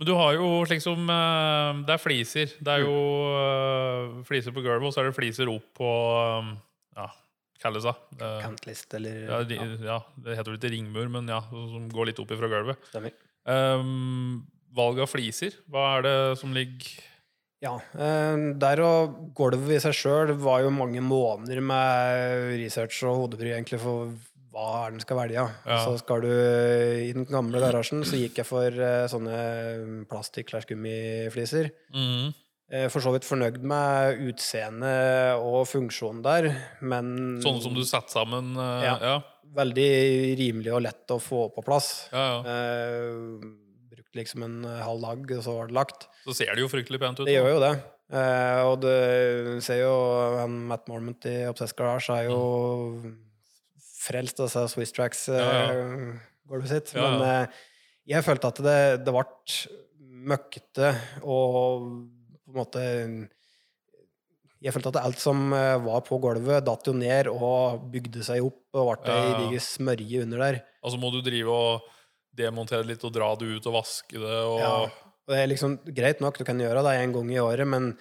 Men 0.00 0.08
du 0.08 0.12
har 0.16 0.36
jo 0.36 0.50
slik 0.68 0.80
som 0.80 1.08
eh, 1.12 1.80
Det 1.88 1.92
er 1.92 2.00
fliser. 2.00 2.52
Det 2.60 2.72
er 2.72 2.84
jo 2.86 3.00
eh, 3.36 4.20
fliser 4.28 4.54
på 4.56 4.62
gulvet, 4.64 4.86
og 4.88 4.94
så 4.94 5.02
er 5.02 5.10
det 5.10 5.16
fliser 5.16 5.50
opp 5.52 5.66
på 5.76 5.90
Ja, 6.96 7.08
kalles 7.60 7.84
det. 7.88 7.96
Eh, 8.20 8.38
Kantlist 8.44 8.96
eller 8.96 9.26
ja, 9.26 9.42
ja, 9.56 9.66
ja, 9.90 9.98
det 10.24 10.38
heter 10.38 10.54
vel 10.54 10.60
ikke 10.60 10.72
ringmur, 10.72 11.10
men 11.16 11.28
ja, 11.28 11.42
som 11.50 11.88
går 11.92 12.12
litt 12.12 12.22
opp 12.22 12.32
ifra 12.36 12.48
gulvet. 12.48 12.80
stemmer. 12.92 13.16
Um, 13.44 14.44
valg 14.76 14.98
av 15.02 15.08
fliser, 15.10 15.56
hva 15.70 15.98
er 15.98 16.02
det 16.06 16.38
som 16.38 16.52
ligger 16.54 16.90
Ja. 17.62 17.74
eh, 17.94 18.36
Der 18.56 18.80
og 18.80 19.34
gulvet 19.36 19.76
i 19.76 19.80
seg 19.80 19.92
sjøl 19.92 20.32
var 20.40 20.62
jo 20.62 20.70
mange 20.70 21.00
måneder 21.02 21.60
med 21.60 22.56
research 22.60 23.02
og 23.04 23.16
hodebry 23.24 23.50
egentlig 23.52 23.80
for 23.80 24.12
hva 24.50 24.86
er 24.86 24.90
den 24.90 25.00
skal 25.00 25.16
velge. 25.16 25.44
Ja. 25.66 25.76
Så 25.84 25.98
skal 26.00 26.22
du 26.22 26.30
I 26.30 27.12
den 27.12 27.24
gamle 27.28 27.60
garasjen 27.62 28.02
så 28.02 28.16
gikk 28.18 28.38
jeg 28.40 28.46
for 28.48 28.66
eh, 28.66 29.06
sånne 29.06 30.06
plastikk-gummifliser. 30.10 31.70
Mhm. 31.94 32.34
Eh, 32.72 32.86
For 32.88 33.00
så 33.02 33.10
vidt 33.12 33.24
fornøyd 33.26 33.60
med 33.66 34.20
utseende 34.30 35.34
og 35.42 35.66
funksjonen 35.66 36.22
der, 36.22 36.50
men 36.82 37.40
Sånne 37.42 37.62
som 37.62 37.74
du 37.74 37.82
setter 37.82 38.08
sammen? 38.22 38.52
eh, 38.56 38.84
Ja. 38.84 38.98
ja. 39.00 39.22
veldig 39.50 40.38
rimelig 40.38 40.72
og 40.72 40.82
lett 40.82 41.08
å 41.10 41.18
få 41.18 41.48
på 41.52 41.64
plass. 41.64 42.08
Ja, 42.12 42.40
ja. 42.40 42.42
Eh, 42.46 43.10
brukte 43.42 43.69
liksom 44.18 44.42
en 44.46 44.58
halv 44.82 45.02
dag, 45.04 45.24
og 45.38 45.42
så 45.46 45.54
var 45.56 45.70
det 45.70 45.76
lagt. 45.76 46.06
Så 46.26 46.34
ser 46.40 46.54
det 46.54 46.64
jo 46.64 46.70
fryktelig 46.72 46.98
pent 47.02 47.20
ut. 47.20 47.26
Det 47.28 47.34
da. 47.34 47.38
gjør 47.38 47.52
jo 47.54 47.60
det. 47.62 47.72
Eh, 48.10 48.60
og 48.66 48.80
du 48.82 49.60
ser 49.62 49.84
jo 49.84 49.92
han 50.40 50.56
Matt 50.66 50.88
Mormont 50.90 51.26
i 51.30 51.36
Obsess 51.46 51.74
Garage 51.78 52.10
er 52.10 52.26
jo 52.26 52.40
frelst 54.00 54.40
av 54.40 54.48
altså, 54.48 54.64
Swiss 54.72 54.90
Tracks-gulvet 54.96 56.66
Ja, 56.66 56.70
sitt. 56.72 56.94
Ja, 56.96 57.04
ja. 57.04 57.10
Men 57.12 57.26
eh, 57.28 57.60
jeg 58.10 58.26
følte 58.26 58.50
at 58.50 58.62
det, 58.66 58.78
det 59.06 59.14
ble 59.14 59.24
møkkete 60.30 60.90
og 61.22 61.84
på 62.50 62.50
en 62.50 62.58
måte 62.58 62.82
Jeg 64.60 64.74
følte 64.74 64.90
at 64.92 64.98
alt 65.04 65.22
som 65.22 65.52
eh, 65.56 65.76
var 65.86 66.02
på 66.04 66.18
gulvet, 66.20 66.64
datt 66.66 66.90
jo 66.90 66.92
ned 66.96 67.30
og 67.32 67.86
bygde 67.94 68.24
seg 68.26 68.42
opp 68.44 68.76
og 68.76 68.90
ble 68.90 69.14
Ja, 69.14 69.22
ei 69.22 69.30
ja. 69.30 69.38
diger 69.44 69.62
smørje 69.64 70.26
under 70.26 70.42
der. 70.48 70.58
Altså 70.82 70.98
må 71.00 71.12
du 71.14 71.20
drive 71.24 71.54
og 71.54 71.86
demontere 72.36 72.86
litt 72.86 73.04
og 73.06 73.12
dra 73.14 73.32
det 73.38 73.48
ut 73.56 73.68
og 73.70 73.78
vaske 73.80 74.18
det 74.18 74.40
og 74.46 74.58
Ja. 74.62 74.74
Og 75.30 75.36
det 75.36 75.42
er 75.44 75.50
liksom 75.52 75.76
greit 75.94 76.18
nok, 76.18 76.40
du 76.40 76.46
kan 76.48 76.58
gjøre 76.58 76.82
det 76.82 76.96
en 76.98 77.12
gang 77.14 77.28
i 77.30 77.38
året, 77.38 77.68
men 77.68 77.92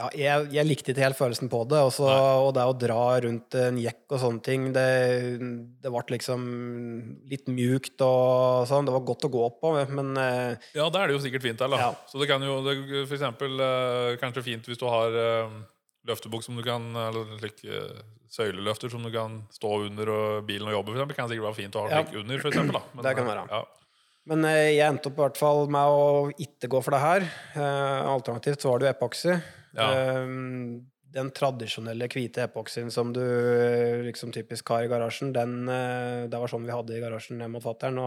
ja, 0.00 0.06
jeg, 0.14 0.44
jeg 0.54 0.64
likte 0.68 0.92
ikke 0.92 1.02
helt 1.02 1.18
følelsen 1.18 1.50
på 1.52 1.64
det. 1.68 1.80
Også, 1.90 2.06
og 2.06 2.52
det 2.56 2.62
å 2.64 2.76
dra 2.78 3.00
rundt 3.24 3.56
en 3.58 3.80
jekk 3.80 4.14
og 4.14 4.22
sånne 4.22 4.44
ting, 4.46 4.68
det, 4.72 4.84
det 5.82 5.90
ble 5.92 6.04
liksom 6.14 6.44
litt 7.32 7.50
mjukt 7.50 8.00
og 8.06 8.68
sånn. 8.70 8.86
Det 8.86 8.94
var 8.94 9.04
godt 9.10 9.26
å 9.26 9.32
gå 9.34 9.48
på, 9.60 9.74
men 9.90 10.14
eh, 10.22 10.70
Ja, 10.78 10.86
da 10.86 11.02
er 11.02 11.10
det 11.10 11.18
jo 11.18 11.24
sikkert 11.24 11.44
fint 11.44 11.60
der, 11.60 11.72
da. 11.74 11.82
Ja. 11.82 11.90
Så 12.08 12.22
det 12.22 12.30
kan 12.30 12.46
jo 12.46 12.60
det, 12.64 12.78
for 13.02 13.18
eksempel 13.18 13.66
eh, 13.66 14.14
kanskje 14.22 14.46
fint 14.46 14.70
hvis 14.70 14.80
du 14.80 14.86
har 14.88 15.18
eh, 15.24 15.58
løftebukk 16.08 16.46
som 16.46 16.56
du 16.56 16.64
kan 16.64 16.86
Eller 17.08 17.34
slik 17.42 17.60
eh, 17.66 18.00
søyleløfter 18.30 18.90
som 18.92 19.02
du 19.02 19.10
kan 19.14 19.40
stå 19.50 19.70
under 19.88 20.10
og 20.14 20.46
bilen 20.46 20.68
og 20.70 20.76
jobbe, 20.78 20.92
for 20.92 21.00
eksempel, 21.00 21.16
kan 21.18 21.28
sikkert 21.30 21.48
være 21.48 21.58
fint 21.58 21.76
å 21.76 21.82
ha 21.84 21.90
Ja. 21.90 22.04
under, 22.20 22.38
for 22.38 22.50
eksempel. 22.52 22.78
Da. 22.78 22.82
Men, 22.94 23.02
Det 23.04 23.14
kan 23.18 23.26
være. 23.26 23.46
Ja. 23.50 23.64
Men 24.30 24.44
eh, 24.44 24.68
jeg 24.76 24.86
endte 24.86 25.08
opp 25.10 25.18
i 25.18 25.22
hvert 25.24 25.40
fall 25.40 25.66
med 25.68 25.86
å 25.96 26.30
ikke 26.38 26.68
gå 26.70 26.82
for 26.84 26.94
det 26.94 27.00
her. 27.02 27.26
Eh, 27.56 28.06
alternativt 28.12 28.60
så 28.62 28.70
var 28.70 28.78
det 28.78 28.86
jo 28.86 28.94
epoksy. 28.94 29.34
Ja. 29.74 29.88
Eh, 29.90 30.26
den 31.10 31.30
tradisjonelle 31.34 32.06
hvite 32.06 32.44
epoksyen 32.46 32.92
som 32.94 33.10
du 33.12 33.20
liksom 34.06 34.30
typisk 34.30 34.68
har 34.70 34.84
i 34.84 34.90
garasjen, 34.92 35.32
den, 35.34 35.66
det 35.66 36.38
var 36.38 36.46
sånn 36.46 36.62
vi 36.68 36.70
hadde 36.70 36.94
i 36.94 37.00
garasjen 37.02 37.40
hjemme 37.42 37.56
mot 37.58 37.64
fatter'n. 37.64 37.98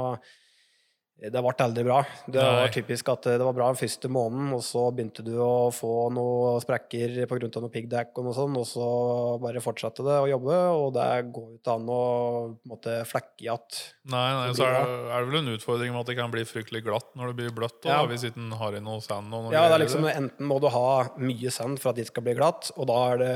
Det 1.23 1.39
ble 1.39 1.53
aldri 1.63 1.83
bra. 1.87 2.01
Det 2.27 2.35
Nei. 2.35 2.55
var 2.59 2.71
typisk 2.73 3.09
at 3.13 3.27
det 3.29 3.45
var 3.45 3.55
bra 3.55 3.69
den 3.71 3.79
første 3.79 4.09
måneden, 4.11 4.49
og 4.57 4.63
så 4.65 4.89
begynte 4.91 5.23
du 5.23 5.31
å 5.39 5.69
få 5.71 6.09
noen 6.11 6.59
sprekker 6.63 7.15
pga. 7.31 7.47
noe 7.63 7.71
piggdekk 7.71 8.19
og 8.19 8.27
noe 8.27 8.35
sånt, 8.35 8.59
og 8.59 8.67
så 8.67 8.87
bare 9.43 9.63
fortsatte 9.63 10.03
det 10.03 10.17
å 10.19 10.27
jobbe, 10.27 10.59
og 10.75 10.91
det 10.97 11.07
går 11.31 11.47
jo 11.47 11.59
ikke 11.61 11.77
an 11.77 11.87
å 11.95 12.01
måte 12.67 12.97
flekke 13.07 13.47
igjen. 13.47 13.81
Nei, 14.11 14.27
nei, 14.35 14.53
Så 14.57 14.67
er 14.67 14.75
det, 14.75 14.99
er 15.15 15.23
det 15.23 15.31
vel 15.31 15.39
en 15.39 15.53
utfordring 15.55 15.93
med 15.95 16.01
at 16.03 16.11
det 16.11 16.19
kan 16.19 16.33
bli 16.33 16.43
fryktelig 16.49 16.83
glatt 16.83 17.13
når 17.15 17.31
det 17.31 17.39
blir 17.39 17.55
bløtt. 17.55 17.79
Da, 17.83 17.93
Ja. 17.93 18.05
Hvis 18.09 18.25
ikke 18.27 18.41
den 18.41 18.51
har 18.59 18.75
i 18.75 18.83
noe 18.83 18.99
sand 18.99 19.31
Ja, 19.53 19.69
det 19.69 19.77
er 19.77 19.85
liksom 19.85 20.03
Enten 20.09 20.45
må 20.45 20.59
du 20.59 20.67
ha 20.67 21.09
mye 21.17 21.51
sand 21.51 21.79
for 21.79 21.93
at 21.93 22.01
det 22.01 22.07
skal 22.07 22.23
bli 22.25 22.35
glatt, 22.35 22.71
og 22.75 22.87
da 22.91 22.99
er 23.13 23.17
det 23.21 23.33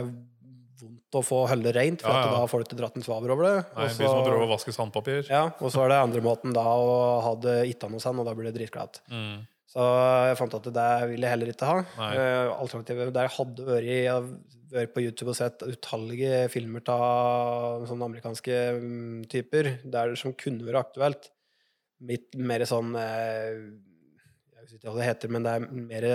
å 1.15 1.21
få 1.23 1.43
holde 1.47 1.71
rent, 1.71 2.01
for 2.03 2.11
Ja, 2.11 2.25
ja. 2.25 2.31
da 2.35 2.47
får 2.51 2.59
du 2.59 2.65
ikke 2.67 2.79
dratt 2.81 2.97
en 2.99 3.05
svaber 3.05 3.31
over 3.31 3.43
det. 3.47 3.53
Nei, 3.77 3.85
Også, 3.87 4.01
Hvis 4.03 4.11
man 4.11 4.25
prøver 4.25 4.43
å 4.43 4.49
vaske 4.51 4.73
sandpapir. 4.75 5.29
ja, 5.29 5.43
og 5.59 5.71
så 5.71 5.85
er 5.85 5.93
det 5.93 6.01
andre 6.03 6.21
måten 6.25 6.51
da 6.53 6.65
å 6.67 7.21
ha 7.23 7.35
det 7.35 7.69
ikke 7.71 7.89
noe 7.89 8.03
sand, 8.03 8.19
og 8.19 8.27
da 8.27 8.33
blir 8.35 8.51
det 8.51 8.57
dritglatt. 8.59 8.99
Mm. 9.07 9.47
Så 9.67 9.87
jeg 10.27 10.37
fant 10.39 10.53
at 10.57 10.67
det 10.73 10.91
vil 11.11 11.21
jeg 11.21 11.31
heller 11.31 11.51
ikke 11.53 11.67
ha. 11.69 11.79
Eh, 12.11 12.51
Alternativet 12.59 13.13
der 13.13 13.27
jeg 13.27 13.35
hadde 13.37 13.65
vært, 13.67 13.87
jeg 13.87 14.11
har 14.11 14.27
vært 14.71 14.93
på 14.93 15.03
YouTube 15.03 15.31
og 15.31 15.35
sett 15.39 15.63
utallige 15.63 16.49
filmer 16.51 16.83
av 16.91 17.87
sånne 17.87 18.07
amerikanske 18.09 18.55
mm, 18.81 19.25
typer 19.31 19.77
der 19.87 20.15
som 20.19 20.33
kunne 20.33 20.65
vært 20.67 20.87
aktuelt. 20.91 21.29
Litt 22.03 22.35
mer 22.35 22.63
sånn 22.67 22.91
vet 22.93 23.86
ikke 24.77 24.89
hva 24.91 24.97
det 25.01 25.07
heter, 25.09 25.31
men 25.33 25.43
det 25.45 25.53
er 25.57 25.65
mer 25.71 26.07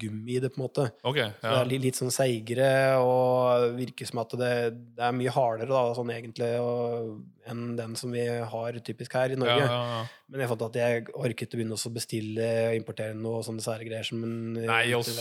gummi 0.00 0.36
i 0.36 0.40
det, 0.44 0.52
på 0.54 0.60
en 0.60 0.64
måte. 0.66 0.86
Ok, 1.02 1.18
Så 1.40 1.46
det 1.48 1.60
er 1.60 1.70
litt, 1.72 1.84
litt 1.88 1.98
sånn 2.00 2.12
seigere, 2.14 2.70
og 3.02 3.72
virker 3.78 4.08
som 4.08 4.20
at 4.22 4.36
det, 4.40 4.52
det 4.96 5.06
er 5.08 5.16
mye 5.16 5.32
hardere 5.34 5.72
da, 5.72 5.82
sånn 5.96 6.12
egentlig, 6.14 6.52
og, 6.60 7.16
enn 7.46 7.76
den 7.78 7.96
som 7.98 8.12
vi 8.14 8.26
har 8.26 8.78
typisk 8.86 9.14
her 9.18 9.34
i 9.34 9.40
Norge. 9.40 9.64
ja, 9.64 9.80
ja. 9.96 10.04
Men 10.26 10.42
jeg 10.42 10.50
fant 10.50 10.62
at 10.66 10.74
jeg 10.80 11.02
orket 11.14 11.52
å 11.54 11.58
begynne 11.60 11.76
å 11.78 11.90
bestille 11.94 12.46
og 12.72 12.76
importere 12.80 13.14
noe 13.14 13.44
sånne 13.46 13.62
sære 13.62 13.84
greier 13.86 14.06
som 14.08 14.24
en 14.26 14.56
Nei, 14.66 14.86
og 14.98 15.04
så 15.06 15.14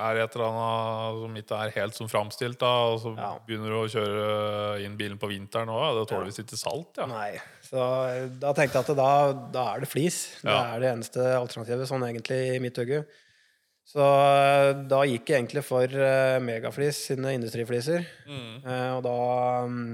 er 0.00 0.14
det 0.16 0.22
et 0.24 0.36
eller 0.38 0.46
annet 0.48 1.18
som 1.20 1.34
ikke 1.42 1.56
er 1.66 1.72
helt 1.74 1.96
som 1.98 2.08
framstilt, 2.08 2.58
da, 2.62 2.70
og 2.92 3.00
så 3.02 3.10
Ja. 3.18 3.32
begynner 3.44 3.68
du 3.74 3.76
å 3.82 3.90
kjøre 3.92 4.84
inn 4.86 4.96
bilen 4.96 5.18
på 5.18 5.28
vinteren 5.28 5.68
òg. 5.68 5.98
Det 5.98 6.08
tåler 6.14 6.30
visst 6.30 6.40
ikke 6.40 6.56
salt, 6.56 6.96
ja. 6.96 7.06
Nei. 7.10 7.40
Så 7.72 7.80
eh, 8.12 8.26
da 8.42 8.52
tenkte 8.52 8.78
jeg 8.78 8.84
at 8.84 8.96
da, 8.98 9.10
da 9.54 9.66
er 9.74 9.84
det 9.84 9.88
flis. 9.88 10.22
Det 10.42 10.50
Ja. 10.52 10.74
er 10.74 10.80
det 10.84 10.90
eneste 10.92 11.24
alternativet, 11.38 11.88
sånn 11.88 12.04
egentlig, 12.04 12.40
i 12.56 12.62
mitt 12.62 12.76
øye. 12.82 13.04
Så 13.88 14.04
eh, 14.04 14.72
da 14.92 15.02
gikk 15.08 15.32
jeg 15.32 15.40
egentlig 15.40 15.64
for 15.66 15.88
eh, 15.88 16.38
Megaflis 16.44 17.00
sine 17.08 17.32
industrifliser. 17.38 18.04
Mm. 18.28 18.50
Eh, 18.62 18.90
og 18.98 19.06
da 19.08 19.16
mm, 19.66 19.86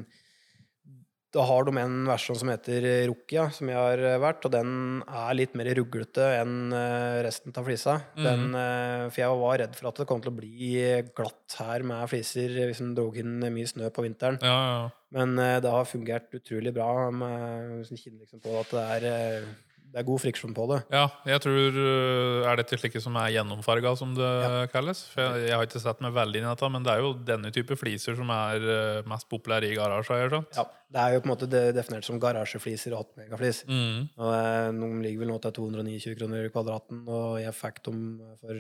da 1.37 1.43
har 1.45 1.67
de 1.69 1.75
en 1.77 1.97
versjon 2.09 2.39
som 2.41 2.49
heter 2.49 2.85
Rukia, 3.11 3.51
som 3.53 3.69
jeg 3.69 3.77
har 3.77 4.01
eh, 4.01 4.19
vært, 4.23 4.47
og 4.49 4.53
den 4.55 4.71
er 5.07 5.35
litt 5.37 5.55
mer 5.61 5.69
ruglete 5.77 6.25
enn 6.41 6.73
eh, 6.73 7.19
resten 7.27 7.53
av 7.53 7.67
flisa. 7.69 7.99
Den, 8.17 8.47
eh, 8.57 9.07
for 9.13 9.21
jeg 9.23 9.41
var 9.43 9.59
redd 9.63 9.77
for 9.77 9.91
at 9.91 10.01
det 10.01 10.07
kom 10.09 10.23
til 10.25 10.33
å 10.33 10.39
bli 10.39 10.71
glatt 11.17 11.59
her 11.61 11.85
med 11.87 12.09
fliser 12.11 12.57
hvis 12.65 12.81
en 12.85 12.95
dro 12.97 13.11
inn 13.13 13.39
mye 13.45 13.69
snø 13.69 13.91
på 13.93 14.07
vinteren. 14.09 14.41
Ja, 14.43 14.57
ja. 14.73 14.89
Men 15.15 15.39
eh, 15.41 15.57
det 15.65 15.73
har 15.73 15.89
fungert 15.89 16.35
utrolig 16.37 16.75
bra. 16.77 17.09
Med, 17.15 17.79
hvis 17.79 17.95
en 17.95 18.01
kjenner 18.01 18.27
liksom 18.27 18.43
på 18.45 18.55
at 18.61 18.75
det 18.75 18.85
er, 18.97 19.07
eh, 19.09 19.47
det 19.89 20.03
er 20.03 20.09
god 20.09 20.21
friksjon 20.21 20.53
på 20.57 20.67
det. 20.69 20.83
ja, 20.93 21.07
jeg 21.31 21.41
tror 21.47 21.79
øh, 21.81 22.49
Er 22.51 22.59
dette 22.61 22.77
slike 22.77 23.01
som 23.01 23.17
er 23.17 23.31
gjennomfarga, 23.39 23.95
som 23.97 24.13
det 24.19 24.33
kalles? 24.75 25.07
For 25.15 25.25
jeg, 25.25 25.49
jeg 25.49 25.57
har 25.57 25.65
ikke 25.69 25.81
sett 25.81 26.03
meg 26.05 26.13
veldig 26.17 26.43
inn 26.43 26.49
i 26.49 26.53
dette, 26.53 26.73
men 26.75 26.85
det 26.85 26.93
er 26.93 27.07
jo 27.07 27.15
denne 27.31 27.53
type 27.55 27.79
fliser 27.81 28.19
som 28.19 28.29
er 28.35 28.69
mest 29.09 29.31
populære 29.33 29.73
i 29.73 29.79
garasjer. 29.79 30.43
Ja, 30.59 30.67
det 30.89 31.01
er 31.03 31.15
jo 31.15 31.21
på 31.21 31.29
en 31.29 31.35
måte 31.35 31.49
definert 31.77 32.07
som 32.07 32.21
garasjefliser 32.23 32.95
og 32.97 33.11
8 33.11 33.21
megaflis. 33.21 33.59
Mm. 33.69 34.07
Og 34.17 34.31
eh, 34.33 34.71
noen 34.77 35.03
ligger 35.05 35.25
vel 35.25 35.33
nå 35.35 35.37
til 35.45 35.55
229 35.59 36.17
kroner 36.17 36.49
kvadraten, 36.55 37.03
og 37.13 37.37
jeg 37.43 37.53
fikk 37.59 37.83
dem 37.91 38.01
for 38.41 38.57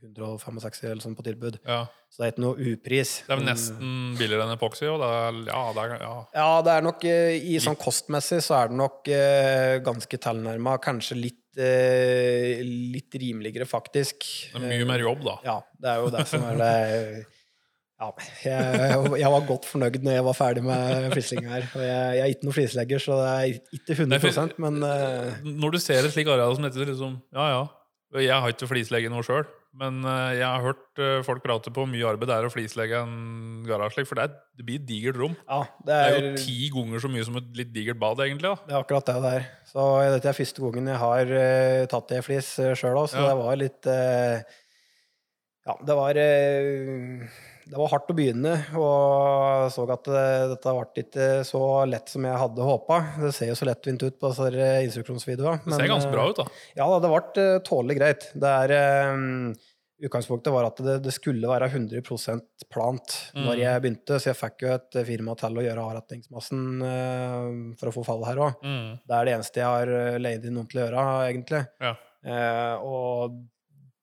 165 0.00 0.88
eller 0.88 1.04
sånn 1.04 1.16
på 1.18 1.24
tilbud. 1.26 1.60
Ja. 1.62 1.84
Så 2.10 2.22
det 2.22 2.26
er 2.26 2.34
ikke 2.34 2.44
noe 2.46 2.68
upris. 2.72 3.14
Det 3.26 3.34
er 3.34 3.38
vel 3.38 3.48
nesten 3.52 3.96
billigere 4.18 4.48
enn 4.48 4.54
epoxy, 4.56 4.88
og 4.90 4.98
det 5.02 5.10
er, 5.20 5.40
ja, 5.52 5.64
det 5.76 5.84
er, 5.84 5.96
ja. 6.02 6.14
Ja, 6.34 6.50
det 6.66 6.74
er 6.74 6.86
nok 6.88 7.06
eh, 7.06 7.34
I 7.38 7.60
sånn 7.62 7.78
kostmessig 7.80 8.40
så 8.46 8.58
er 8.58 8.72
det 8.72 8.80
nok 8.80 9.10
eh, 9.14 9.78
ganske 9.86 10.22
tilnærma. 10.26 10.78
Kanskje 10.82 11.20
litt, 11.20 11.44
eh, 11.54 12.64
litt 12.66 13.14
rimeligere, 13.14 13.68
faktisk. 13.68 14.26
Det 14.50 14.58
er 14.58 14.72
mye 14.72 14.88
mer 14.90 15.06
jobb, 15.06 15.22
da. 15.28 15.36
Ja, 15.46 15.60
det 15.78 15.92
er 15.94 16.02
jo 16.02 16.14
det 16.16 16.26
som 16.32 16.50
er 16.50 16.64
det 16.64 16.74
Ja, 18.00 18.06
jeg, 18.46 19.10
jeg 19.20 19.30
var 19.34 19.42
godt 19.48 19.66
fornøyd 19.68 19.98
når 20.06 20.14
jeg 20.16 20.24
var 20.24 20.36
ferdig 20.38 20.62
med 20.64 21.10
flislinga 21.12 21.50
her. 21.52 21.66
Jeg, 21.76 22.16
jeg 22.16 22.22
er 22.24 22.32
ikke 22.32 22.46
noen 22.48 22.56
flislegger, 22.56 23.02
så 23.04 23.18
det 23.20 23.28
er 23.34 23.76
ikke 23.76 23.96
100 23.98 24.08
Nei, 24.14 24.20
for- 24.24 24.54
men 24.64 24.78
uh... 24.86 25.34
Når 25.44 25.76
du 25.76 25.78
ser 25.84 26.00
et 26.08 26.14
slikt 26.14 26.32
areal 26.32 26.56
som 26.56 26.64
dette, 26.64 26.86
liksom, 26.88 27.18
ja 27.36 27.48
ja. 27.58 27.60
Jeg 28.18 28.34
har 28.42 28.50
ikke 28.50 28.66
flislegge 28.66 29.06
noe 29.12 29.22
sjøl, 29.22 29.44
men 29.78 30.00
øh, 30.02 30.30
jeg 30.34 30.42
har 30.42 30.64
hørt 30.64 30.98
øh, 30.98 31.20
folk 31.22 31.44
prate 31.44 31.70
på 31.70 31.84
hvor 31.84 31.86
mye 31.92 32.08
arbeid 32.08 32.26
det 32.26 32.34
er 32.40 32.46
å 32.48 32.50
flislegge 32.50 33.02
en 33.04 33.60
garasje, 33.68 34.02
for 34.08 34.18
det, 34.18 34.24
er, 34.24 34.32
det 34.58 34.64
blir 34.66 34.80
et 34.80 34.88
digert 34.88 35.20
rom. 35.20 35.36
ja, 35.46 35.60
det 35.86 35.86
Det 35.92 35.98
er 36.00 36.16
er, 36.16 36.24
jo 36.32 36.40
ti 36.42 36.56
ganger 36.74 37.04
så 37.04 37.10
mye 37.12 37.26
som 37.28 37.38
et 37.38 37.52
litt 37.60 37.70
digert 37.76 38.00
bad, 38.02 38.18
egentlig. 38.24 38.50
da. 38.50 38.66
det 38.66 38.74
er 38.74 38.80
akkurat 38.80 39.12
det 39.12 39.14
det 39.28 39.34
er. 39.36 39.46
Så 39.70 39.84
dette 40.16 40.32
er 40.32 40.38
første 40.40 40.64
gangen 40.64 40.90
jeg 40.90 40.98
har 41.04 41.30
uh, 41.36 41.84
tatt 41.94 42.16
i 42.16 42.24
flis 42.26 42.50
sjøl 42.80 42.98
òg, 43.04 43.06
så 43.12 43.20
Ja. 43.22 43.28
det 43.30 43.38
var 43.44 43.60
litt 43.62 43.90
uh, 43.92 44.58
Ja, 45.70 45.78
det 45.86 45.98
var 46.00 46.18
eh, 46.18 47.30
det 47.70 47.78
var 47.78 47.90
hardt 47.92 48.10
å 48.10 48.14
begynne, 48.18 48.52
og 48.74 49.68
så 49.70 49.84
at 49.94 50.08
eh, 50.10 50.46
dette 50.50 50.72
ble 50.74 51.04
ikke 51.04 51.26
så 51.46 51.62
lett 51.86 52.10
som 52.10 52.24
jeg 52.26 52.40
hadde 52.42 52.66
håpa. 52.66 53.00
Det 53.22 53.32
ser 53.36 53.52
jo 53.52 53.58
så 53.58 53.68
lettvint 53.68 54.02
ut 54.02 54.16
på 54.18 54.30
disse 54.32 54.70
instruksjonsvideoene. 54.88 55.62
Det 55.66 55.78
ser 55.78 55.92
ganske 55.92 56.10
bra 56.10 56.24
ut, 56.30 56.40
da. 56.40 56.46
Ja, 56.78 56.88
det 57.02 57.10
ble 57.12 57.44
eh, 57.44 57.58
tålelig 57.66 57.98
greit. 58.00 58.26
Det 58.34 58.56
er 58.64 59.14
um, 59.14 59.52
Utgangspunktet 60.00 60.48
var 60.54 60.64
at 60.64 60.78
det, 60.80 60.94
det 61.04 61.12
skulle 61.12 61.48
være 61.50 61.68
100% 61.68 62.64
plant 62.72 63.16
Mm. 63.30 63.44
når 63.46 63.60
jeg 63.60 63.80
begynte, 63.84 64.16
så 64.18 64.30
jeg 64.30 64.38
fikk 64.38 64.64
jo 64.64 64.70
et 64.74 64.96
firma 65.06 65.36
til 65.38 65.58
å 65.60 65.62
gjøre 65.62 65.84
avretningsmassen 65.86 66.62
uh, 66.82 67.76
for 67.78 67.90
å 67.90 67.94
få 67.94 68.02
fall 68.08 68.24
her 68.26 68.40
òg. 68.42 68.64
Mm. 68.64 68.88
Det 69.06 69.16
er 69.16 69.28
det 69.28 69.34
eneste 69.36 69.60
jeg 69.60 69.68
har 69.68 69.92
eh, 70.00 70.18
leid 70.18 70.48
inn 70.48 70.56
noen 70.56 70.66
til 70.70 70.80
å 70.80 70.86
gjøre, 70.86 71.04
egentlig. 71.28 71.62
Ja. 71.84 71.94
Uh, 72.26 72.74
og 72.90 73.38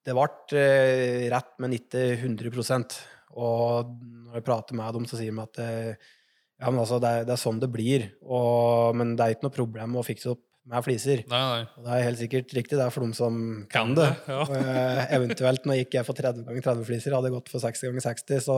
det 0.07 0.15
ble 0.15 0.61
eh, 0.61 1.27
rett, 1.33 1.51
men 1.59 1.75
ikke 1.75 2.05
100 2.15 2.95
Og 3.35 3.91
når 4.27 4.39
jeg 4.39 4.47
prater 4.47 4.77
med 4.77 4.95
dem, 4.95 5.07
så 5.09 5.19
sier 5.19 5.33
de 5.33 5.43
at 5.43 5.59
det, 5.59 5.71
ja, 6.57 6.71
men 6.71 6.81
altså, 6.81 6.99
det, 7.01 7.09
er, 7.09 7.25
det 7.27 7.35
er 7.35 7.41
sånn 7.41 7.61
det 7.61 7.71
blir. 7.73 8.07
Og, 8.25 8.95
men 8.97 9.15
det 9.17 9.25
er 9.25 9.35
ikke 9.35 9.47
noe 9.47 9.57
problem 9.57 9.97
å 9.99 10.05
fikse 10.05 10.31
opp 10.33 10.43
med 10.67 10.83
fliser. 10.83 11.23
Nei, 11.31 11.41
nei. 11.51 11.59
Og 11.77 11.85
det 11.85 11.93
er 11.95 12.05
helt 12.09 12.21
sikkert 12.21 12.55
riktig, 12.57 12.75
det 12.75 12.85
er 12.85 12.93
for 12.93 13.05
dem 13.05 13.13
som 13.15 13.37
kan 13.71 13.93
det. 13.97 14.09
Ja. 14.27 14.41
og, 14.43 14.55
eventuelt, 15.19 15.67
når 15.67 15.77
jeg 15.77 15.85
gikk 15.85 15.99
jeg 15.99 16.07
for 16.09 16.19
30 16.19 16.47
ganger 16.47 16.65
30 16.71 16.89
fliser, 16.89 17.15
hadde 17.15 17.31
jeg 17.31 17.37
gått 17.37 17.53
for 17.53 17.63
60 17.63 17.91
ganger 17.91 18.05
60, 18.09 18.43
så 18.49 18.57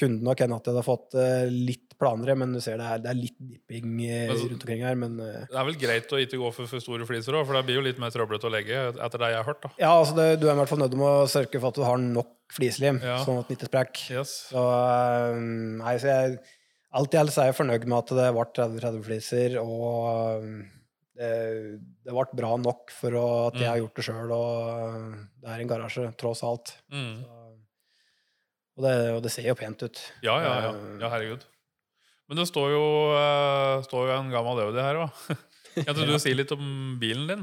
kunne 0.00 0.18
det 0.18 0.26
nok 0.26 0.42
hende 0.42 0.58
at 0.58 0.66
jeg 0.66 0.74
hadde 0.74 0.86
fått 0.86 1.18
eh, 1.18 1.46
litt 1.50 1.89
planere, 2.00 2.34
men 2.40 2.54
du 2.56 2.60
ser 2.64 2.78
det 2.80 2.86
er, 2.88 2.98
det 3.04 3.10
er 3.12 3.18
litt 3.18 3.36
dipping 3.38 3.92
eh, 4.06 4.30
Altså- 4.32 4.48
rundt 4.50 4.64
omkring 4.64 4.82
her, 4.86 4.96
men 4.98 5.18
eh, 5.20 5.44
Det 5.50 5.58
er 5.60 5.68
vel 5.68 5.78
greit 5.82 6.14
å 6.16 6.20
ikke 6.24 6.40
gå 6.40 6.50
for 6.56 6.66
for 6.70 6.80
store 6.80 7.06
fliser 7.08 7.36
òg, 7.38 7.44
for 7.46 7.54
det 7.58 7.64
blir 7.68 7.76
jo 7.78 7.84
litt 7.86 8.00
mer 8.02 8.10
trøblete 8.14 8.48
å 8.48 8.52
legge, 8.54 8.80
etter 8.96 9.18
det 9.22 9.30
jeg 9.34 9.40
har 9.42 9.48
hørt. 9.52 9.60
da. 9.62 9.70
Ja, 9.78 9.92
altså 10.00 10.16
det, 10.16 10.28
du 10.40 10.48
er 10.48 10.54
i 10.56 10.58
hvert 10.62 10.72
fall 10.72 10.82
nødt 10.82 10.94
til 10.96 11.04
å 11.06 11.12
sørge 11.28 11.60
for 11.60 11.68
at 11.68 11.78
du 11.80 11.84
har 11.84 11.98
nok 12.00 12.32
flislim, 12.56 12.98
Ja. 13.04 13.20
sånn 13.24 13.38
at 13.38 13.48
den 13.48 13.56
ikke 13.60 13.68
sprekker. 13.70 14.10
Yes. 14.18 14.34
Så, 14.50 14.64
eh, 14.64 15.38
nei, 15.84 15.94
så 16.02 16.08
jeg, 16.10 16.40
alt 16.92 17.14
i 17.14 17.18
alt 17.20 17.36
er 17.38 17.52
jeg 17.52 17.58
fornøyd 17.60 17.84
med 17.86 17.98
at 17.98 18.14
det 18.18 18.28
ble 18.34 18.44
30-30 18.58 19.04
fliser, 19.06 19.58
og 19.62 20.42
det, 21.20 21.80
det 22.06 22.14
ble 22.16 22.24
bra 22.34 22.56
nok 22.56 22.90
for 22.96 23.10
å, 23.12 23.26
at 23.50 23.54
jeg 23.60 23.68
Mm. 23.68 23.70
har 23.70 23.78
gjort 23.84 23.94
det 24.00 24.04
sjøl, 24.08 24.32
og 24.32 25.14
det 25.44 25.50
er 25.52 25.60
en 25.60 25.68
garasje, 25.68 26.16
tross 26.16 26.42
alt. 26.42 26.72
Mm. 26.90 27.20
Så, 27.22 27.36
og, 28.80 28.84
det, 28.86 28.94
og 29.14 29.22
det 29.22 29.30
ser 29.34 29.44
jo 29.50 29.54
pent 29.54 29.82
ut. 29.84 29.98
Ja, 30.24 30.38
ja, 30.40 30.52
ja. 30.64 30.70
Ja, 31.02 31.08
herregud. 31.12 31.44
Men 32.30 32.38
det 32.38 32.46
står 32.46 32.68
jo, 32.76 32.82
eh, 33.18 33.80
står 33.88 34.04
jo 34.06 34.16
en 34.20 34.30
gammel 34.30 34.60
Audi 34.68 34.78
her 34.84 35.00
òg. 35.02 35.24
Kan 35.74 35.90
ikke 35.96 36.06
du 36.06 36.18
si 36.22 36.32
litt 36.34 36.52
om 36.54 36.62
bilen 37.02 37.26
din? 37.30 37.42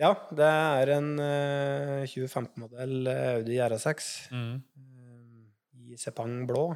Ja, 0.00 0.14
det 0.34 0.46
er 0.48 0.94
en 0.96 1.10
eh, 1.20 2.06
2015-modell 2.08 3.10
Audi 3.10 3.58
RS6 3.62 4.06
Mm. 4.32 4.54
eh, 4.78 5.92
i 5.92 5.98
Sepang 6.00 6.46
blå. 6.48 6.70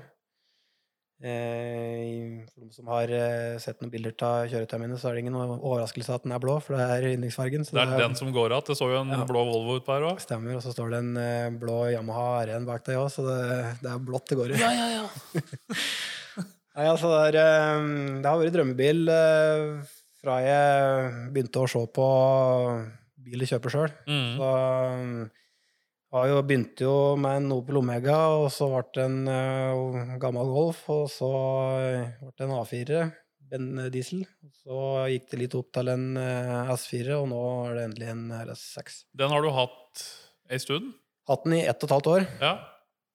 Eh, 1.17 2.43
for 2.53 2.61
de 2.67 2.75
som 2.77 2.91
har 2.93 3.09
eh, 3.09 3.55
sett 3.63 3.81
noen 3.81 3.91
bilder 3.95 4.13
av 4.27 4.51
kjøretøyene 4.53 4.83
mine, 4.85 4.99
så 5.01 5.09
er 5.09 5.17
det 5.17 5.23
ingen 5.25 5.39
overraskelse 5.41 6.13
at 6.19 6.27
den 6.27 6.35
er 6.37 6.43
blå, 6.43 6.59
for 6.61 6.77
det 6.77 6.85
er 6.93 7.07
yndlingsfargen. 7.15 7.65
så 7.65 7.73
Det 7.79 7.87
er 7.87 8.03
den 8.05 8.19
som 8.19 8.29
går 8.35 8.53
av. 8.53 8.67
Det 8.69 8.77
så 8.77 8.91
jo 8.93 8.99
en 9.01 9.15
Ja. 9.15 9.23
blå 9.25 9.47
Volvo 9.49 9.79
ut 9.81 9.87
på 9.87 9.95
her 9.97 10.05
òg. 10.11 10.21
Stemmer, 10.21 10.59
og 10.59 10.63
så 10.67 10.75
står 10.77 10.91
det 10.93 10.99
en 11.01 11.17
eh, 11.17 11.49
blå 11.57 11.79
Yamaha 11.95 12.45
R1 12.45 12.67
bak 12.69 12.85
deg 12.85 13.01
òg, 13.01 13.09
så 13.15 13.25
det, 13.25 13.41
det 13.81 13.91
er 13.95 13.99
blått 14.11 14.29
det 14.29 14.37
går 14.43 14.53
i. 14.59 14.61
Ja, 14.61 14.71
ja, 14.77 14.89
ja. 15.01 15.41
Nei, 16.77 16.87
altså, 16.91 17.09
det, 17.09 17.41
er, 17.41 17.41
eh, 17.41 18.21
det 18.21 18.29
har 18.29 18.41
vært 18.41 18.57
drømmebil 18.59 19.09
eh, 19.09 19.95
fra 20.21 20.39
jeg 20.45 21.11
begynte 21.33 21.63
å 21.63 21.71
se 21.71 21.83
på 21.97 22.07
bil 23.27 23.43
jeg 23.43 23.55
kjøper 23.55 23.75
sjøl. 23.75 23.93
Mm. 24.07 24.31
Så 24.39 24.51
um, 24.53 25.13
jeg 26.17 26.33
jo, 26.33 26.43
begynte 26.49 26.87
jo 26.87 26.97
med 27.21 27.41
en 27.41 27.55
Opel 27.57 27.81
Omega, 27.81 28.19
og 28.39 28.49
så 28.55 28.69
ble 28.71 28.85
det 28.95 29.05
en 29.05 29.19
eh, 29.29 30.13
gammel 30.23 30.53
Golf, 30.55 30.85
og 30.93 31.09
så 31.13 31.31
eh, 31.81 32.15
ble 32.23 32.31
det 32.33 32.47
en 32.47 32.55
A4, 32.57 33.03
en 33.57 33.67
diesel. 33.93 34.23
Og 34.47 34.55
så 34.63 34.79
gikk 35.13 35.29
det 35.33 35.43
litt 35.43 35.59
opp 35.59 35.73
til 35.77 35.93
en 35.93 36.07
eh, 36.21 36.73
S4, 36.77 37.19
og 37.19 37.29
nå 37.33 37.43
er 37.67 37.77
det 37.81 37.85
endelig 37.91 38.09
en 38.15 38.25
RS6. 38.39 39.03
Den 39.19 39.35
har 39.35 39.45
du 39.45 39.53
hatt 39.57 40.07
ei 40.53 40.63
stund? 40.63 40.95
Hatt 41.27 41.45
den 41.45 41.59
i 41.59 41.65
ett 41.67 41.83
og 41.83 41.91
et 41.91 41.97
halvt 41.99 42.11
år. 42.15 42.27
Ja. 42.41 42.57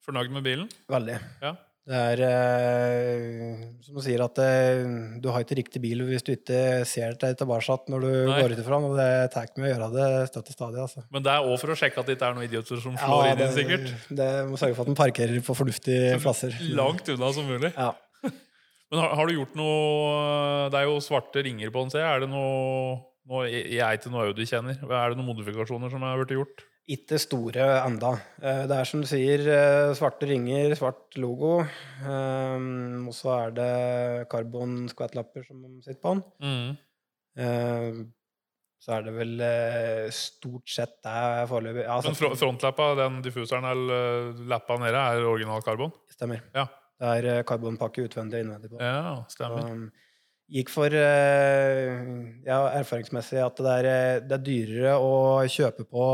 Fornøyd 0.04 0.34
med 0.34 0.44
bilen? 0.44 0.70
Veldig. 0.92 1.18
Ja. 1.42 1.56
Det 1.82 1.98
er 1.98 2.20
eh, 2.22 3.62
som 3.82 3.96
du 3.98 4.02
sier, 4.04 4.22
at 4.22 4.38
eh, 4.38 4.84
du 5.18 5.26
har 5.34 5.42
ikke 5.42 5.56
riktig 5.58 5.80
bil 5.82 6.04
hvis 6.06 6.22
du 6.22 6.30
ikke 6.36 6.84
ser 6.86 7.16
deg 7.18 7.34
tilbake 7.40 7.74
når 7.90 8.04
du 8.04 8.12
Nei. 8.28 8.36
går 8.38 8.54
utifra. 8.54 8.78
og 8.78 8.94
det 9.00 9.08
tar 9.34 9.48
ikke 9.48 9.64
med 9.64 9.66
å 9.66 9.72
gjøre 9.72 9.88
det 9.96 10.06
støtt 10.30 10.52
og 10.52 10.56
stadig. 10.56 10.78
altså. 10.84 11.02
Men 11.10 11.26
det 11.26 11.32
er 11.34 11.48
òg 11.48 11.58
for 11.58 11.74
å 11.74 11.78
sjekke 11.80 11.98
at 11.98 12.06
det 12.06 12.16
ikke 12.16 12.30
er 12.30 12.38
noen 12.38 12.46
idioter 12.46 12.84
som 12.84 12.94
slår 12.94 13.26
inn 13.26 13.34
i 13.34 13.42
den, 13.42 13.54
sikkert. 13.58 13.90
det 14.22 14.30
må 14.46 14.60
sørge 14.62 14.78
for 14.78 14.86
at 14.86 14.92
den 14.92 15.00
parkerer 15.02 15.42
på 15.42 15.58
fornuftige 15.58 16.16
plasser. 16.22 16.54
Langt 16.78 17.10
unna 17.16 17.34
som 17.34 17.50
mulig. 17.50 17.72
Ja. 17.74 17.90
Men 18.92 19.02
har, 19.02 19.16
har 19.18 19.26
du 19.26 19.34
gjort 19.40 19.54
noe 19.58 20.68
Det 20.70 20.78
er 20.78 20.86
jo 20.86 20.98
svarte 21.02 21.42
ringer 21.42 21.72
på 21.74 21.82
den, 21.82 21.90
ser 21.96 22.04
jeg. 22.04 22.12
Er 22.12 22.22
det 22.22 22.30
noe, 22.30 23.00
noe 23.26 23.48
Jeg 23.50 23.82
er 23.82 23.98
ikke 23.98 24.12
noe 24.14 24.28
Audi 24.30 24.46
kjenner. 24.46 24.78
Er 24.86 25.10
det 25.10 25.18
noen 25.18 25.32
modifikasjoner 25.32 25.90
som 25.90 26.06
er 26.06 26.22
blitt 26.22 26.38
gjort? 26.38 26.62
Ikke 26.90 27.18
store 27.22 27.66
enda. 27.86 28.10
Eh, 28.42 28.64
Det 28.66 28.74
er 28.76 28.84
som 28.88 29.00
du 29.00 29.06
sier, 29.06 29.38
eh, 29.46 29.92
svarte 29.94 30.26
ringer, 30.26 30.74
svart 30.74 31.14
logo. 31.16 31.60
Um, 32.02 33.06
og 33.08 33.14
så 33.14 33.30
er 33.46 33.50
det 33.54 34.28
carbon 34.28 34.88
squat-lapper 34.90 35.46
som 35.46 35.62
sitter 35.80 36.00
på 36.02 36.14
den. 36.16 36.24
Mm. 36.42 36.76
Eh, 37.38 38.04
så 38.82 38.96
er 38.96 39.02
det 39.06 39.14
vel 39.14 39.40
eh, 39.46 40.10
stort 40.10 40.66
sett 40.68 40.96
det 41.06 41.48
foreløpig. 41.48 41.84
Ja, 41.86 42.00
Men 42.02 42.10
altså, 42.16 42.34
frontlappa, 42.42 42.94
den 42.98 43.22
diffuseren 43.22 43.64
eller 43.70 44.32
lappa 44.50 44.76
nede, 44.82 44.98
er 44.98 45.22
original 45.24 45.62
karbon? 45.62 45.92
stemmer. 46.10 46.42
Ja. 46.52 46.66
Det 46.98 47.12
er 47.18 47.28
eh, 47.38 47.42
karbonpakke 47.46 48.08
utvendig 48.08 48.40
og 48.40 48.44
innvendig 48.48 48.70
på. 48.74 48.82
Ja, 48.82 49.22
stemmer. 49.30 49.70
Um, 49.70 49.92
gikk 50.52 50.68
for 50.68 50.92
eh, 50.92 52.00
ja, 52.44 52.58
erfaringsmessig 52.76 53.38
at 53.40 53.56
det 53.64 53.72
er, 53.80 53.86
eh, 53.88 54.16
det 54.28 54.36
er 54.36 54.42
dyrere 54.44 54.96
å 55.00 55.12
kjøpe 55.48 55.86
på 55.88 56.04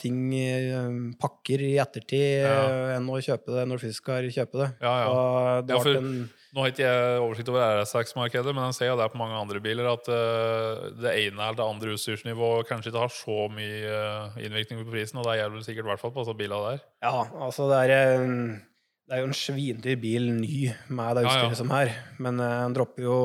ting, 0.00 0.18
eh, 0.34 0.88
pakker, 1.22 1.62
i 1.62 1.76
ettertid 1.82 2.42
Ja. 2.46 2.96
enn 2.96 3.06
å 3.08 3.20
kjøpe 3.22 3.54
det 3.54 3.66
når 3.70 3.78
du 3.78 3.86
først 3.86 4.02
skal 4.02 4.26
kjøpe 4.34 4.58
det. 4.64 4.70
Ja, 4.82 4.94
ja. 5.04 5.60
Det 5.62 5.82
for- 5.82 5.96
en, 6.02 6.28
Nå 6.56 6.62
har 6.62 6.70
ikke 6.72 6.86
jeg 6.88 7.20
oversikt 7.20 7.48
over 7.52 7.60
RS6-markedet, 7.82 8.54
men 8.54 8.64
jeg 8.70 8.74
ser 8.78 8.86
jo 8.88 8.96
det 8.96 9.10
på 9.12 9.18
mange 9.20 9.36
andre 9.36 9.60
biler 9.60 9.90
at 9.92 10.06
uh, 10.08 10.88
det 11.02 11.12
ene 11.26 11.36
eller 11.42 11.58
det 11.58 11.66
andre 11.66 11.92
utstyrsnivået 11.92 12.64
kanskje 12.70 12.88
ikke 12.88 13.02
har 13.02 13.12
så 13.12 13.36
mye 13.52 13.98
innvirkning 14.40 14.80
på 14.80 14.88
prisen, 14.94 15.18
og 15.20 15.26
det 15.28 15.34
gjelder 15.36 15.66
sikkert 15.66 15.84
i 15.84 15.90
hvert 15.90 16.00
fall 16.00 16.14
på 16.16 16.24
disse 16.24 16.38
bilene 16.38 16.70
der. 16.70 16.80
ja, 17.04 17.26
altså 17.44 17.68
det 17.68 17.90
er, 17.90 18.16
en- 18.16 18.62
det 19.06 19.14
er 19.14 19.20
jo 19.22 19.28
en 19.28 19.36
svindyr 19.38 19.96
bil 20.02 20.24
ny 20.34 20.66
med 20.90 21.16
det 21.18 21.22
Ja, 21.26 21.34
ja. 21.44 21.54
som 21.54 21.70
her, 21.70 21.92
Men 22.18 22.40
eh, 22.42 22.54
den 22.64 22.74
dropper 22.74 23.04
jo 23.06 23.16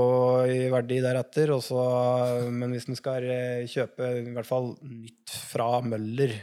i 0.45 0.69
verdi 0.69 0.99
deretter. 1.01 1.51
Og 1.55 1.63
så, 1.65 1.81
men 2.53 2.71
hvis 2.75 2.85
den 2.89 2.99
skal 2.99 3.25
eh, 3.25 3.65
kjøpe 3.71 4.09
i 4.21 4.33
hvert 4.35 4.45
fall 4.49 4.75
nytt 4.85 5.33
fra 5.51 5.69
Møller 5.81 6.35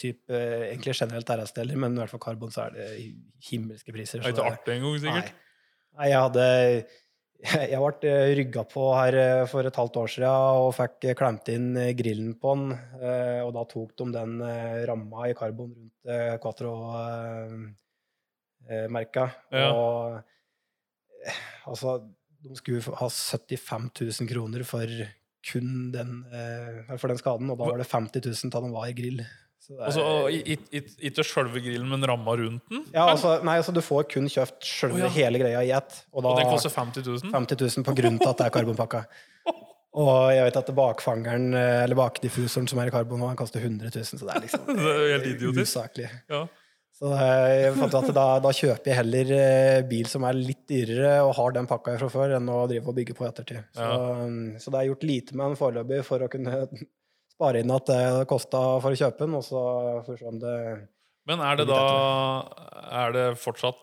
typ, 0.00 0.22
eh, 0.32 0.70
Egentlig 0.72 0.96
generelt 0.98 1.28
RS-deler, 1.36 1.76
men 1.78 1.94
i 1.94 2.00
hvert 2.02 2.14
fall 2.14 2.24
karbon, 2.24 2.50
så 2.54 2.66
er 2.66 2.76
det 2.78 2.88
himmelske 3.50 3.92
priser. 3.94 4.24
Det 4.24 4.32
er 4.32 4.38
ikke 4.38 4.48
artig 4.54 4.78
engang, 4.78 4.96
sikkert. 5.04 5.34
Nei. 5.36 5.42
Nei, 5.96 6.08
jeg 6.12 6.24
hadde 6.24 6.46
Jeg 7.70 7.78
ble 7.84 8.08
eh, 8.10 8.30
rygga 8.38 8.62
på 8.64 8.84
her 8.96 9.14
eh, 9.20 9.42
for 9.52 9.68
et 9.68 9.76
halvt 9.76 9.98
år 10.00 10.08
siden 10.08 10.60
og 10.64 10.70
fikk 10.72 11.04
eh, 11.10 11.16
klemt 11.18 11.50
inn 11.52 11.74
eh, 11.76 11.90
grillen 11.98 12.32
på 12.40 12.54
den. 12.56 12.70
eh, 12.96 13.42
Og 13.44 13.52
da 13.52 13.64
tok 13.68 13.92
de 14.00 14.06
den 14.14 14.38
eh, 14.40 14.86
ramma 14.88 15.28
i 15.28 15.34
karbon 15.36 15.74
rundt 15.76 16.08
eh, 16.08 16.38
Quatro-merka. 18.66 19.30
Ja. 19.52 19.70
Og 19.72 20.18
eh, 21.26 21.40
altså 21.66 21.98
De 22.46 22.54
skulle 22.58 22.82
ha 23.00 23.08
75 23.08 23.90
000 24.20 24.28
kroner 24.30 24.62
for 24.64 24.86
kun 25.46 25.90
den, 25.94 26.24
eh, 26.34 26.96
for 26.98 27.08
den 27.10 27.18
skaden, 27.18 27.50
og 27.50 27.58
da 27.58 27.64
var 27.70 27.78
det 27.78 27.86
50 27.90 28.22
000 28.44 28.50
da 28.52 28.60
den 28.60 28.72
var 28.74 28.86
i 28.90 28.92
grill. 28.98 29.24
Altså, 29.82 30.28
i- 30.30 30.44
i- 30.54 30.78
i- 30.78 31.08
ikke 31.08 31.24
sjølve 31.26 31.58
grillen, 31.62 31.88
men 31.88 32.04
ramma 32.06 32.36
rundt 32.38 32.62
den? 32.70 32.84
ja, 32.94 33.06
altså, 33.10 33.42
nei, 33.42 33.56
altså 33.58 33.72
du 33.74 33.80
får 33.80 34.04
kun 34.12 34.28
kjøpt 34.30 34.62
sjølve 34.62 34.94
oh, 34.94 35.00
ja. 35.00 35.08
hele 35.08 35.38
greia 35.42 35.62
i 35.64 35.70
ett. 35.74 36.04
Og 36.12 36.22
da 36.22 36.28
Og 36.28 36.36
den 36.38 36.46
koster 36.52 36.70
50 36.70 37.02
000? 37.06 37.32
50 37.32 37.56
000 37.78 37.84
på 37.84 37.94
grunn 37.96 38.18
til 38.20 38.28
at 38.28 38.36
det 38.38 38.46
er 38.46 38.50
karbonpakka. 38.54 39.04
Og 39.96 40.30
jeg 40.34 40.44
vet 40.44 40.56
at 40.60 40.70
bakfangeren, 40.76 41.48
eh, 41.56 41.82
eller 41.86 41.96
bakdiffusoren 41.98 42.68
som 42.68 42.78
er 42.78 42.86
i 42.86 42.94
karbon, 42.94 43.18
nå, 43.18 43.26
den 43.32 43.36
koster 43.40 43.58
100 43.64 43.90
000, 43.90 44.04
så 44.04 44.22
det 44.28 44.34
er 44.36 44.44
liksom 44.44 44.66
Det 44.76 44.94
er 44.94 45.18
helt 45.18 45.30
idiotisk. 45.34 45.72
usaklig. 45.72 46.10
Ja. 46.30 46.44
Så 46.96 47.10
jeg 47.12 47.72
fant 47.76 47.94
at 47.98 48.06
da, 48.16 48.26
da 48.40 48.50
kjøper 48.56 48.88
jeg 48.88 48.96
heller 48.96 49.32
eh, 49.36 49.82
bil 49.88 50.06
som 50.08 50.24
er 50.24 50.38
litt 50.38 50.62
dyrere 50.70 51.18
og 51.26 51.34
har 51.36 51.52
den 51.52 51.68
pakka 51.68 51.98
fra 52.00 52.08
før, 52.12 52.36
enn 52.38 52.48
å 52.48 52.62
drive 52.70 52.88
og 52.88 52.96
bygge 52.96 53.16
på 53.18 53.26
i 53.26 53.28
ettertid. 53.28 53.66
Så, 53.76 53.84
ja. 53.84 54.28
så 54.62 54.72
det 54.72 54.80
er 54.80 54.88
gjort 54.88 55.04
lite 55.04 55.36
med 55.36 55.50
den 55.50 55.58
foreløpig 55.60 55.98
for 56.08 56.24
å 56.24 56.30
kunne 56.32 56.62
spare 57.36 57.60
inn 57.60 57.74
at 57.74 57.92
det 57.92 58.28
kosta 58.30 58.62
for 58.80 58.96
å 58.96 59.00
kjøpe 59.02 59.26
den, 59.26 59.36
og 59.36 59.44
så 59.44 59.62
for 60.06 60.22
sånn 60.22 60.40
det 60.40 60.56
Men 61.28 61.42
er 61.44 61.60
det 61.60 61.66
da 61.68 61.82
Er 63.02 63.12
det 63.12 63.26
fortsatt 63.42 63.82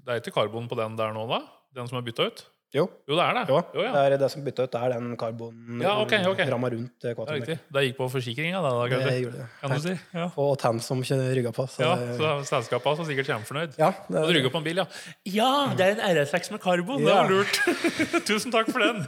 Det 0.00 0.08
er 0.08 0.22
ikke 0.22 0.34
karbon 0.40 0.66
på 0.66 0.78
den 0.80 0.96
der 0.98 1.14
nå, 1.14 1.28
da? 1.30 1.44
Den 1.76 1.86
som 1.86 2.00
er 2.00 2.06
bytta 2.08 2.26
ut? 2.26 2.42
Jo, 2.70 2.84
Jo, 3.08 3.16
det 3.18 3.24
er 3.24 3.34
det. 3.34 3.42
jo, 3.50 3.56
Jo, 3.74 3.82
ja. 3.82 3.90
det 3.90 4.00
er 4.14 4.20
det 4.22 4.26
som 4.30 4.44
bytta 4.46 4.62
ut, 4.62 4.70
det 4.70 4.80
er 4.80 4.92
den 4.94 5.16
karbonramma 5.18 5.82
Ja, 5.82 5.94
okay, 6.04 6.20
ok. 6.22 6.38
rundt 6.70 6.92
Det 7.02 7.14
eh. 7.18 7.56
Det 7.74 7.82
gikk 7.88 7.96
på 7.96 8.06
forsikringa, 8.12 8.60
da, 8.62 8.70
da 8.78 9.00
Det 9.08 9.16
gjorde 9.24 9.40
det. 9.40 9.46
Kan 9.60 9.70
du 9.74 9.80
si? 9.82 9.94
Ja, 10.14 10.26
Og 10.38 10.52
Tan 10.62 10.78
som 10.78 11.02
rygga 11.34 11.50
på. 11.56 11.66
Så 11.66 11.82
ja 11.82 11.96
så 12.14 12.30
selskapet 12.46 12.86
er 12.86 13.08
sikkert 13.08 13.26
kjempefornøyd. 13.32 13.74
ja, 13.78 13.90
det, 14.06 14.22
Og 14.22 14.30
du 14.30 14.38
på 14.54 14.60
en 14.62 14.66
bil, 14.68 14.82
ja. 14.82 14.86
Ja, 15.26 15.50
det 15.74 15.86
er 15.88 15.96
en 15.98 16.04
RS6 16.20 16.52
med 16.54 16.62
karbon! 16.62 17.02
Det 17.02 17.10
var 17.10 17.30
lurt. 17.32 17.58
Tusen 18.28 18.54
takk 18.54 18.70
for 18.70 18.86
den. 18.86 19.02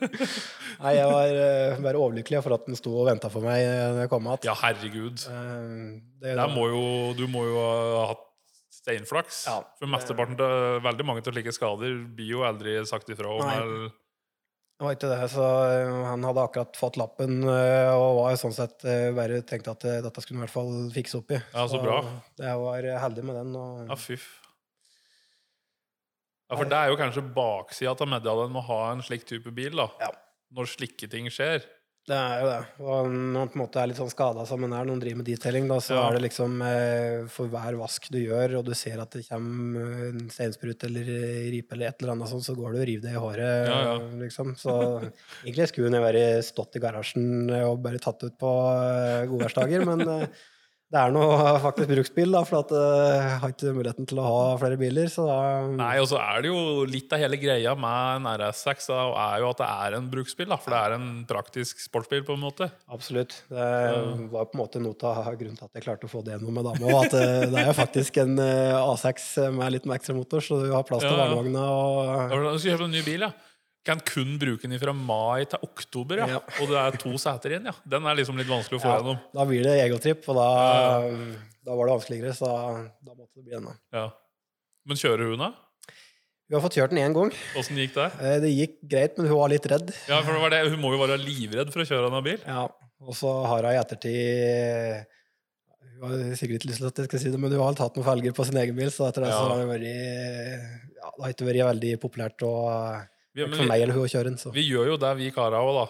Nei, 0.82 0.96
jeg 0.96 1.06
var 1.12 1.36
eh, 1.44 1.76
bare 1.84 2.00
overlykkelig 2.00 2.42
for 2.42 2.56
at 2.58 2.66
den 2.66 2.78
sto 2.78 2.96
og 3.04 3.06
venta 3.10 3.30
for 3.30 3.46
meg 3.46 3.62
eh, 3.62 3.84
når 3.94 4.02
jeg 4.06 4.12
kom 4.16 4.26
igjen. 4.26 4.48
Ja, 4.50 4.56
herregud. 4.64 5.22
Det, 5.22 6.34
Der 6.34 6.50
må 6.56 6.66
jo, 6.72 6.82
du 7.14 7.28
må 7.30 7.46
jo 7.46 7.62
ha 7.62 8.08
hatt 8.10 8.26
steinflaks. 8.84 9.44
Ja. 9.48 9.60
For 9.78 9.90
mesteparten 9.90 10.38
til 10.40 10.78
veldig 10.84 11.06
mange 11.06 11.24
av 11.24 11.34
slike 11.34 11.54
skader 11.54 11.98
blir 12.16 12.34
jo 12.36 12.44
aldri 12.48 12.78
sagt 12.88 13.10
ifra 13.12 13.32
om. 13.32 13.44
Nei. 13.44 13.90
det 14.80 14.86
var 14.86 14.96
ikke 14.96 15.10
det, 15.12 15.18
så 15.34 15.48
eh, 15.68 15.94
han 16.08 16.24
hadde 16.24 16.44
akkurat 16.48 16.78
fått 16.80 17.00
lappen 17.00 17.42
eh, 17.44 17.90
og 17.92 18.22
var 18.22 18.38
sånn 18.40 18.56
sett 18.56 18.84
eh, 18.88 19.08
bare 19.16 19.42
tenkte 19.46 19.74
at 19.76 19.88
dette 20.06 20.24
skulle 20.24 20.40
han 20.40 20.44
i 20.44 20.48
hvert 20.48 20.56
fall 20.56 20.76
fikse 20.94 21.20
opp 21.20 21.34
i. 21.36 21.40
Ja, 21.52 21.66
så 21.68 21.82
bra. 21.82 22.00
Jeg 22.40 22.62
var 22.64 22.92
heldig 23.06 23.26
med 23.28 23.42
den. 23.42 23.58
Og, 23.60 23.82
Ja, 23.90 23.98
fyff. 24.00 24.30
Ja, 26.50 26.56
for 26.58 26.66
det 26.66 26.74
er 26.74 26.90
jo 26.90 26.96
kanskje 26.98 27.22
baksida 27.30 27.92
av 27.94 28.08
medaljen 28.10 28.50
med 28.50 28.64
å 28.64 28.68
ha 28.72 28.78
en 28.90 29.04
slik 29.06 29.22
type 29.28 29.52
bil, 29.54 29.76
da. 29.78 29.86
Ja. 30.02 30.08
Når 30.56 30.72
slike 30.72 31.06
ting 31.12 31.28
skjer. 31.30 31.62
Det 32.10 32.16
er 32.18 32.40
jo 32.42 32.46
det. 32.50 32.60
Og 32.82 33.10
når 33.12 33.34
man 33.36 33.50
på 33.52 33.54
en 33.58 33.60
måte 33.62 33.78
er 33.78 33.86
litt 33.90 33.98
sånn 34.00 34.10
skada 34.10 34.42
som 34.48 34.64
en 34.66 34.72
er, 34.74 34.82
når 34.88 34.96
man 34.96 35.02
driver 35.04 35.18
med 35.20 35.28
detailing, 35.30 35.68
da, 35.70 35.76
så 35.84 35.94
Ja. 35.94 36.00
er 36.08 36.16
det 36.16 36.22
liksom 36.24 36.56
eh, 36.66 37.26
for 37.30 37.46
hver 37.52 37.76
vask 37.78 38.08
du 38.10 38.18
gjør, 38.18 38.56
og 38.58 38.64
du 38.66 38.72
ser 38.74 38.98
at 39.04 39.14
det 39.14 39.22
kommer 39.28 40.08
en 40.08 40.24
steinsprut 40.34 40.82
eller 40.88 41.06
ripe 41.54 41.76
eller 41.76 41.92
et 41.92 42.02
eller 42.02 42.16
annet 42.16 42.32
sånt, 42.32 42.42
så 42.48 42.56
går 42.58 42.72
du 42.74 42.80
og 42.82 42.86
river 42.90 43.04
det 43.06 43.14
i 43.14 43.22
håret, 43.22 43.68
Ja, 43.70 43.78
ja. 43.92 43.98
liksom. 44.24 44.56
Så 44.58 44.74
egentlig 45.44 45.68
skulle 45.70 45.92
jeg 45.94 46.02
vært 46.08 46.44
stått 46.50 46.76
i 46.80 46.82
garasjen 46.82 47.28
og 47.62 47.78
bare 47.86 48.02
tatt 48.02 48.24
ut 48.26 48.34
på 48.42 48.54
eh, 48.74 49.26
godværsdager, 49.30 49.86
men 49.86 50.02
eh, 50.08 50.26
det 50.90 50.98
er 50.98 51.12
nå 51.14 51.22
faktisk 51.62 51.86
bruksbil, 51.92 52.32
da, 52.34 52.40
for 52.48 52.64
at 52.64 52.72
eh, 52.74 53.18
jeg 53.20 53.34
har 53.44 53.52
ikke 53.54 53.72
muligheten 53.76 54.08
til 54.10 54.18
å 54.18 54.24
ha 54.26 54.38
flere 54.58 54.78
biler, 54.80 55.06
så 55.12 55.26
da 55.28 55.36
Nei, 55.78 55.92
og 56.02 56.08
så 56.10 56.18
er 56.18 56.42
det 56.42 56.50
jo 56.50 56.82
litt 56.90 57.12
av 57.14 57.22
hele 57.22 57.38
greia 57.38 57.76
med 57.78 58.16
en 58.16 58.26
RS6 58.32 58.88
da, 58.90 58.96
er 59.28 59.44
jo 59.44 59.50
at 59.52 59.60
det 59.62 59.68
er 59.86 59.96
en 60.00 60.08
bruksbil, 60.10 60.48
da. 60.50 60.58
For 60.58 60.74
det 60.74 60.80
er 60.80 60.96
en 60.96 61.06
praktisk 61.30 61.78
sportsbil, 61.84 62.24
på 62.26 62.34
en 62.34 62.42
måte. 62.42 62.66
Absolutt. 62.90 63.36
Det 63.52 63.68
var 64.32 64.50
på 64.50 64.58
en 64.58 64.62
måte 64.64 64.82
noe 64.82 65.12
av 65.12 65.30
grunnen 65.38 65.60
til 65.60 65.68
at 65.68 65.78
jeg 65.78 65.86
klarte 65.86 66.10
å 66.10 66.12
få 66.12 66.24
det 66.26 66.34
gjennom 66.34 66.58
med 66.58 66.66
dama. 66.72 66.96
At 67.04 67.14
eh, 67.20 67.46
det 67.52 67.62
er 67.62 67.70
jo 67.70 67.76
faktisk 67.78 68.18
en 68.24 68.34
eh, 68.42 68.74
A6 68.80 69.28
med 69.60 69.76
litt 69.76 69.86
med 69.86 70.00
ekstra 70.00 70.18
motor, 70.18 70.42
så 70.42 70.58
du 70.64 70.72
har 70.74 70.82
plass 70.90 71.06
til 71.06 71.12
Ja, 71.14 71.20
ja. 71.22 71.30
barnevogna. 71.36 71.68
Og, 71.70 72.34
Du 72.50 72.58
skal 72.58 72.74
kjøpe 72.74 72.90
en 72.90 72.96
ny 72.98 73.04
bil, 73.06 73.28
ja. 73.28 73.30
Kan 73.86 74.00
kun 74.04 74.34
bruke 74.40 74.68
den 74.68 74.76
fra 74.82 74.92
mai 74.92 75.46
til 75.48 75.62
oktober, 75.64 76.20
ja. 76.20 76.26
Ja. 76.34 76.40
Og 76.60 76.68
det 76.68 76.76
er 76.82 76.98
to 77.00 77.14
seter 77.20 77.54
igjen, 77.54 77.70
ja. 77.70 77.72
Den 77.88 78.04
er 78.10 78.18
liksom 78.18 78.36
litt 78.36 78.50
vanskelig 78.50 78.76
å 78.76 78.82
få 78.82 78.90
ja, 78.90 78.98
gjennom. 79.00 79.20
da 79.38 79.46
blir 79.48 79.64
det 79.64 79.76
egotripp, 79.86 80.26
og 80.28 80.36
da, 80.36 80.48
da 81.64 81.76
var 81.78 81.88
det 81.88 81.94
vanskeligere, 81.96 82.34
så 82.36 82.50
da, 82.50 82.60
da 83.08 83.14
måtte 83.16 83.32
det 83.40 83.46
bli 83.46 83.54
denne. 83.56 83.72
Ja. 83.96 84.06
Men 84.90 85.00
kjører 85.00 85.32
hun, 85.32 85.40
da? 85.46 85.50
Vi 86.50 86.56
har 86.58 86.64
fått 86.64 86.76
kjørt 86.80 86.90
den 86.92 86.98
én 87.04 87.14
gang. 87.14 87.30
Åssen 87.60 87.78
gikk 87.78 87.92
det? 87.94 88.08
Eh, 88.26 88.36
Det 88.42 88.48
gikk 88.50 88.76
greit, 88.90 89.16
men 89.16 89.28
hun 89.30 89.38
var 89.38 89.52
litt 89.52 89.66
redd. 89.70 89.92
Ja, 90.10 90.16
for 90.26 90.34
det 90.34 90.40
var 90.42 90.50
det. 90.50 90.60
Hun 90.72 90.80
må 90.82 90.90
jo 90.92 90.98
være 91.00 91.16
livredd 91.22 91.70
for 91.70 91.84
å 91.84 91.86
kjøre 91.86 92.08
denne 92.08 92.22
bil. 92.26 92.40
Ja, 92.42 92.64
Og 93.06 93.14
så 93.16 93.30
har 93.46 93.62
hun 93.64 93.70
i 93.70 93.78
ettertid 93.80 95.06
Hun 96.00 96.10
har 96.10 96.34
sikkert 96.36 96.58
ikke 96.58 96.70
lyst 96.72 96.80
til 96.82 96.88
at 96.90 96.98
jeg 97.00 97.08
skal 97.08 97.22
si 97.22 97.30
det, 97.32 97.38
men 97.40 97.52
hun 97.54 97.62
har 97.62 97.78
tatt 97.78 97.96
noen 97.96 98.06
felger 98.08 98.34
på 98.36 98.44
sin 98.48 98.58
egen 98.60 98.76
bil, 98.76 98.90
så 98.92 99.06
etter 99.08 99.24
det 99.24 99.30
så 99.32 99.46
har 99.46 99.62
det 99.62 99.68
vært 99.70 99.86
ja, 99.86 101.08
Det 101.14 101.22
har 101.22 101.32
ikke 101.36 101.48
vært 101.48 101.68
veldig 101.70 101.92
populært 102.02 102.44
å, 102.48 102.52
Vi, 103.34 103.46
for 103.46 103.68
meg 103.70 103.82
eller 103.84 103.94
hun 103.94 104.04
å 104.06 104.10
kjøre 104.10 104.30
den. 104.32 104.38
Så. 104.40 104.50
vi 104.54 104.64
gjør 104.66 104.92
jo 104.92 105.00
det, 105.00 105.10
vi 105.20 105.30
kara 105.34 105.60
òg, 105.62 105.72
da. 105.80 105.86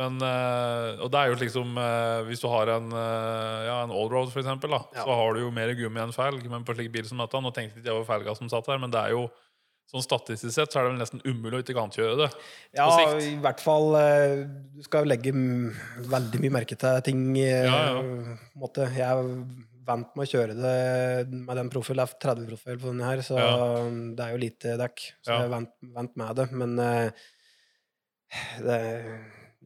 Men, 0.00 0.20
eh, 0.22 1.00
og 1.02 1.10
det 1.10 1.18
er 1.18 1.32
jo 1.32 1.38
liksom 1.40 1.72
eh, 1.82 2.20
Hvis 2.28 2.40
du 2.40 2.46
har 2.48 2.70
en, 2.76 2.92
uh, 2.94 3.58
ja, 3.66 3.74
en 3.82 3.90
allroad, 3.90 4.30
for 4.30 4.38
eksempel, 4.40 4.70
da, 4.70 4.78
Ja. 4.94 5.02
så 5.02 5.16
har 5.18 5.34
du 5.34 5.40
jo 5.42 5.50
mer 5.50 5.72
gummi 5.74 5.98
enn 6.00 6.14
felg. 6.14 6.46
Men 6.48 6.62
på 6.64 6.76
slik 6.78 6.92
bil 6.94 7.04
som 7.08 7.18
dette 7.18 7.40
Nå 7.42 7.50
tenkte 7.52 7.80
ikke 7.82 7.90
jeg 7.90 7.96
over 7.98 8.06
felga 8.06 8.36
som 8.38 8.48
satt 8.48 8.70
her, 8.70 8.78
men 8.78 8.90
det 8.94 9.00
er 9.02 9.16
jo 9.16 9.26
sånn 9.90 10.04
statistisk 10.06 10.54
sett 10.54 10.70
så 10.70 10.78
er 10.78 10.84
det 10.86 10.92
vel 10.92 11.00
nesten 11.02 11.22
umulig 11.26 11.58
å 11.58 11.62
ikke 11.64 11.74
kantkjøre 11.74 12.14
det. 12.20 12.28
Ja, 12.78 12.86
i 13.18 13.32
hvert 13.42 13.58
fall 13.60 13.88
eh, 13.98 14.44
Du 14.78 14.84
skal 14.86 15.10
legge 15.10 15.32
veldig 15.34 16.38
mye 16.44 16.54
merke 16.60 16.78
til 16.78 17.02
ting. 17.02 17.24
eh, 17.42 17.66
Ja, 17.66 17.80
ja. 17.98 18.36
Måte. 18.54 18.86
Jeg 18.94 19.32
er 19.90 19.96
vant 19.96 20.14
med 20.16 20.26
å 20.26 20.30
kjøre 20.30 20.54
det 20.56 21.34
med 21.34 21.58
den 21.60 21.70
profil, 21.72 22.00
F30-profil 22.06 22.78
på 22.80 22.88
denne 22.92 23.10
her, 23.10 23.22
så 23.26 23.36
Ja. 23.40 23.50
det 24.16 24.24
er 24.26 24.32
jo 24.36 24.40
lite 24.46 24.76
dekk. 24.80 25.04
Så 25.26 25.34
Ja. 25.34 25.42
jeg 25.42 25.50
vent, 25.56 25.74
vant 25.98 26.16
med 26.22 26.36
det. 26.40 26.48
Men 26.52 26.78
uh, 26.78 27.10
det 28.62 28.80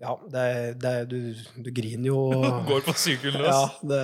Ja, 0.02 0.16
det, 0.26 0.46
det 0.82 0.94
du, 1.12 1.18
du 1.62 1.70
griner 1.70 2.08
jo. 2.10 2.18
Går 2.70 2.82
på 2.88 2.96
sykkelen 2.98 3.38
løs. 3.44 3.52
Ja, 3.52 3.68
det, 3.86 4.00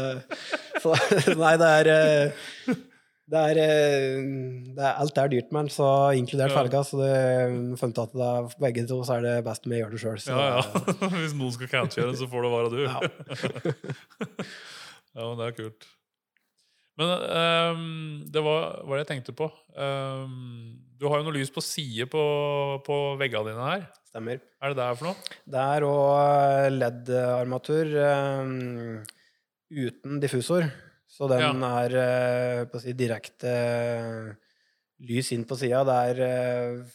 så, 0.84 0.94
nei, 1.42 1.56
det 1.58 1.70
er 1.80 1.90
eh, 1.96 2.76
det 3.30 3.40
er, 3.52 3.58
eh, 3.62 4.20
det 4.74 4.82
er 4.86 4.96
Alt 5.02 5.18
er 5.22 5.28
dyrt 5.30 5.50
men 5.54 5.68
så 5.70 5.88
inkludert 6.18 6.54
felga. 6.54 6.80
Så 6.86 6.98
det 7.02 7.10
fant 7.78 7.98
at 8.02 8.14
det 8.14 8.28
er, 8.28 8.48
begge 8.62 8.86
to 8.90 9.00
så 9.06 9.18
er 9.18 9.26
det 9.26 9.34
best 9.46 9.66
om 9.66 9.74
jeg 9.74 9.82
gjør 9.84 9.94
det 9.94 10.02
sjøl. 10.02 10.18
Ja, 10.30 10.46
ja. 10.58 10.62
Hvis 11.18 11.34
noen 11.38 11.54
skal 11.58 11.70
kantkjøre, 11.74 12.14
så 12.18 12.30
får 12.30 12.46
det 12.46 12.52
være 12.54 12.70
du. 12.74 12.80
Ja. 12.86 12.98
Ja, 15.10 15.26
men 15.26 15.38
det 15.42 15.46
er 15.48 15.56
kult. 15.58 15.86
Men 16.98 17.08
um, 17.14 18.24
det 18.28 18.42
var 18.44 18.82
hva 18.84 18.98
jeg 19.00 19.06
tenkte 19.08 19.32
på. 19.36 19.46
Um, 19.78 20.74
du 21.00 21.06
har 21.08 21.20
jo 21.20 21.24
noe 21.28 21.36
lys 21.38 21.52
på 21.54 21.62
side 21.64 22.08
på, 22.12 22.20
på 22.84 22.96
veggene 23.20 23.52
dine 23.54 23.68
her. 23.70 23.86
Stemmer. 24.10 24.40
Er 24.60 24.72
det 24.74 24.80
der 24.82 24.98
for 24.98 25.08
noe? 25.12 25.32
Det 25.48 25.62
er 25.62 25.86
òg 25.86 26.74
LED-armatur 26.74 27.94
um, 28.04 29.02
uten 29.70 30.20
diffusor. 30.20 30.66
Så 31.10 31.26
den 31.30 31.62
er 31.66 31.94
eh, 31.98 32.60
på 32.70 32.78
å 32.78 32.82
si, 32.84 32.92
direkte 32.94 33.50
eh, 33.50 34.28
lys 35.08 35.32
inn 35.34 35.42
på 35.48 35.56
sida. 35.58 35.80
Det 35.88 35.96
er 36.12 36.20
eh, 36.26 36.92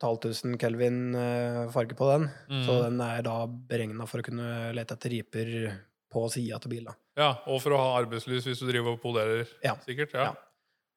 4500 0.00 0.56
Kelvin 0.62 1.00
eh, 1.20 1.58
farge 1.74 1.96
på 1.98 2.08
den. 2.14 2.28
Så 2.64 2.78
Mm. 2.78 2.84
den 2.86 3.02
er 3.04 3.20
da 3.26 3.34
beregna 3.46 4.06
for 4.08 4.22
å 4.22 4.26
kunne 4.28 4.72
lete 4.76 4.96
etter 4.96 5.12
riper 5.12 5.50
på 6.16 6.24
sida 6.32 6.56
av 6.58 6.66
bilen. 6.72 6.96
Ja, 7.20 7.30
Og 7.46 7.60
for 7.64 7.76
å 7.76 7.80
ha 7.84 7.92
arbeidslys 8.00 8.48
hvis 8.48 8.64
du 8.64 8.66
driver 8.72 8.96
og 8.96 9.00
polerer, 9.04 9.46
Ja. 9.64 9.76
sikkert? 9.86 10.16
Ja. 10.16 10.30
Ja. 10.32 10.34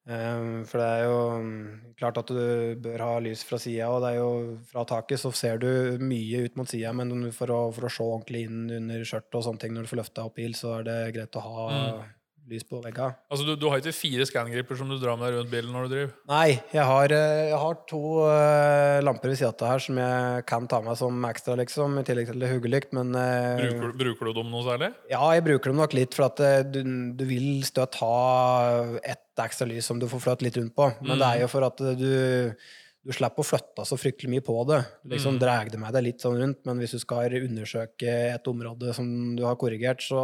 Eh, 0.08 0.64
For 0.64 0.80
det 0.80 0.86
er 0.88 1.02
jo 1.04 1.16
mm, 1.44 1.94
klart 2.00 2.18
at 2.22 2.30
du 2.32 2.74
bør 2.82 3.02
ha 3.04 3.18
lys 3.20 3.42
fra 3.44 3.58
sida, 3.60 3.90
og 3.92 4.00
det 4.02 4.14
er 4.14 4.18
jo 4.22 4.30
fra 4.70 4.84
taket 4.88 5.20
så 5.20 5.30
ser 5.36 5.58
du 5.60 5.98
mye 6.00 6.46
ut 6.46 6.56
mot 6.56 6.66
sida, 6.68 6.92
men 6.96 7.28
for 7.36 7.52
å, 7.52 7.58
for 7.76 7.86
å 7.86 7.92
se 7.92 8.02
ordentlig 8.06 8.46
inn 8.48 8.62
under 8.80 9.04
skjørtet 9.04 9.36
og 9.38 9.44
sånne 9.44 9.60
ting 9.60 9.74
når 9.76 9.84
du 9.86 9.90
får 9.92 10.00
løfta 10.02 10.24
opp 10.24 10.34
bil, 10.40 10.56
så 10.56 10.78
er 10.80 10.88
det 10.88 10.98
greit 11.18 11.36
å 11.36 11.44
ha 11.44 11.68
Mm. 11.70 12.08
Lys 12.50 12.64
på 12.66 12.80
vegga. 12.82 13.12
Altså, 13.30 13.46
du, 13.46 13.52
du 13.56 13.66
har 13.70 13.78
ikke 13.80 13.94
fire 13.94 14.26
skangriper 14.28 14.76
som 14.78 14.90
du 14.90 14.96
drar 14.98 15.16
med 15.16 15.28
deg 15.30 15.38
rundt 15.38 15.52
bilen 15.52 15.70
når 15.74 15.86
du 15.86 15.92
driver? 15.94 16.10
Nei, 16.32 16.48
jeg 16.74 16.86
har, 16.90 17.14
eh, 17.14 17.44
jeg 17.52 17.60
har 17.62 17.78
to 17.90 18.00
uh, 18.26 18.98
lamper 19.06 19.30
ved 19.32 19.38
sida 19.40 19.52
av 19.54 19.70
her 19.74 19.84
som 19.86 20.00
jeg 20.02 20.44
kan 20.50 20.66
ta 20.70 20.82
med 20.84 20.98
som 21.00 21.24
ekstra, 21.30 21.56
liksom, 21.62 21.96
i 22.02 22.04
tillegg 22.10 22.32
til 22.32 22.46
hodelykt, 22.50 22.92
men 22.98 23.14
uh, 23.14 23.62
Bruker, 23.62 23.94
bruker 24.04 24.30
du 24.30 24.34
dem 24.42 24.52
noe 24.52 24.66
særlig? 24.66 24.90
Ja, 25.12 25.22
jeg 25.38 25.46
bruker 25.46 25.72
dem 25.72 25.80
nok 25.80 25.96
litt, 25.96 26.18
for 26.18 26.28
at 26.28 26.42
uh, 26.42 26.60
du, 26.66 26.82
du 27.16 27.24
vil 27.30 27.48
støtt 27.66 28.00
ha 28.02 28.14
ett 29.00 29.26
ekstra 29.40 29.64
lys 29.70 29.86
som 29.88 29.96
du 30.02 30.04
får 30.10 30.20
fløtt 30.26 30.42
litt 30.44 30.58
rundt 30.60 30.74
på. 30.76 30.90
Men 31.00 31.16
det 31.20 31.26
er 31.32 31.42
jo 31.46 31.48
for 31.48 31.64
at 31.64 31.78
du, 31.96 32.10
du 33.00 33.12
slipper 33.16 33.40
å 33.40 33.46
flytte 33.46 33.86
så 33.88 33.96
fryktelig 33.96 34.28
mye 34.34 34.44
på 34.44 34.56
det. 34.68 34.82
Du 35.00 35.14
liksom 35.14 35.38
Mm. 35.38 35.40
drar 35.40 35.70
det 35.72 35.80
med 35.80 35.94
deg 35.96 36.04
litt 36.04 36.20
sånn 36.20 36.36
rundt, 36.36 36.58
men 36.68 36.82
hvis 36.82 36.92
du 36.92 37.00
skal 37.00 37.32
undersøke 37.38 38.12
et 38.34 38.50
område 38.50 38.92
som 38.96 39.06
du 39.38 39.46
har 39.46 39.56
korrigert, 39.56 40.04
så 40.04 40.20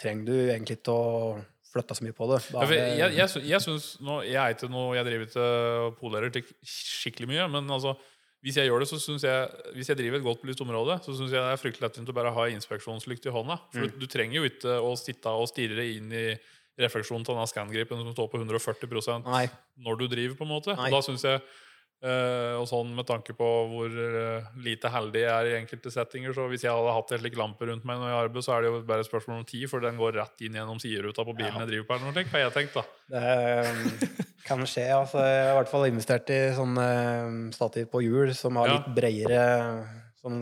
trenger 0.00 0.30
du 0.30 0.34
egentlig 0.38 0.78
ikke 0.80 0.94
å 0.94 1.36
flytte 1.74 1.96
så 1.98 2.06
mye 2.06 2.14
på 2.14 2.28
det. 2.30 2.40
Ja, 2.54 2.64
jeg, 2.70 3.14
jeg, 3.18 3.44
jeg 3.50 3.62
synes 3.64 3.86
nå, 4.04 4.20
jeg 4.26 4.38
er 4.40 4.54
ikke 4.54 4.70
noe, 4.70 4.94
jeg 4.94 5.06
driver 5.08 5.28
ikke 5.28 5.46
polerer 5.98 6.34
til 6.34 6.44
skikkelig 6.62 7.30
mye, 7.32 7.46
men 7.56 7.70
altså, 7.74 7.96
hvis 8.44 8.58
jeg 8.60 8.68
gjør 8.68 8.84
det, 8.84 8.88
så 8.90 8.98
synes 9.00 9.24
jeg, 9.26 9.70
hvis 9.74 9.90
jeg 9.90 9.98
driver 9.98 10.20
et 10.20 10.26
godt 10.26 10.42
belyst 10.44 10.62
område, 10.62 10.98
så 11.02 11.14
synes 11.16 11.32
jeg 11.32 11.40
det 11.40 11.54
er 11.54 11.60
fryktelig 11.62 11.86
lettvint 11.86 12.12
å 12.12 12.16
bare 12.16 12.34
ha 12.36 12.46
inspeksjonslykt 12.52 13.26
i 13.30 13.32
hånda. 13.34 13.56
For 13.72 13.88
du, 13.88 14.02
du 14.04 14.10
trenger 14.10 14.38
jo 14.38 14.50
ikke 14.50 14.76
å 14.84 14.92
sitte 15.00 15.32
og 15.32 15.48
stirre 15.50 15.86
inn 15.96 16.12
i 16.12 16.26
refleksjonen 16.84 17.24
til 17.24 17.36
denne 17.36 17.48
scangripen 17.48 18.02
som 18.02 18.14
står 18.14 18.30
på 18.32 18.40
140% 18.42 19.28
Nei. 19.30 19.46
når 19.86 20.00
du 20.00 20.08
driver, 20.10 20.36
på 20.38 20.46
en 20.46 20.52
måte. 20.52 20.74
Nei. 20.76 20.90
Og 20.90 20.98
da 20.98 21.02
synes 21.06 21.24
jeg, 21.26 21.40
eh, 22.04 22.54
og 22.60 22.66
sånn 22.68 22.90
med 22.94 23.06
tanke 23.08 23.32
på 23.36 23.46
hvor 23.70 23.88
uh, 23.96 24.48
lite 24.60 24.90
heldig 24.92 25.22
jeg 25.22 25.32
er 25.32 25.48
i 25.50 25.54
enkelte 25.58 25.90
settinger, 25.94 26.34
så 26.36 26.44
hvis 26.50 26.66
jeg 26.66 26.72
hadde 26.74 26.92
hatt 26.96 27.14
en 27.16 27.22
slik 27.22 27.38
lampe 27.40 27.68
rundt 27.70 27.86
meg 27.88 27.98
når 28.02 28.10
jeg 28.12 28.18
arbeider, 28.26 28.44
så 28.46 28.54
er 28.56 28.62
det 28.66 28.70
jo 28.72 28.82
bare 28.90 29.04
et 29.04 29.08
spørsmål 29.08 29.40
om 29.40 29.46
tid, 29.48 29.64
for 29.72 29.84
den 29.84 29.96
går 30.00 30.18
rett 30.20 30.44
inn 30.44 30.58
gjennom 30.60 30.80
sideruta 30.82 31.24
på 31.24 31.34
bilen 31.38 31.54
Ja. 31.54 31.64
jeg 31.64 31.72
driver 31.72 31.88
på, 31.88 31.96
eller 31.96 32.06
noe 32.10 32.16
slik, 32.18 32.30
har 32.34 32.44
jeg 32.44 32.54
tenkt 32.58 32.78
da. 32.78 32.84
Det 33.14 33.24
um, 33.70 34.22
kan 34.44 34.64
skje. 34.68 34.86
Altså, 34.92 35.24
jeg 35.24 35.42
har 35.48 35.54
i 35.54 35.58
hvert 35.62 35.72
fall 35.72 35.88
investert 35.88 36.30
i 36.36 36.40
sånn 36.56 36.76
um, 36.78 37.40
stativ 37.56 37.88
på 37.92 38.04
hjul 38.04 38.34
som 38.36 38.60
har 38.60 38.68
Ja. 38.68 38.78
litt 38.78 38.94
bredere 38.96 39.44
Som 40.20 40.40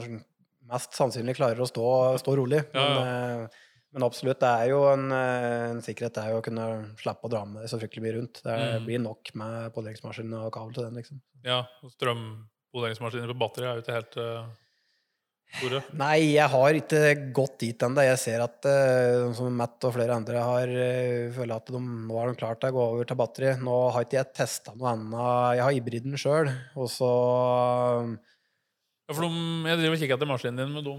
mest 0.73 0.95
sannsynlig 0.97 1.35
klarer 1.37 1.59
å 1.63 1.67
stå, 1.69 1.87
stå 2.23 2.35
rolig. 2.39 2.63
Ja, 2.75 2.87
Men, 2.89 3.47
uh, 3.47 3.61
men 3.93 4.07
absolutt, 4.07 4.41
det 4.41 4.49
er 4.49 4.71
jo 4.73 4.81
en, 4.93 5.05
uh, 5.13 5.69
en 5.75 5.83
sikkerhet 5.85 6.15
det 6.17 6.23
er 6.25 6.33
jo 6.33 6.41
å 6.41 6.45
kunne 6.47 6.67
slippe 7.01 7.29
å 7.29 7.33
dra 7.33 7.43
med 7.49 7.63
det 7.65 7.69
så 7.73 7.79
fryktelig 7.81 8.03
mye 8.07 8.17
rundt. 8.17 8.41
Det 8.47 8.57
Mm. 8.57 8.87
blir 8.89 9.03
nok 9.05 9.35
med 9.37 9.73
påleggsmaskin 9.77 10.33
og 10.41 10.51
kabel 10.55 10.73
til 10.75 10.87
den, 10.89 10.97
liksom. 11.01 11.21
Ja, 11.45 11.63
og 11.83 11.93
strømpåleggsmaskiner 11.93 13.33
på 13.33 13.39
batteri 13.43 13.69
er 13.69 13.77
jo 13.79 13.85
ikke 13.85 13.97
helt 13.99 14.17
uh, 14.23 14.47
store. 15.59 15.83
Nei, 16.01 16.33
jeg 16.33 16.49
har 16.49 16.79
ikke 16.79 17.01
gått 17.37 17.59
dit 17.61 17.85
ennå. 17.85 18.01
Jeg 18.07 18.21
ser 18.23 18.41
at 18.47 18.65
uh, 18.65 19.29
som 19.37 19.53
Matt 19.61 19.85
og 19.85 19.93
flere 19.99 20.17
andre 20.17 20.41
har 20.41 20.73
uh, 20.73 21.29
føler 21.37 21.55
at 21.59 21.69
de, 21.75 21.81
nå 21.83 22.17
er 22.23 22.33
de 22.33 22.41
klart 22.41 22.65
å 22.65 22.73
gå 22.73 22.85
over 22.95 23.05
til 23.11 23.21
batteri. 23.21 23.53
Nå 23.61 23.79
har 23.93 24.07
ikke 24.07 24.21
jeg 24.23 24.33
testa 24.41 24.73
noe 24.73 24.95
annet. 24.95 25.59
Jeg 25.59 25.67
har 25.67 25.77
hybriden 25.77 26.17
sjøl, 26.17 26.49
og 26.81 26.89
så 26.89 27.11
um, 28.07 28.15
Ja, 29.09 29.15
for 29.17 29.27
de, 29.27 29.31
jeg 29.69 29.79
driver 29.81 29.97
og 29.97 30.01
kikker 30.03 30.17
etter 30.19 30.29
maskinen 30.31 30.61
din, 30.63 30.73
men 30.77 30.85
de, 30.87 30.93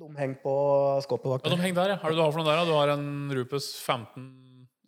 De 0.00 0.06
henger 0.18 0.38
på 0.42 0.54
skåpet 1.04 1.28
bak 1.28 1.42
ja, 1.44 1.50
de 1.50 1.56
der. 1.56 1.62
henger 1.66 1.76
der, 1.82 1.92
ja. 1.94 1.98
Har 2.02 2.10
du, 2.10 2.16
du 2.16 2.22
har 2.24 2.32
for 2.32 2.40
noe 2.40 2.48
der, 2.48 2.60
da? 2.62 2.64
Du 2.70 2.72
har 2.78 2.92
en 2.94 3.10
Rupes 3.36 3.66
15, 3.84 4.24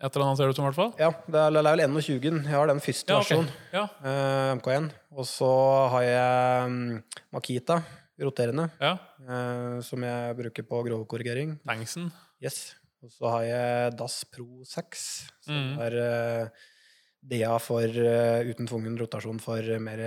et 0.03 0.17
eller 0.17 0.25
annet 0.27 0.41
ser 0.41 0.49
det 0.49 0.55
ut 0.55 0.59
som 0.59 0.65
i 0.65 0.71
hvert 0.71 0.79
fall? 0.81 0.93
Ja, 0.99 1.11
det 1.31 1.39
er, 1.45 1.51
det 1.55 1.61
er 1.63 1.77
vel 1.77 1.85
21. 2.01 2.39
Jeg 2.43 2.57
har 2.57 2.67
den 2.73 2.81
første 2.83 3.13
Ja, 3.13 3.21
okay. 3.21 3.37
versjonen, 3.37 3.53
Ja, 3.77 3.85
Uh, 4.03 4.57
MK1. 4.59 4.89
Og 5.15 5.29
så 5.31 5.51
har 5.93 6.03
jeg 6.09 6.73
um, 6.73 7.03
Makita, 7.37 7.77
roterende, 8.23 8.67
ja. 8.83 8.97
uh, 9.29 9.79
som 9.85 10.03
jeg 10.09 10.37
bruker 10.41 10.67
på 10.67 10.81
grovkorrigering. 10.89 11.55
Tanksen. 11.69 12.09
Yes. 12.43 12.73
Og 13.03 13.11
så 13.15 13.31
har 13.37 13.45
jeg 13.47 13.95
DAS 14.01 14.17
Pro 14.33 14.49
6, 14.67 15.07
som 15.47 15.55
Mm. 15.55 15.79
er 15.87 15.97
uh, 16.03 16.69
DA 17.23 17.53
for 17.63 17.83
eh, 17.87 18.43
uten 18.51 18.67
tvungen 18.67 18.97
rotasjon 18.99 19.39
for 19.39 19.63
mer 19.79 20.01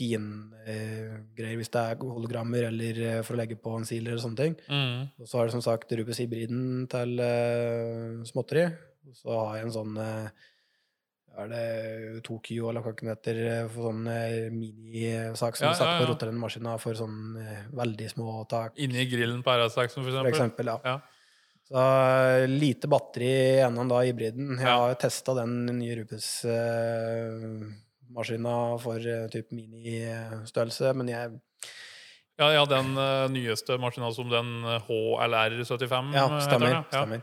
fingreier, 0.00 1.56
hvis 1.60 1.72
det 1.72 1.82
er 1.82 2.00
hologrammer, 2.02 2.68
eller 2.70 3.00
eh, 3.06 3.22
for 3.26 3.36
å 3.36 3.40
legge 3.42 3.58
på 3.60 3.76
en 3.78 3.86
sealer 3.88 4.14
eller 4.14 4.24
sånne 4.24 4.40
ting. 4.42 4.56
Mm. 4.68 5.08
Og 5.20 5.28
så 5.28 5.38
har 5.40 5.48
du 5.50 5.54
som 5.56 5.64
sagt 5.64 5.92
Rubus 5.98 6.20
hybriden 6.22 6.86
til 6.90 7.20
uh, 7.20 8.22
småtteri. 8.28 8.68
Og 9.10 9.16
så 9.16 9.36
har 9.42 9.58
jeg 9.58 9.68
en 9.68 9.74
sånn 9.74 9.94
eh, 10.00 10.48
er 11.40 11.48
det 11.50 12.22
Tokyo 12.26 12.68
eller 12.70 12.84
hva 12.84 12.92
det 12.98 13.08
heter, 13.08 13.38
eh, 13.48 13.62
for 13.70 13.88
sånn 13.88 14.02
eh, 14.12 14.50
minisak 14.52 15.56
som 15.56 15.70
Ja, 15.70 15.76
satt 15.78 15.88
ja, 15.88 15.94
på 16.00 16.04
ja. 16.04 16.10
roterende 16.10 16.42
maskiner 16.42 16.82
for 16.82 16.98
sånn 16.98 17.38
eh, 17.40 17.62
veldig 17.80 18.10
små 18.12 18.34
tak, 18.50 18.76
Inni 18.82 19.06
grillen 19.10 19.40
på 19.46 19.54
RS-saksen, 19.54 20.04
for 20.04 20.10
for 20.18 20.28
eksempel. 20.30 20.68
eksempel. 20.68 20.92
Ja. 20.92 20.98
Så 21.70 21.84
eh, 21.86 22.46
lite 22.50 22.90
batteri 22.90 23.30
gjennom 23.62 23.88
da 23.90 24.02
hybriden. 24.02 24.56
Jeg 24.58 24.66
har 24.82 24.96
testa 25.00 25.36
den 25.38 25.54
nye 25.78 26.00
Rubus 26.00 26.28
eh, 26.44 27.46
maskina 28.14 28.54
for 28.82 28.98
uh, 29.00 29.26
type 29.32 29.54
ministørrelse, 29.56 30.92
men 30.98 31.08
jeg 31.12 31.38
Ja, 32.40 32.48
ja, 32.54 32.62
den 32.64 32.94
uh, 32.96 33.26
nyeste 33.28 33.76
maskinen 33.82 34.14
som 34.16 34.30
den 34.32 34.64
eh, 34.64 34.86
HLR75 34.88 36.14
Ja, 36.16 36.22
heter 36.24 36.46
stemmer. 36.46 36.70
ja. 36.72 36.82
stemmer. 36.88 37.20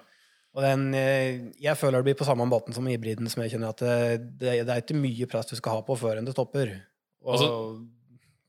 Og 0.58 0.62
den, 0.64 0.84
eh, 0.94 1.40
jeg 1.62 1.78
føler 1.78 2.00
det 2.02 2.06
blir 2.08 2.18
på 2.20 2.26
samme 2.28 2.46
måten 2.50 2.74
som 2.74 2.86
hybriden, 2.90 3.28
som 3.30 3.42
jeg 3.44 3.52
kjenner 3.56 3.74
at 3.74 3.82
det, 3.82 3.98
det, 4.42 4.54
det 4.66 4.74
er 4.76 4.82
ikke 4.84 4.98
mye 4.98 5.28
press 5.30 5.50
du 5.50 5.56
skal 5.58 5.80
ha 5.80 5.82
på 5.86 5.98
før 5.98 6.18
enn 6.18 6.26
det 6.26 6.34
stopper. 6.38 6.72
Og, 7.26 7.34
Altså- 7.34 7.82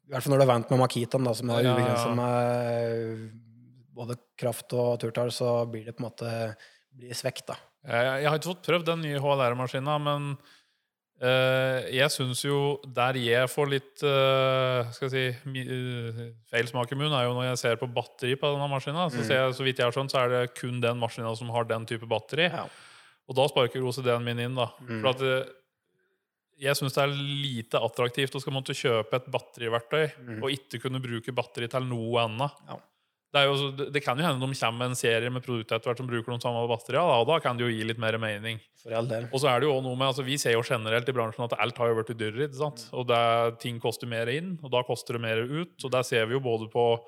I 0.09 0.13
hvert 0.13 0.25
fall 0.25 0.33
når 0.33 0.39
du 0.41 0.45
er 0.47 0.53
vant 0.53 0.71
med 0.73 0.79
Makitaen, 0.81 1.35
som 1.37 1.51
er 1.53 1.59
Ja, 1.59 1.63
ja, 1.63 1.69
ja. 1.69 1.75
ubegrensa 1.77 2.15
med 2.17 3.33
både 3.99 4.17
kraft 4.41 4.73
og 4.79 5.01
turtall, 5.01 5.33
så 5.35 5.67
blir 5.69 5.85
det 5.89 5.97
på 5.97 6.05
en 6.05 6.09
måte 6.11 6.31
blir 6.97 7.13
svekt, 7.17 7.47
da. 7.49 7.57
Jeg, 7.89 8.23
jeg 8.23 8.29
har 8.31 8.39
ikke 8.39 8.53
fått 8.55 8.65
prøvd 8.69 8.87
den 8.93 9.03
nye 9.09 9.21
HLR-maskinen, 9.25 10.03
men 10.05 10.31
Eh, 10.39 10.58
jeg 11.21 12.11
syns 12.15 12.45
jo 12.47 12.79
der 12.95 13.17
jeg 13.19 13.49
får 13.51 13.71
litt 13.73 14.03
eh, 14.07 14.91
skal 14.95 15.09
jeg 15.09 15.35
si, 15.43 15.63
eh, 15.65 16.21
feil 16.53 16.69
smak 16.71 16.93
i 16.95 16.99
munnen, 16.99 17.17
er 17.19 17.27
jo 17.27 17.33
når 17.35 17.49
jeg 17.51 17.59
ser 17.65 17.81
på 17.81 17.89
batteri 17.91 18.37
på 18.39 18.53
denne 18.55 18.69
maskina. 18.71 19.09
Så, 19.11 19.25
ser 19.27 19.41
jeg, 19.43 19.57
så 19.59 19.67
vidt 19.67 19.81
jeg 19.83 19.89
har 19.89 19.97
skjønt, 19.97 20.15
så 20.15 20.21
er 20.23 20.29
det 20.37 20.43
kun 20.61 20.79
den 20.85 21.01
maskina 21.03 21.33
som 21.39 21.51
har 21.55 21.67
den 21.67 21.87
type 21.91 22.07
batteri. 22.07 22.47
Ja. 22.53 22.69
Og 23.29 23.37
da 23.37 23.49
sparker 23.51 23.83
OCD-en 23.85 24.23
min 24.25 24.39
inn, 24.47 24.55
da. 24.57 24.71
Mm. 24.85 25.01
For 25.03 25.11
at 25.11 25.25
eh, 25.27 25.51
jeg 26.59 26.75
syns 26.79 26.95
det 26.97 27.03
er 27.05 27.13
lite 27.19 27.79
attraktivt 27.83 28.35
å 28.35 28.41
skal 28.43 28.55
måtte 28.57 28.75
kjøpe 28.79 29.19
et 29.21 29.27
batteriverktøy 29.31 30.07
Mm. 30.23 30.39
og 30.43 30.51
ikke 30.55 30.81
kunne 30.83 30.99
bruke 31.03 31.35
batteri 31.35 31.69
til 31.71 31.85
noe 31.87 32.25
annet. 32.25 32.63
Ja. 32.71 32.79
Det, 33.29 33.41
er 33.43 33.45
jo, 33.51 33.71
det- 33.93 34.03
kan 34.03 34.17
jo 34.17 34.25
hende 34.25 34.41
de 34.41 34.55
kommer 34.57 34.79
med 34.79 34.89
en 34.89 34.95
serie 34.97 35.29
med 35.31 35.43
produkter 35.45 35.77
etter 35.77 35.91
hvert 35.91 35.99
som 36.01 36.07
bruker 36.09 36.33
de 36.33 36.41
samme 36.41 36.63
batteriene, 36.71 37.05
da, 37.13 37.17
og 37.21 37.27
da 37.29 37.39
kan 37.45 37.59
det 37.59 37.67
jo 37.67 37.73
gi 37.77 37.85
litt 37.85 37.99
mer 38.01 38.17
mening. 38.19 38.59
Og 39.35 39.41
så 39.43 39.51
er 39.53 39.61
det 39.61 39.69
jo 39.69 39.75
også 39.77 39.85
noe 39.85 39.97
med, 40.01 40.07
altså 40.09 40.25
Vi 40.25 40.39
ser 40.41 40.53
jo 40.57 40.63
generelt 40.65 41.09
i 41.09 41.13
bransjen 41.13 41.45
at 41.45 41.59
alt 41.61 41.77
har 41.77 41.89
jo 41.93 41.99
blitt 42.03 42.17
dyrere. 42.17 42.49
ikke 42.49 42.57
sant? 42.57 42.89
Og 42.97 43.07
det, 43.07 43.61
ting 43.61 43.79
koster 43.81 44.07
mer 44.09 44.27
inn, 44.33 44.59
og 44.65 44.71
da 44.73 44.83
koster 44.83 45.13
det 45.19 45.21
mer 45.21 45.43
ut. 45.45 45.77
Og 45.85 45.91
der 45.93 46.03
ser 46.09 46.25
vi 46.27 46.33
jo 46.39 46.41
både 46.41 46.71
på 46.73 46.99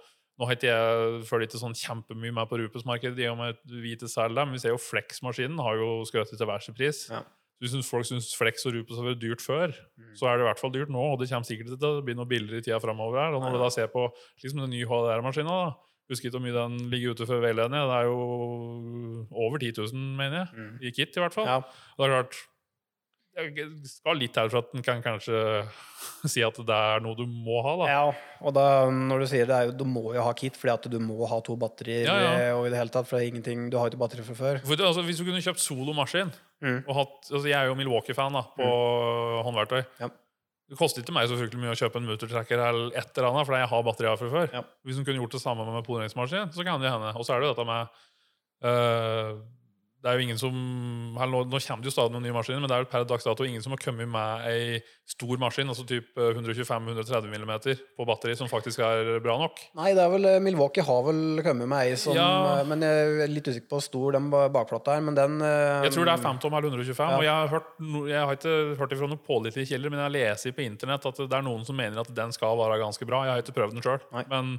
Nå 0.41 0.47
har 0.49 0.57
ikke 0.57 0.71
jeg 0.73 1.25
følger 1.29 1.49
ikke 1.51 1.59
sånn 1.61 1.75
kjempemye 1.77 2.33
med 2.33 2.49
på 2.49 2.57
Rupes-markedet, 2.57 3.19
i 3.21 3.27
og 3.29 3.37
med 3.37 3.59
vi 3.69 3.91
ikke 3.95 4.09
selger 4.09 4.33
det, 4.39 4.45
men 4.49 4.55
vi 4.57 4.61
ser 4.63 4.71
jo 4.73 4.79
Flex-maskinen 4.81 5.59
har 5.61 5.77
jo 5.77 5.89
skutt 6.09 6.31
til 6.33 6.47
verdensepris. 6.49 7.11
Ja. 7.11 7.21
Hvis 7.61 7.75
folk 7.85 8.07
syns 8.09 8.31
Flex 8.35 8.65
og 8.65 8.73
Rupes 8.73 8.97
har 8.97 9.05
vært 9.05 9.21
dyrt 9.21 9.43
før, 9.45 9.69
Mm. 10.01 10.15
så 10.17 10.29
er 10.31 10.39
det 10.39 10.47
i 10.47 10.49
hvert 10.49 10.59
fall 10.59 10.73
dyrt 10.73 10.89
nå. 10.89 11.13
Og 11.13 11.19
det 11.21 11.29
kommer 11.29 11.45
sikkert 11.45 11.77
til 11.79 11.85
å 11.91 12.01
bli 12.03 12.15
noe 12.17 12.25
billigere 12.25 12.57
i 12.57 12.65
tida 12.65 12.81
framover 12.81 13.21
her. 13.21 13.35
Og 13.37 13.43
når 13.43 13.53
du 13.53 13.59
da 13.59 13.69
ser 13.69 13.89
på 13.93 14.09
liksom 14.43 14.61
den 14.65 14.71
nye 14.73 14.87
HDR-maskina, 14.89 15.45
da 15.45 15.77
Husker 16.11 16.27
ikke 16.29 16.37
hvor 16.39 16.43
mye 16.45 16.57
den 16.59 16.79
ligger 16.91 17.15
ute 17.15 17.27
for 17.31 17.41
veiledning. 17.45 17.81
Det 17.87 17.97
er 18.01 18.09
jo 18.11 19.27
over 19.31 19.59
10 19.63 19.73
000, 19.79 20.07
mener 20.19 20.41
jeg. 20.43 20.49
Mm. 20.59 20.73
I 20.83 20.91
kit, 20.97 21.15
i 21.17 21.21
hvert 21.23 21.37
fall. 21.37 21.47
Ja. 21.47 21.61
Og 21.97 22.03
det 22.03 22.09
er 22.09 22.17
klart 22.17 22.41
Det 23.41 23.67
skal 23.89 24.19
litt 24.19 24.33
til 24.35 24.49
for 24.51 24.59
at 24.65 24.73
en 24.75 24.83
kan 24.85 24.99
kanskje 25.05 25.39
si 26.33 26.43
at 26.45 26.57
det 26.67 26.77
er 26.77 27.01
noe 27.05 27.15
du 27.17 27.23
må 27.31 27.61
ha, 27.65 27.77
da. 27.79 27.87
ja, 27.89 28.01
og 28.43 28.53
da, 28.57 28.65
når 28.91 29.23
du 29.23 29.27
sier 29.31 29.47
det, 29.49 29.55
er 29.57 29.69
jo, 29.71 29.77
du 29.81 29.85
må 29.89 30.03
jo 30.17 30.25
ha 30.27 30.33
kit, 30.37 30.59
fordi 30.59 30.73
at 30.75 30.89
du 30.93 30.99
må 31.01 31.25
ha 31.31 31.39
to 31.47 31.55
batterier. 31.61 32.05
Ja, 32.11 32.17
ja. 32.21 32.33
eh, 32.49 32.53
Og 32.59 32.67
i 32.67 32.73
det 32.75 32.81
hele 32.83 32.93
tatt, 32.93 33.07
for 33.09 33.17
det 33.17 33.29
er 33.29 33.31
ingenting, 33.31 33.69
du 33.73 33.79
har 33.79 33.87
jo 33.87 33.95
ikke 33.95 34.03
batteri 34.03 34.27
fra 34.27 34.35
før. 34.37 34.59
For, 34.67 34.83
altså, 34.91 35.05
hvis 35.07 35.23
du 35.23 35.25
kunne 35.31 35.41
kjøpt 35.47 35.63
solomaskin 35.63 36.35
Mm. 36.61 36.83
og 36.85 36.93
hatt, 36.99 37.31
altså, 37.33 37.47
Jeg 37.49 37.57
er 37.57 37.71
jo 37.71 37.75
Milwaukee-fan 37.79 38.35
da, 38.37 38.43
på 38.59 38.67
håndverktøy. 39.47 39.79
Ja. 40.03 40.11
Det 40.71 40.79
koster 40.79 41.03
ikke 41.03 41.15
meg 41.17 41.27
så 41.27 41.35
fryktelig 41.35 41.65
mye 41.65 41.73
å 41.75 41.79
kjøpe 41.79 41.99
en 41.99 42.07
motortracker 42.07 42.61
eller 42.63 42.93
et 42.95 43.17
eller 43.19 43.27
annet, 43.33 43.47
fordi 43.49 43.59
jeg 43.59 43.71
har 43.73 43.87
batterier 43.89 44.21
fra 44.21 44.29
før. 44.31 44.53
Ja. 44.55 44.61
Hvis 44.87 45.01
hun 45.01 45.07
kunne 45.09 45.19
gjort 45.19 45.35
det 45.35 45.41
samme 45.43 45.67
med 45.67 45.87
poleringsmaskin, 45.89 46.53
så 46.55 46.67
kan 46.67 46.83
det 46.83 46.93
hende. 46.93 47.11
Og 47.19 47.27
så 47.27 47.35
er 47.35 47.43
det 47.43 47.49
jo 47.49 47.55
dette 47.57 47.67
med 47.67 47.97
øh, 48.71 49.41
Det 50.01 50.09
er 50.09 50.17
jo 50.17 50.25
ingen 50.25 50.39
som 50.41 50.55
nå, 51.13 51.41
nå 51.45 51.59
kommer 51.61 51.83
det 51.85 51.91
jo 51.91 51.93
stadig 51.93 52.15
noen 52.15 52.23
nye 52.25 52.33
maskiner, 52.33 52.61
men 52.63 52.71
det 52.71 52.77
er 52.79 52.85
jo 52.87 52.89
per 52.89 53.03
dags 53.05 53.27
dato 53.27 53.45
ingen 53.45 53.61
som 53.61 53.75
har 53.75 53.81
kommet 53.83 54.09
med 54.09 54.47
ei 54.49 54.79
stor 55.11 55.37
maskin, 55.43 55.69
altså 55.69 55.85
typ 55.85 56.17
125-130 56.17 57.29
mm 57.29 57.53
på 57.99 58.07
batteri, 58.09 58.37
som 58.39 58.49
faktisk 58.49 58.81
er 58.85 59.19
bra 59.21 59.35
nok. 59.43 59.59
Nei, 59.77 59.91
det 59.97 60.01
er 60.05 60.13
vel 60.13 60.25
eh, 60.31 60.39
Milwaukee 60.43 60.85
har 60.87 61.03
vel 61.05 61.43
kommet 61.45 61.69
med 61.69 61.83
ei 61.91 61.97
som 62.01 62.15
Ja. 62.17 62.61
eh, 62.61 62.65
Men 62.71 62.81
jeg 62.87 63.21
er 63.27 63.29
litt 63.33 63.51
usikker 63.51 63.69
på 63.69 63.77
hvor 63.81 63.85
stor 63.85 64.17
den 64.17 64.31
ba- 64.33 64.49
bakplata 64.55 64.97
er, 64.97 65.05
men 65.05 65.15
den 65.19 65.37
eh, 65.43 65.85
Jeg 65.89 65.93
tror 65.99 66.09
det 66.09 66.15
er 66.15 66.25
5 66.25 66.41
eller 66.49 66.71
125. 66.71 66.97
Ja. 67.11 67.17
Og 67.19 67.25
jeg 67.27 67.35
har, 67.35 67.49
hørt, 67.53 67.69
jeg 68.09 68.25
har 68.25 68.39
ikke 68.39 68.57
hørt 68.81 68.97
ifra 68.97 69.11
noen 69.11 69.23
pålitelige 69.27 69.69
kilder, 69.75 69.91
men 69.93 70.01
jeg 70.07 70.17
leser 70.17 70.57
på 70.57 70.65
internett 70.65 71.05
at 71.13 71.17
det 71.27 71.37
er 71.41 71.45
noen 71.47 71.65
som 71.67 71.77
mener 71.77 72.01
at 72.01 72.15
den 72.15 72.33
skal 72.33 72.57
være 72.61 72.81
ganske 72.81 73.05
bra. 73.09 73.25
Jeg 73.29 73.37
har 73.37 73.45
ikke 73.45 73.57
prøvd 73.61 73.77
den 73.77 73.85
sjøl. 73.85 74.01
Men 74.31 74.57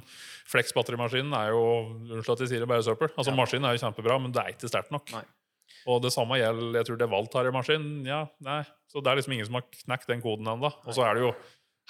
Flex 0.52 0.72
batterimaskinen 0.76 1.32
er 1.34 1.50
jo 1.54 1.62
Unnskyld 2.12 2.34
at 2.36 2.42
jeg 2.44 2.50
sier 2.52 2.60
det, 2.64 2.68
bare 2.70 2.84
søppel. 2.84 3.10
Altså 3.16 3.32
Ja. 3.32 3.36
Maskinen 3.38 3.64
er 3.68 3.76
jo 3.76 3.82
kjempebra, 3.86 4.20
men 4.20 4.32
det 4.34 4.42
er 4.42 4.52
ikke 4.54 4.68
sterkt 4.70 4.92
nok. 4.94 5.10
Nei. 5.14 5.24
Og 5.86 6.02
det 6.04 6.12
samme 6.14 6.38
gjelder 6.38 6.78
jeg 6.80 6.86
tror 6.88 7.00
det 7.00 7.06
er 7.08 7.12
Valtari-maskin. 7.16 7.88
Ja, 8.06 8.20
nei. 8.44 8.60
Så 8.92 9.00
det 9.02 9.10
er 9.10 9.18
liksom 9.18 9.32
ingen 9.34 9.48
som 9.48 9.58
har 9.58 9.66
knekt 9.72 10.06
den 10.12 10.22
koden 10.22 10.46
ennå. 10.52 10.70
Og 10.86 10.94
så 10.94 11.04
er 11.08 11.18
det 11.18 11.26
jo 11.26 11.32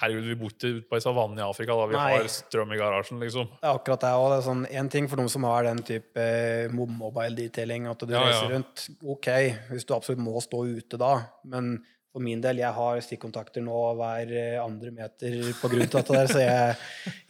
Herregud, 0.01 0.25
vi 0.25 0.35
bor 0.35 0.49
ikke 0.49 0.69
ute 0.73 0.87
på 0.89 0.95
ei 0.97 1.03
savanne 1.03 1.37
i 1.37 1.43
Afrika 1.45 1.75
da 1.77 1.83
vi 1.85 1.93
Nei. 1.93 2.15
har 2.17 2.25
strøm 2.33 2.71
i 2.73 2.77
garasjen, 2.79 3.19
liksom. 3.21 3.45
Det 3.61 3.67
er 3.69 3.75
akkurat 3.77 4.01
det. 4.01 4.09
Og 4.17 4.25
det 4.31 4.37
er 4.39 4.45
sånn, 4.47 4.63
en 4.81 4.89
ting 4.89 5.05
for 5.07 5.21
noen 5.21 5.29
som 5.29 5.45
har 5.45 5.67
den 5.67 5.83
type 5.85 6.17
eh, 6.17 6.73
mobile 6.73 7.35
detailing, 7.37 7.85
at 7.91 8.01
du 8.01 8.09
Ja, 8.11 8.23
ja. 8.23 8.31
reiser 8.31 8.49
rundt. 8.55 8.87
Ok, 9.05 9.29
hvis 9.69 9.85
du 9.85 9.93
absolutt 9.93 10.23
må 10.25 10.33
stå 10.41 10.63
ute 10.65 10.97
da, 10.97 11.11
men 11.45 11.75
for 12.13 12.21
min 12.21 12.41
del, 12.43 12.59
jeg 12.61 12.69
har 12.77 12.99
stikkontakter 13.01 13.63
nå 13.65 13.77
hver 13.97 14.29
eh, 14.37 14.57
andre 14.61 14.91
meter 14.93 15.37
på 15.57 15.71
grunn 15.71 15.87
til 15.87 15.97
dette 15.97 16.13
der, 16.13 16.29
så 16.29 16.43
jeg, 16.43 16.75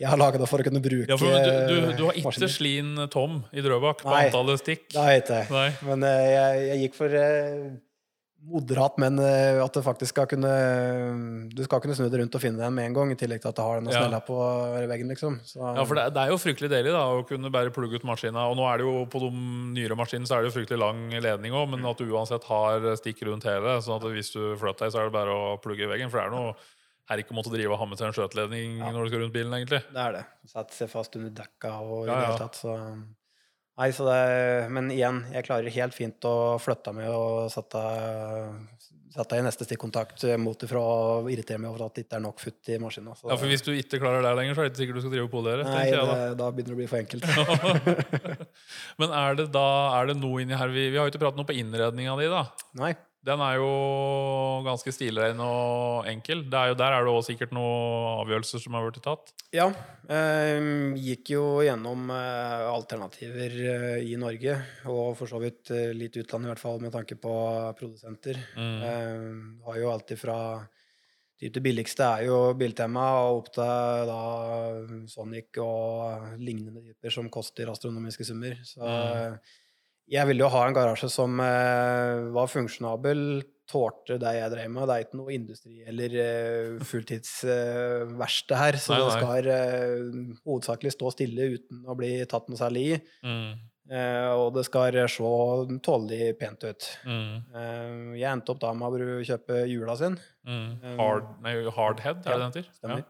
jeg 0.03 0.09
har 0.11 0.19
laga 0.19 0.41
det 0.41 0.49
for 0.51 0.59
å 0.59 0.65
kunne 0.67 0.81
bruke 0.83 1.07
Ja, 1.07 1.15
for 1.21 1.31
du, 1.31 1.53
du, 1.71 1.87
du 2.01 2.03
har 2.09 2.19
ikke 2.19 2.49
slin 2.51 2.91
Tom 3.13 3.39
i 3.55 3.63
Drøbak 3.63 4.03
på 4.03 4.11
Nei. 4.11 4.25
antallet 4.27 4.59
stikk. 4.59 4.83
Nei, 4.97 5.21
Det 5.23 5.39
har 5.39 5.69
jeg 5.69 5.77
ikke. 5.77 5.87
Men 5.87 6.03
eh, 6.09 6.25
jeg, 6.33 6.61
jeg 6.67 6.81
gikk 6.83 6.99
for 6.99 7.15
eh, 7.21 7.71
moderat, 8.45 8.97
men 8.99 9.17
eh, 9.23 9.59
at 9.63 9.73
det 9.73 9.83
faktisk 9.85 10.11
skal 10.13 10.27
kunne 10.27 10.49
Du 11.55 11.61
skal 11.63 11.79
kunne 11.83 11.95
snu 11.95 12.09
det 12.11 12.19
rundt 12.19 12.35
og 12.35 12.41
finne 12.43 12.59
den 12.59 12.73
med 12.75 12.85
en 12.89 12.93
gang, 12.97 13.11
i 13.13 13.15
tillegg 13.19 13.41
til 13.41 13.49
at 13.49 13.55
det 13.55 13.63
har 13.65 13.79
den 13.79 13.89
Ja. 13.91 14.01
snella 14.03 14.19
på 14.25 14.35
veggen, 14.89 15.07
liksom. 15.13 15.39
Så, 15.47 15.59
Ja, 15.75 15.83
for 15.85 15.95
det, 15.95 16.13
det 16.13 16.21
er 16.23 16.29
jo 16.33 16.37
fryktelig 16.41 16.69
deilig 16.73 16.91
da, 16.91 17.03
å 17.07 17.23
kunne 17.27 17.51
bare 17.51 17.71
plugge 17.71 17.95
ut 17.95 18.03
maskina. 18.03 18.49
Og 18.51 18.57
nå 18.57 18.65
er 18.73 18.77
det 18.77 18.85
jo 18.87 19.05
på 19.05 19.19
de 19.23 19.31
nyere 19.79 19.95
maskinene 19.95 20.27
så 20.27 20.37
er 20.37 20.43
det 20.43 20.51
jo 20.53 20.59
fryktelig 20.59 20.79
lang 20.79 21.09
ledning 21.23 21.53
òg, 21.53 21.69
men 21.71 21.85
at 21.85 21.97
du 21.97 22.05
uansett 22.11 22.43
har 22.43 22.79
stikk 22.99 23.23
rundt 23.27 23.43
hele. 23.47 23.79
sånn 23.81 23.95
at 24.01 24.07
hvis 24.11 24.31
du 24.33 24.55
flytter 24.59 24.85
deg, 24.87 24.91
så 24.93 24.99
er 24.99 25.09
det 25.09 25.13
bare 25.17 25.31
å 25.33 25.57
plugge 25.61 25.83
i 25.87 25.91
veggen. 25.91 26.09
For 26.11 26.19
det 26.19 26.27
er 26.27 26.31
noe 26.35 26.55
her 27.09 27.17
ikke 27.19 27.31
å 27.35 27.39
måtte 27.39 27.51
drive 27.51 27.71
og 27.75 27.79
ha 27.79 27.85
med 27.85 27.97
seg 27.99 28.07
en 28.07 28.13
skjøteledning 28.15 28.77
Ja. 28.79 28.91
når 28.91 29.03
du 29.03 29.09
skal 29.09 29.19
rundt 29.23 29.33
bilen, 29.33 29.51
egentlig. 29.53 29.81
Det 29.91 29.99
er 30.03 30.11
det. 30.13 30.25
Sette 30.47 30.71
seg 30.73 30.89
fast 30.89 31.15
under 31.15 31.29
dekka 31.31 31.79
og 31.81 32.05
i 32.05 32.07
Ja, 32.07 32.15
det 32.15 32.25
hele 32.27 32.37
tatt, 32.39 32.55
så 32.55 32.75
Nei, 33.79 33.89
så 33.95 34.05
det 34.05 34.69
Men 34.73 34.91
igjen, 34.93 35.23
jeg 35.33 35.47
klarer 35.47 35.73
helt 35.73 35.95
fint 35.97 36.25
å 36.29 36.59
flytte 36.61 36.93
meg 36.93 37.09
og 37.09 37.47
sette, 37.49 37.81
sette 39.15 39.39
i 39.39 39.45
neste 39.45 39.65
stikkontakt 39.65 40.25
mot 40.41 40.65
ifra 40.65 40.81
og 40.81 41.29
irritere 41.33 41.61
meg 41.61 41.71
over 41.71 41.87
at 41.87 41.97
det 41.97 42.05
ikke 42.05 42.19
er 42.19 42.25
nok 42.25 42.43
futt 42.43 42.69
i 42.69 42.77
maskina. 42.81 43.15
Så, 43.17 43.31
Ja, 43.31 43.37
For 43.39 43.49
hvis 43.49 43.65
du 43.65 43.71
ikke 43.73 44.01
klarer 44.03 44.21
det 44.25 44.35
lenger, 44.37 44.57
så 44.57 44.61
er 44.61 44.69
det 44.69 44.73
ikke 44.73 44.83
sikkert 44.83 44.99
du 44.99 45.05
skal 45.05 45.15
drive 45.15 45.29
og 45.29 45.33
polere. 45.33 45.65
nei, 45.69 45.87
jeg, 45.89 45.97
da. 45.97 46.03
det, 46.05 46.27
da. 46.33 46.37
da 46.43 46.51
begynner 46.51 46.73
det 46.73 46.77
å 46.77 46.81
bli 46.83 46.91
for 46.91 47.01
enkelt. 47.01 47.25
Men 49.01 49.17
er 49.23 49.41
det 49.41 49.47
da 49.55 49.67
er 49.97 50.11
det 50.11 50.19
noe 50.21 50.45
inni 50.45 50.59
her 50.59 50.73
vi, 50.73 50.91
vi 50.93 51.01
har 51.01 51.09
jo 51.09 51.15
ikke 51.15 51.23
pratet 51.25 51.41
noe 51.41 51.49
på 51.49 51.57
innredninga 51.57 52.19
di, 52.21 52.29
da. 52.33 52.45
Nei. 52.81 52.93
Den 53.23 53.39
er 53.39 53.55
jo 53.55 53.67
ganske 54.65 54.91
stilrein 54.91 55.39
og 55.39 56.07
enkel. 56.11 56.41
Det 56.51 56.59
er 56.59 56.71
jo, 56.73 56.75
der 56.81 56.91
er 56.91 57.05
det 57.05 57.13
også 57.13 57.31
sikkert 57.31 57.53
noen 57.55 58.19
avgjørelser 58.19 58.59
som 58.59 58.75
har 58.75 58.83
blitt 58.89 58.99
tatt. 59.05 59.31
Ja. 59.55 59.69
Eh, 60.11 60.59
gikk 60.99 61.31
jo 61.31 61.45
gjennom 61.63 62.11
eh, 62.11 62.65
alternativer 62.67 63.55
eh, 63.71 63.97
i 64.11 64.17
Norge, 64.19 64.57
og 64.91 65.15
for 65.19 65.31
så 65.31 65.39
vidt 65.39 65.71
eh, 65.71 65.93
litt 65.95 66.19
utlandet, 66.19 66.49
i 66.49 66.51
hvert 66.51 66.65
fall 66.65 66.83
med 66.83 66.91
tanke 66.91 67.15
på 67.15 67.33
produsenter. 67.79 68.43
Mm. 68.59 68.77
Eh, 68.91 69.65
har 69.69 69.79
jo 69.79 69.91
alltid 69.95 70.19
fra 70.19 70.37
typ 71.39 71.55
Det 71.55 71.63
billigste 71.65 72.05
er 72.05 72.27
jo 72.27 72.37
Biltema, 72.55 73.07
og 73.23 73.41
opp 73.41 73.49
til 73.55 74.07
da 74.07 74.19
Sonic 75.11 75.57
og 75.63 76.37
lignende 76.39 76.83
typer 76.85 77.11
som 77.11 77.31
koster 77.31 77.71
astronomiske 77.71 78.27
summer. 78.27 78.59
Så 78.67 78.83
Mm. 78.83 79.39
Eh, 80.05 80.13
jeg 80.17 80.29
ville 80.29 80.45
jo 80.45 80.51
ha 80.53 80.67
en 80.67 80.75
garasje 80.75 81.09
som 81.11 81.41
eh, 81.43 82.29
var 82.35 82.51
funksjonabel, 82.51 83.43
tålte 83.69 84.17
det 84.19 84.33
jeg 84.35 84.51
drev 84.51 84.71
med. 84.75 84.87
Det 84.89 84.95
er 84.95 85.05
ikke 85.05 85.17
noe 85.21 85.33
industri 85.33 85.77
eller 85.87 86.15
uh, 86.19 86.81
fulltidsverksted 86.85 88.57
her, 88.59 88.77
så 88.83 88.91
Nei, 88.91 88.99
det 88.99 89.13
skal 89.15 89.47
uh, 89.47 90.33
hovedsakelig 90.43 90.91
stå 90.93 91.13
stille 91.15 91.47
uten 91.55 91.85
å 91.87 91.95
bli 91.97 92.11
tatt 92.29 92.51
noe 92.51 92.59
særlig 92.59 92.83
i. 92.91 92.97
Mm. 93.23 93.53
Eh, 93.91 94.29
og 94.31 94.53
det 94.55 94.63
skal 94.63 94.95
se 95.11 95.31
tålelig 95.83 96.29
pent 96.39 96.63
ut. 96.63 96.85
Mm. 97.03 97.33
Eh, 97.51 97.97
jeg 98.21 98.29
endte 98.29 98.53
opp 98.53 98.61
da 98.61 98.71
med 98.77 98.95
å 98.95 99.17
kjøpe 99.27 99.65
hjula 99.67 99.97
sin. 99.99 100.15
Mm. 100.47 100.95
Hard, 100.99 101.27
nei, 101.43 101.57
hardhead, 101.67 102.23
er 102.23 102.29
det 102.29 102.31
ja, 102.31 102.39
den 102.39 102.47
heter? 102.53 102.69
Stemmer. 102.79 103.03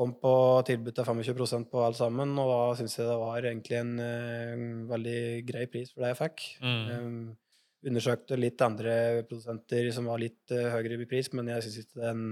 Kom 0.00 0.14
på 0.16 0.32
tilbud 0.64 0.94
til 0.96 1.04
25% 1.04 1.66
på 1.68 1.80
alt 1.84 1.98
sammen, 1.98 2.30
og 2.40 2.48
da 2.48 2.60
syns 2.78 2.94
jeg 2.96 3.04
det 3.04 3.16
var 3.20 3.44
egentlig 3.44 3.76
en 3.76 3.90
eh, 4.00 4.60
veldig 4.88 5.16
grei 5.44 5.66
pris 5.68 5.90
for 5.92 6.00
det 6.00 6.14
jeg 6.14 6.18
fikk. 6.22 6.44
Mm. 6.64 6.86
Um, 6.88 7.18
undersøkte 7.90 8.38
litt 8.38 8.62
andre 8.64 8.94
produsenter 9.28 9.90
som 9.92 10.06
var 10.08 10.22
litt 10.22 10.54
uh, 10.54 10.70
høyere 10.72 10.96
i 11.04 11.08
pris, 11.10 11.28
men 11.36 11.50
jeg 11.52 11.66
syns 11.66 11.82
ikke 11.82 12.00
den 12.06 12.22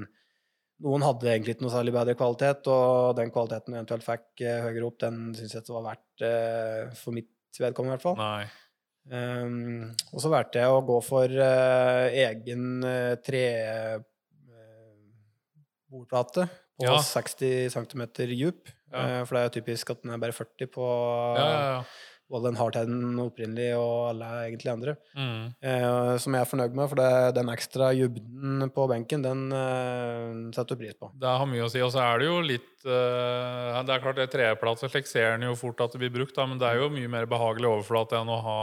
Noen 0.78 1.02
hadde 1.02 1.26
egentlig 1.26 1.56
ikke 1.56 1.64
noe 1.64 1.72
særlig 1.72 1.92
bedre 1.96 2.14
kvalitet, 2.14 2.68
og 2.70 3.16
den 3.18 3.32
kvaliteten 3.34 3.74
jeg 3.74 3.82
eventuelt 3.82 4.06
fikk 4.06 4.42
uh, 4.46 4.54
høyere 4.64 4.86
opp, 4.86 4.96
den 5.02 5.18
syns 5.36 5.56
jeg 5.56 5.64
ikke 5.64 5.74
var 5.74 5.84
verdt 5.88 6.24
uh, 6.24 6.96
for 7.00 7.16
mitt 7.18 7.60
vedkommende, 7.60 7.90
i 7.90 7.96
hvert 7.98 8.06
fall. 8.06 8.16
Nei. 8.22 8.46
Um, 9.08 9.90
og 10.14 10.24
så 10.24 10.32
valgte 10.32 10.62
jeg 10.62 10.72
å 10.72 10.80
gå 10.88 10.96
for 11.04 11.36
egen 12.22 12.64
tre 13.28 13.44
bordplate 15.88 16.48
på 16.78 16.86
Ja. 16.86 16.98
60 17.02 17.70
cm 17.74 18.06
djup. 18.34 18.68
Ja. 18.92 18.98
Eh, 19.20 19.24
for 19.24 19.34
det 19.36 19.40
er 19.42 19.48
jo 19.50 19.56
typisk 19.60 19.90
at 19.90 20.02
den 20.02 20.12
er 20.14 20.18
bare 20.22 20.32
40 20.32 20.66
på 20.72 20.84
Ja, 21.36 21.48
ja, 21.48 21.64
ja. 21.74 21.82
både 22.30 22.44
den 22.50 22.56
hardheaden 22.60 23.18
opprinnelig 23.20 23.70
og 23.76 24.10
alle 24.10 24.26
egentlig 24.46 24.70
andre. 24.72 24.94
Mm. 25.16 25.54
Eh, 25.64 26.16
som 26.20 26.32
jeg 26.36 26.40
er 26.44 26.48
fornøyd 26.50 26.74
med, 26.76 26.88
for 26.88 26.96
det, 27.00 27.34
den 27.36 27.48
ekstra 27.52 27.90
dybden 27.96 28.70
på 28.72 28.86
benken, 28.88 29.22
den 29.24 29.46
eh, 29.52 30.52
setter 30.56 30.76
du 30.76 30.82
pris 30.84 30.94
på. 30.96 31.10
Det 31.18 31.28
har 31.40 31.46
mye 31.48 31.64
å 31.64 31.70
si. 31.72 31.80
Og 31.84 31.92
så 31.92 32.00
er 32.04 32.18
det 32.20 32.28
jo 32.28 32.38
litt 32.44 32.84
eh, 32.84 33.82
Det 33.84 33.94
er 33.96 34.02
klart, 34.04 34.16
det 34.20 34.28
treplate 34.32 34.88
slik 34.92 35.06
ser 35.08 35.34
en 35.36 35.42
jo 35.48 35.54
fort 35.56 35.80
at 35.84 35.92
det 35.92 36.00
blir 36.04 36.12
brukt, 36.20 36.34
da, 36.36 36.46
men 36.46 36.58
det 36.60 36.68
er 36.68 36.80
jo 36.82 36.88
mye 36.92 37.08
mer 37.08 37.26
behagelig 37.28 37.68
overflate 37.68 38.20
enn 38.20 38.28
å 38.32 38.40
ha 38.44 38.58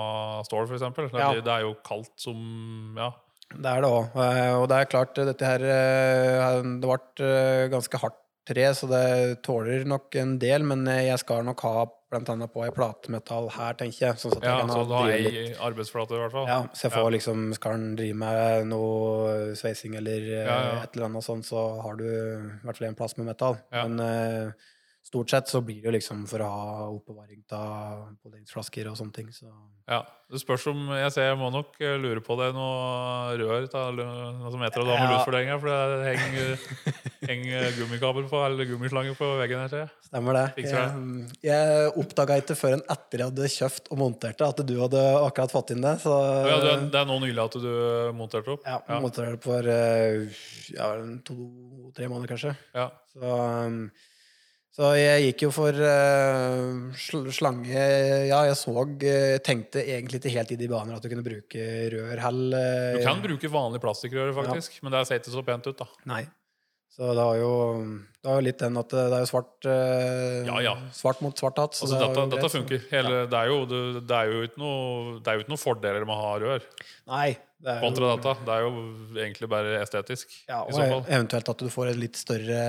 stål, 0.45 0.69
f.eks. 0.69 0.85
Det, 1.11 1.19
Ja. 1.21 1.31
det 1.41 1.53
er 1.57 1.61
jo 1.67 1.75
kaldt 1.85 2.13
som 2.17 2.95
Ja. 2.97 3.11
Det 3.53 3.69
er 3.71 3.81
det 3.85 3.89
òg. 3.93 4.15
Og 4.59 4.65
det 4.71 4.77
er 4.81 4.89
klart, 4.89 5.15
dette 5.15 5.45
her 5.47 5.63
eh, 5.69 6.61
Det 6.81 6.87
ble 6.89 7.27
eh, 7.27 7.67
ganske 7.71 7.99
hardt 8.01 8.21
tre, 8.45 8.65
så 8.77 8.85
det 8.85 9.41
tåler 9.45 9.85
nok 9.89 10.13
en 10.21 10.35
del, 10.41 10.61
men 10.69 10.83
eh, 10.91 11.07
jeg 11.07 11.17
skal 11.23 11.45
nok 11.47 11.63
ha 11.65 11.85
blant 12.13 12.29
annet 12.29 12.51
på 12.53 12.61
ei 12.61 12.69
platemetall 12.73 13.47
her, 13.55 13.73
tenker 13.79 14.03
jeg. 14.11 14.19
Sånn 14.21 14.35
at 14.37 14.43
jeg 14.45 14.51
Ja, 14.51 14.59
kan 14.61 14.69
så 14.69 14.83
du 14.85 14.93
har 14.93 15.09
ei 15.15 15.47
arbeidsflate, 15.65 16.13
i 16.13 16.21
hvert 16.21 16.35
fall. 16.35 16.45
Ja, 16.51 16.59
så 16.77 16.85
jeg 16.85 16.93
får 16.93 17.09
liksom 17.15 17.47
Skal 17.57 17.73
han 17.77 17.87
drive 17.97 18.19
med 18.21 18.69
noe 18.69 19.55
sveising 19.57 19.97
eller 19.97 20.29
eh, 20.29 20.45
Ja, 20.45 20.59
ja. 20.67 20.77
et 20.85 20.93
eller 20.97 21.09
annet 21.09 21.25
sånt, 21.25 21.47
så 21.49 21.63
har 21.81 21.97
du 21.97 22.05
i 22.05 22.65
hvert 22.67 22.77
fall 22.77 22.87
en 22.91 22.99
plass 23.01 23.17
med 23.17 23.31
metall. 23.31 23.57
Ja. 23.73 23.87
Men 23.87 24.05
eh, 24.05 24.71
stort 25.05 25.29
sett 25.29 25.47
så 25.51 25.59
blir 25.61 25.83
det 25.83 25.85
jo 25.91 25.91
liksom 25.93 26.23
for 26.27 26.41
å 26.41 26.49
ha 26.49 26.85
oppbevaring 26.89 27.43
av 27.53 28.07
påleggsflasker 28.25 28.87
og 28.89 28.97
sånne 28.97 29.13
ting. 29.13 29.27
Så 29.31 29.45
Ja, 29.87 29.99
Det 30.31 30.39
spørs 30.41 30.63
om 30.71 30.79
Jeg 30.89 31.11
ser 31.13 31.27
jeg 31.29 31.37
må 31.37 31.51
nok 31.53 31.75
eh, 31.79 31.93
lure 32.01 32.21
på 32.25 32.33
det 32.39 32.47
noe 32.55 33.35
rør 33.37 33.67
ta, 33.69 33.83
noe 33.93 34.49
som 34.51 34.63
heter 34.65 34.81
det 34.81 34.87
med 34.89 35.03
Ja. 35.03 35.11
luftforlenger, 35.13 35.59
for 35.61 35.69
det 35.69 36.17
henger, 36.17 36.55
henger 37.29 37.67
gummikabel 37.77 38.25
på, 38.31 38.39
eller 38.47 38.65
gummislanger 38.65 39.13
på 39.19 39.29
veggen 39.43 39.61
her. 39.61 39.69
ser 39.69 39.91
stemmer 40.09 40.33
det. 40.39 40.45
Fikser 40.57 40.81
Jeg, 40.81 41.29
jeg 41.45 41.93
oppdaga 42.01 42.39
ikke 42.41 42.57
før 42.57 42.73
en 42.79 42.83
etter 42.95 43.21
jeg 43.21 43.29
hadde 43.29 43.51
kjøpt 43.59 43.91
og 43.93 44.01
montert 44.01 44.41
det, 44.41 44.47
at 44.49 44.63
du 44.65 44.73
hadde 44.81 45.03
akkurat 45.21 45.53
fått 45.53 45.75
inn 45.75 45.85
det. 45.85 45.93
Så 46.01 46.17
Ja, 46.49 46.57
det, 46.65 46.73
er, 46.73 46.89
det 46.89 46.99
er 47.03 47.05
nå 47.13 47.19
nylig 47.21 47.45
at 47.45 47.59
du 47.61 47.69
monterte 48.17 48.57
opp? 48.57 48.65
ja, 48.65 48.81
Ja. 48.89 48.99
monterte 49.05 49.37
det 49.37 49.43
for 49.45 49.69
eh, 49.69 50.41
ja, 50.73 50.89
to-tre 51.29 52.09
måneder, 52.09 52.33
kanskje. 52.33 52.57
Ja. 52.73 52.89
Så, 53.13 53.21
um, 53.21 53.91
så 54.75 54.89
jeg 54.99 55.29
gikk 55.29 55.45
jo 55.45 55.49
for 55.55 55.71
uh, 55.71 56.95
sl 56.99 57.29
slange 57.31 57.83
Ja, 58.27 58.41
jeg 58.43 58.57
så 58.59 58.73
eh, 58.75 59.37
Tenkte 59.45 59.79
egentlig 59.85 60.19
ikke 60.19 60.33
helt 60.33 60.51
i 60.51 60.57
de 60.59 60.67
baner 60.67 60.97
at 60.97 61.05
du 61.05 61.07
kunne 61.11 61.23
bruke 61.23 61.67
rørhell. 61.93 62.41
Du 62.51 62.57
eh, 62.99 63.05
kan 63.05 63.21
bruke 63.23 63.51
vanlig 63.53 63.79
plastikkrører, 63.83 64.33
faktisk, 64.35 64.81
men 64.83 64.91
det 64.91 65.05
ser 65.07 65.21
ikke 65.21 65.31
så 65.37 65.45
pent 65.47 65.69
ut. 65.71 65.79
da 65.79 65.87
Nei. 66.11 66.25
Så 66.95 67.07
det 67.11 67.23
har 67.23 67.39
jo, 67.39 67.53
det 68.23 68.29
har 68.31 68.37
jo 68.39 68.43
litt 68.45 68.59
den 68.61 68.79
at 68.79 68.91
det 68.91 69.15
er 69.15 69.23
jo 69.23 69.27
svart 69.27 69.67
uh, 69.67 70.43
Ja, 70.47 70.59
ja. 70.63 70.75
Svart 70.95 71.23
mot 71.23 71.39
svart 71.39 71.59
hatt. 71.59 71.75
Altså, 71.75 71.95
det 71.95 72.03
dette, 72.03 72.27
dette 72.35 72.51
funker. 72.51 72.85
Hele, 72.91 73.23
det, 73.31 73.39
er 73.39 73.51
jo, 73.51 73.57
det, 73.71 73.81
det, 74.11 74.19
er 74.19 74.31
jo 74.31 74.45
ikke 74.47 74.63
noe, 74.63 75.17
det 75.19 75.31
er 75.31 75.39
jo 75.39 75.45
ikke 75.45 75.53
noen 75.55 75.63
fordeler 75.63 76.07
med 76.07 76.15
å 76.15 76.21
ha 76.21 76.35
rør 76.43 76.69
Nei. 77.11 77.29
Det 77.65 77.73
er 77.73 77.81
kontra. 77.81 78.35
Det 78.43 78.53
er 78.53 78.67
jo 78.67 78.71
egentlig 79.23 79.47
bare 79.49 79.79
estetisk. 79.79 80.35
ja, 80.49 80.59
i 80.59 80.67
og 80.67 80.75
så 80.75 80.83
fall. 80.83 81.03
eventuelt 81.07 81.51
at 81.55 81.63
du 81.63 81.71
får 81.71 81.93
en 81.93 81.99
litt 82.03 82.19
større 82.19 82.61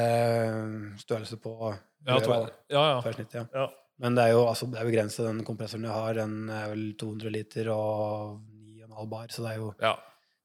størrelse 1.03 1.39
på 1.43 1.75
Ja, 2.07 2.19
to, 2.23 2.35
ja, 2.71 2.83
ja. 2.95 3.13
Snitt, 3.13 3.35
ja. 3.35 3.45
ja. 3.53 3.67
Men 4.03 4.17
det 4.19 4.27
er 4.27 4.35
jo 4.37 4.43
altså, 4.47 4.69
det 4.71 4.79
er 4.81 4.89
begrenset, 4.89 5.25
den 5.27 5.45
kompressoren 5.47 5.87
jeg 5.89 5.95
har. 5.95 6.19
Den 6.19 6.51
er 6.53 6.69
vel 6.73 6.85
200 7.01 7.33
liter 7.33 7.71
og 7.73 8.43
9,5 8.85 9.09
bar, 9.13 9.33
så 9.33 9.47
det 9.47 9.55
er 9.55 9.63
jo 9.63 9.71
ja. 9.81 9.95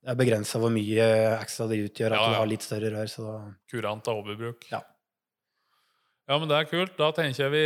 det 0.02 0.14
er 0.14 0.22
begrensa 0.24 0.62
hvor 0.62 0.74
mye 0.74 1.10
ekstra 1.42 1.68
det 1.72 1.82
utgjør 1.90 2.16
at 2.16 2.18
Ja, 2.18 2.24
ja. 2.24 2.32
du 2.32 2.40
har 2.40 2.50
litt 2.54 2.66
større 2.66 2.94
rør. 2.96 3.12
Så 3.12 3.28
da, 3.28 3.36
Kurant 3.72 4.10
av 4.10 4.24
overbruk. 4.24 4.70
Ja. 4.72 4.82
Ja, 6.30 6.38
men 6.40 6.48
det 6.48 6.56
er 6.56 6.68
kult. 6.70 6.94
Da 6.96 7.10
tenker 7.12 7.44
jeg 7.44 7.52
vi, 7.52 7.64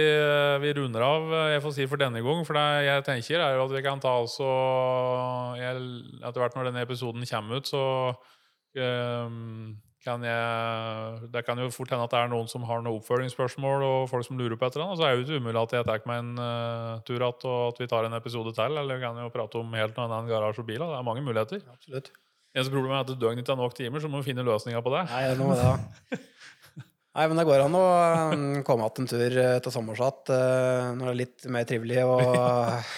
vi 0.63 0.69
runder 0.73 1.03
av, 1.05 1.33
jeg 1.53 1.61
får 1.61 1.73
si 1.75 1.85
for 1.91 2.01
denne 2.01 2.23
gang. 2.25 2.39
For 2.47 2.57
det 2.57 2.85
jeg 2.87 3.03
tenker 3.05 3.43
er 3.43 3.57
jo 3.59 3.65
at 3.67 3.75
vi 3.75 3.83
kan 3.85 4.01
ta 4.01 4.15
altså 4.23 4.47
Etter 5.59 6.41
hvert 6.41 6.55
når 6.57 6.71
denne 6.71 6.85
episoden 6.87 7.27
kommer 7.29 7.61
ut, 7.61 7.69
så 7.69 7.83
ehm, 8.79 9.75
kan 10.05 10.23
jeg 10.23 11.29
Det 11.33 11.41
kan 11.45 11.59
jo 11.59 11.71
fort 11.73 11.91
hende 11.91 12.05
at 12.05 12.13
det 12.13 12.19
er 12.21 12.29
noen 12.31 12.49
som 12.51 12.65
har 12.69 12.83
noen 12.83 12.99
oppfølgingsspørsmål, 13.01 13.85
og 13.85 14.09
folk 14.11 14.27
som 14.27 14.37
lurer 14.39 14.57
på 14.59 14.67
et 14.67 14.77
eller 14.77 14.87
annet. 14.87 14.99
Så 15.01 15.07
er 15.07 15.15
det 15.15 15.23
jo 15.23 15.25
ikke 15.25 15.41
umulig 15.43 15.63
at 15.63 15.75
jeg 15.79 15.87
tar 15.89 16.05
meg 16.11 16.21
en 16.21 16.35
uh, 16.39 16.91
tur 17.07 17.17
igjen, 17.17 17.47
og 17.49 17.63
at 17.73 17.81
vi 17.81 17.89
tar 17.91 18.07
en 18.07 18.19
episode 18.19 18.53
til. 18.55 18.77
Eller 18.83 18.99
vi 18.99 19.05
kan 19.07 19.17
jo 19.23 19.33
prate 19.33 19.59
om 19.59 19.73
helt 19.75 19.97
noe 19.97 20.05
annet 20.07 20.21
enn 20.21 20.31
garasje 20.31 20.63
og 20.63 20.69
bil. 20.69 20.85
Det 20.85 20.99
er 20.99 21.09
mange 21.09 21.25
muligheter. 21.25 21.65
absolutt. 21.73 22.13
Eneste 22.55 22.71
problemet 22.71 22.95
er 22.95 23.11
at 23.11 23.19
døgnet 23.19 23.43
ikke 23.43 23.51
er 23.51 23.59
nok 23.59 23.73
timer, 23.75 23.99
så 23.99 24.07
må 24.07 24.21
vi 24.21 24.29
finne 24.29 24.45
løsninger 24.47 24.83
på 24.85 24.93
det. 24.93 25.01
Nei, 25.11 25.23
nå 25.35 25.49
må 25.49 25.57
det 25.59 25.65
da. 25.65 26.21
Nei, 27.16 27.30
men 27.32 27.39
det 27.39 27.45
går 27.47 27.61
an 27.63 27.76
å 27.80 27.82
um, 28.34 28.41
komme 28.68 28.84
igjen 28.84 29.05
en 29.05 29.07
tur 29.07 29.36
eh, 29.39 29.53
til 29.63 29.72
sommersatt 29.72 30.32
uh, 30.36 30.89
når 30.97 31.05
det 31.05 31.11
er 31.13 31.20
litt 31.22 31.45
mer 31.55 31.68
trivelig 31.70 32.01
å 32.03 32.18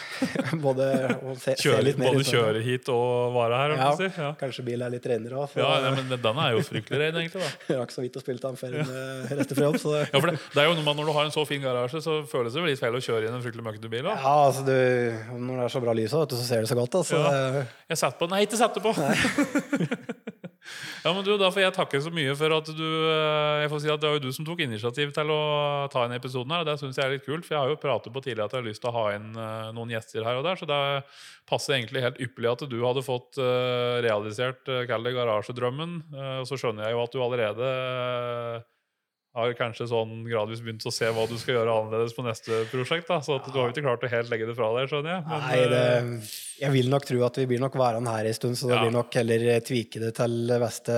både 0.66 0.88
å 1.22 1.36
se, 1.38 1.54
se 1.54 1.68
Kjøre, 1.68 1.84
litt 1.86 2.00
mer 2.02 2.16
både 2.16 2.26
kjøre 2.26 2.64
hit 2.66 2.90
og 2.90 3.36
være 3.36 3.60
her. 3.62 3.76
Ja. 3.78 3.92
Si. 4.00 4.08
Ja. 4.18 4.32
Kanskje 4.40 4.66
bilen 4.66 4.88
er 4.88 4.96
litt 4.96 5.06
renere 5.06 5.38
òg. 5.44 5.54
Ja, 5.62 5.70
ja, 5.86 5.92
men 5.94 6.10
den 6.10 6.42
er 6.42 6.56
jo 6.56 6.64
fryktelig 6.66 7.04
ren, 7.04 7.20
egentlig. 7.22 7.46
da 7.68 7.78
rakk 7.84 7.94
så 7.94 8.02
vidt 8.02 8.18
å 8.18 8.24
spille 8.24 8.42
den 8.42 8.58
før 8.58 8.80
uh, 8.80 9.30
reiste 9.38 9.58
fra 9.60 9.68
jobb. 9.70 9.78
Så 9.86 9.94
Ja, 10.02 10.18
for 10.18 10.32
det, 10.32 10.42
det 10.56 10.64
er 10.64 10.72
jo 10.72 10.78
med 10.80 10.98
Når 10.98 11.12
du 11.12 11.14
har 11.20 11.30
en 11.30 11.36
så 11.38 11.46
fin 11.46 11.62
garasje, 11.62 12.02
så 12.02 12.18
føles 12.32 12.58
det 12.58 12.64
jo 12.64 12.72
litt 12.72 12.82
feil 12.82 12.98
å 12.98 13.04
kjøre 13.12 13.30
inn 13.30 13.38
en 13.38 13.44
fryktelig 13.46 13.68
møkkete 13.70 13.94
bil. 13.94 14.08
Da. 14.10 14.18
ja, 14.18 14.38
altså 14.48 14.66
du, 14.66 14.74
når 15.36 15.62
det 15.62 15.68
er 15.68 15.76
så 15.78 15.84
bra 15.86 15.94
lys, 16.02 16.18
så 16.18 16.42
ser 16.42 16.66
det 16.66 16.74
så 16.74 16.80
godt. 16.80 17.04
Altså. 17.04 17.22
Ja. 17.22 17.68
Jeg 17.94 18.02
setter 18.02 18.24
på 18.24 18.34
Nei, 18.34 18.48
ikke 18.50 18.66
sette 18.66 18.82
på! 18.82 20.34
Ja, 21.04 21.14
men 21.14 21.24
du, 21.26 21.34
Da 21.40 21.50
får 21.54 21.64
jeg 21.64 21.76
takke 21.76 22.02
så 22.04 22.12
mye 22.14 22.36
for 22.38 22.56
at 22.58 22.72
du 22.76 22.86
eh, 22.86 23.64
Jeg 23.64 23.72
får 23.72 23.84
si 23.84 23.92
at 23.94 24.02
Det 24.02 24.10
var 24.10 24.18
jo 24.20 24.24
du 24.28 24.36
som 24.36 24.48
tok 24.48 24.64
initiativ 24.66 25.14
til 25.16 25.34
å 25.34 25.42
ta 25.94 26.06
inn 26.06 26.16
episoden 26.18 26.54
her. 26.54 26.64
og 26.64 26.70
Det 26.70 26.78
syns 26.82 27.00
jeg 27.00 27.06
er 27.06 27.16
litt 27.16 27.26
kult, 27.28 27.48
for 27.48 27.58
jeg 27.58 27.64
har 27.64 27.74
jo 27.74 27.82
pratet 27.82 28.14
på 28.14 28.24
tidligere 28.24 28.48
at 28.50 28.56
jeg 28.58 28.64
har 28.64 28.70
lyst 28.70 28.84
til 28.84 28.92
å 28.92 28.98
ha 28.98 29.06
inn 29.16 29.28
eh, 29.34 29.74
noen 29.78 29.94
gjester 29.96 30.28
her 30.28 30.40
og 30.40 30.48
der. 30.48 30.60
Så 30.60 30.70
det 30.70 30.80
passer 31.50 31.78
egentlig 31.78 32.06
helt 32.06 32.24
ypperlig 32.24 32.54
at 32.54 32.66
du 32.70 32.80
hadde 32.84 33.06
fått 33.06 33.40
eh, 33.42 34.00
realisert 34.06 34.74
Kall 34.88 35.06
det 35.08 35.16
garasjedrømmen. 35.18 36.00
Og 36.42 36.48
så 36.50 36.58
skjønner 36.60 36.88
jeg 36.88 36.98
jo 36.98 37.04
at 37.04 37.14
du 37.14 37.22
allerede 37.24 37.70
har 39.38 39.52
kanskje 39.54 39.86
sånn 39.92 40.24
gradvis 40.26 40.64
begynt 40.66 40.86
å 40.90 40.92
se 40.94 41.06
hva 41.14 41.28
du 41.30 41.36
skal 41.38 41.60
gjøre 41.60 41.74
annerledes 41.78 42.16
på 42.18 42.24
neste 42.26 42.64
prosjekt. 42.72 43.06
da, 43.08 43.20
Så 43.22 43.38
du 43.46 43.52
har 43.54 43.68
jo 43.68 43.74
ikke 43.76 43.84
klart 43.86 44.04
å 44.08 44.10
helt 44.10 44.32
legge 44.34 44.48
det 44.50 44.56
fra 44.58 44.72
deg, 44.74 44.90
skjønner 44.90 45.14
jeg. 45.14 45.24
Men, 45.30 45.44
Nei, 45.46 45.60
det, 45.72 45.82
eh, 45.94 46.32
jeg 46.66 46.74
vil 46.74 46.90
nok 46.90 47.06
tro 47.06 47.20
at 47.28 47.38
vi 47.38 47.46
blir 47.54 47.62
nok 47.62 47.78
værende 47.78 48.10
her 48.16 48.26
en 48.32 48.34
stund, 48.34 48.58
så 48.58 48.68
det 48.72 48.76
Ja. 48.80 48.82
blir 48.84 48.96
nok 48.98 49.14
heller 49.14 49.46
tvike 49.62 50.00
det 50.02 50.12
til 50.18 50.48
beste 50.66 50.98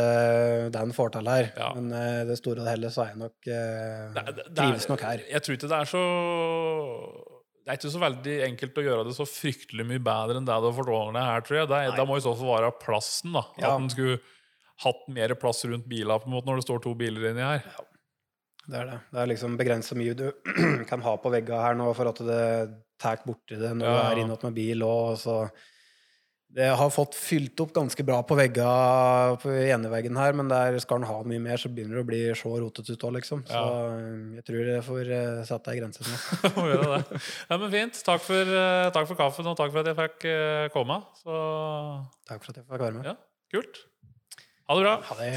den 0.72 0.94
får 0.96 1.12
til 1.18 1.28
her. 1.28 1.52
Ja. 1.58 1.74
Men 1.76 1.92
eh, 1.92 2.24
det 2.32 2.38
store 2.40 2.64
og 2.64 2.66
det 2.66 2.76
hele 2.78 2.94
så 2.96 3.04
er 3.04 3.12
jeg 3.12 3.22
nok 3.26 3.52
eh, 3.52 4.24
Det 4.24 4.56
trives 4.56 4.88
nok 4.90 5.02
her. 5.02 5.26
Jeg 5.30 5.42
tror 5.44 5.60
ikke 5.60 5.70
det 5.70 5.80
er 5.84 5.92
så 5.94 6.04
Det 7.66 7.74
er 7.76 7.78
ikke 7.78 7.94
så 7.94 8.02
veldig 8.02 8.36
enkelt 8.48 8.80
å 8.82 8.88
gjøre 8.88 9.04
det 9.06 9.14
så 9.20 9.26
fryktelig 9.30 9.86
mye 9.86 10.02
bedre 10.02 10.40
enn 10.40 10.48
det 10.48 10.56
du 10.58 10.68
har 10.72 10.78
fått 10.80 10.90
ordna 10.90 11.22
her, 11.28 11.42
tror 11.46 11.60
jeg. 11.60 11.68
Det, 11.70 11.82
da 12.00 12.06
må 12.08 12.16
i 12.18 12.24
så 12.24 12.32
fall 12.40 12.56
være 12.56 12.72
plassen, 12.82 13.36
da. 13.36 13.44
Ja. 13.60 13.76
At 13.76 13.84
en 13.84 13.90
skulle 13.94 14.18
hatt 14.80 15.04
mer 15.12 15.36
plass 15.36 15.60
rundt 15.68 15.86
bila 15.92 16.16
på 16.18 16.30
en 16.32 16.34
måte 16.38 16.48
når 16.50 16.62
det 16.62 16.66
står 16.66 16.82
to 16.88 16.94
biler 16.98 17.30
inni 17.30 17.44
her. 17.46 17.62
Det 18.70 18.78
er 18.84 18.86
det. 18.92 19.00
Det 19.10 19.24
er 19.24 19.32
liksom 19.34 19.58
begrensa 19.58 19.96
mye 19.98 20.14
du 20.18 20.28
kan 20.92 21.02
ha 21.02 21.16
på 21.18 21.32
vegga 21.34 21.64
her 21.64 21.76
nå 21.80 21.90
for 21.98 22.12
at 22.12 22.22
det 22.28 22.44
tar 23.02 23.22
borti 23.26 23.58
det 23.58 23.74
når 23.80 23.88
Ja, 23.88 23.98
du 23.98 24.08
er 24.14 24.24
inne 24.26 24.38
med 24.44 24.54
bil 24.58 24.84
òg, 24.86 25.16
så 25.18 25.42
Det 26.50 26.66
har 26.74 26.90
fått 26.90 27.14
fylt 27.14 27.62
opp 27.62 27.72
ganske 27.76 28.02
bra 28.06 28.24
på 28.26 28.34
vegga 28.38 28.70
på 29.38 29.52
eneveggen 29.54 30.18
her, 30.18 30.34
men 30.34 30.48
der 30.50 30.80
skal 30.82 30.98
den 30.98 31.06
ha 31.06 31.20
mye 31.22 31.42
mer, 31.44 31.62
så 31.62 31.70
begynner 31.70 32.00
det 32.00 32.02
å 32.02 32.08
bli 32.10 32.22
så 32.34 32.50
rotete 32.58 32.96
ut 32.98 33.06
òg, 33.06 33.14
liksom. 33.20 33.44
Så 33.46 33.62
eh, 33.94 34.40
jeg 34.40 34.46
tror 34.48 34.72
jeg 34.72 34.86
får 34.88 35.12
eh, 35.14 35.44
satt 35.46 35.70
ei 35.70 35.78
grense 35.78 36.02
nå. 36.10 36.18
Ja, 37.52 37.58
men 37.62 37.70
fint. 37.70 38.02
Takk 38.02 38.26
for, 38.26 38.50
eh, 38.66 38.90
takk 38.98 39.06
for 39.12 39.22
kaffen, 39.22 39.46
og 39.54 39.58
takk 39.62 39.72
for 39.78 39.86
at 39.86 39.92
jeg 39.94 40.00
fikk 40.02 40.28
komme. 40.74 40.98
Så 41.22 41.38
Takk 42.26 42.42
for 42.42 42.50
at 42.50 42.62
jeg 42.64 42.66
fikk 42.66 42.82
være 42.82 42.98
med. 42.98 43.12
ja, 43.14 43.18
kult. 43.54 43.84
Ha 44.70 44.78
det 44.82 44.88
bra. 44.90 44.96
Ha 45.06 45.22
det. 45.22 45.34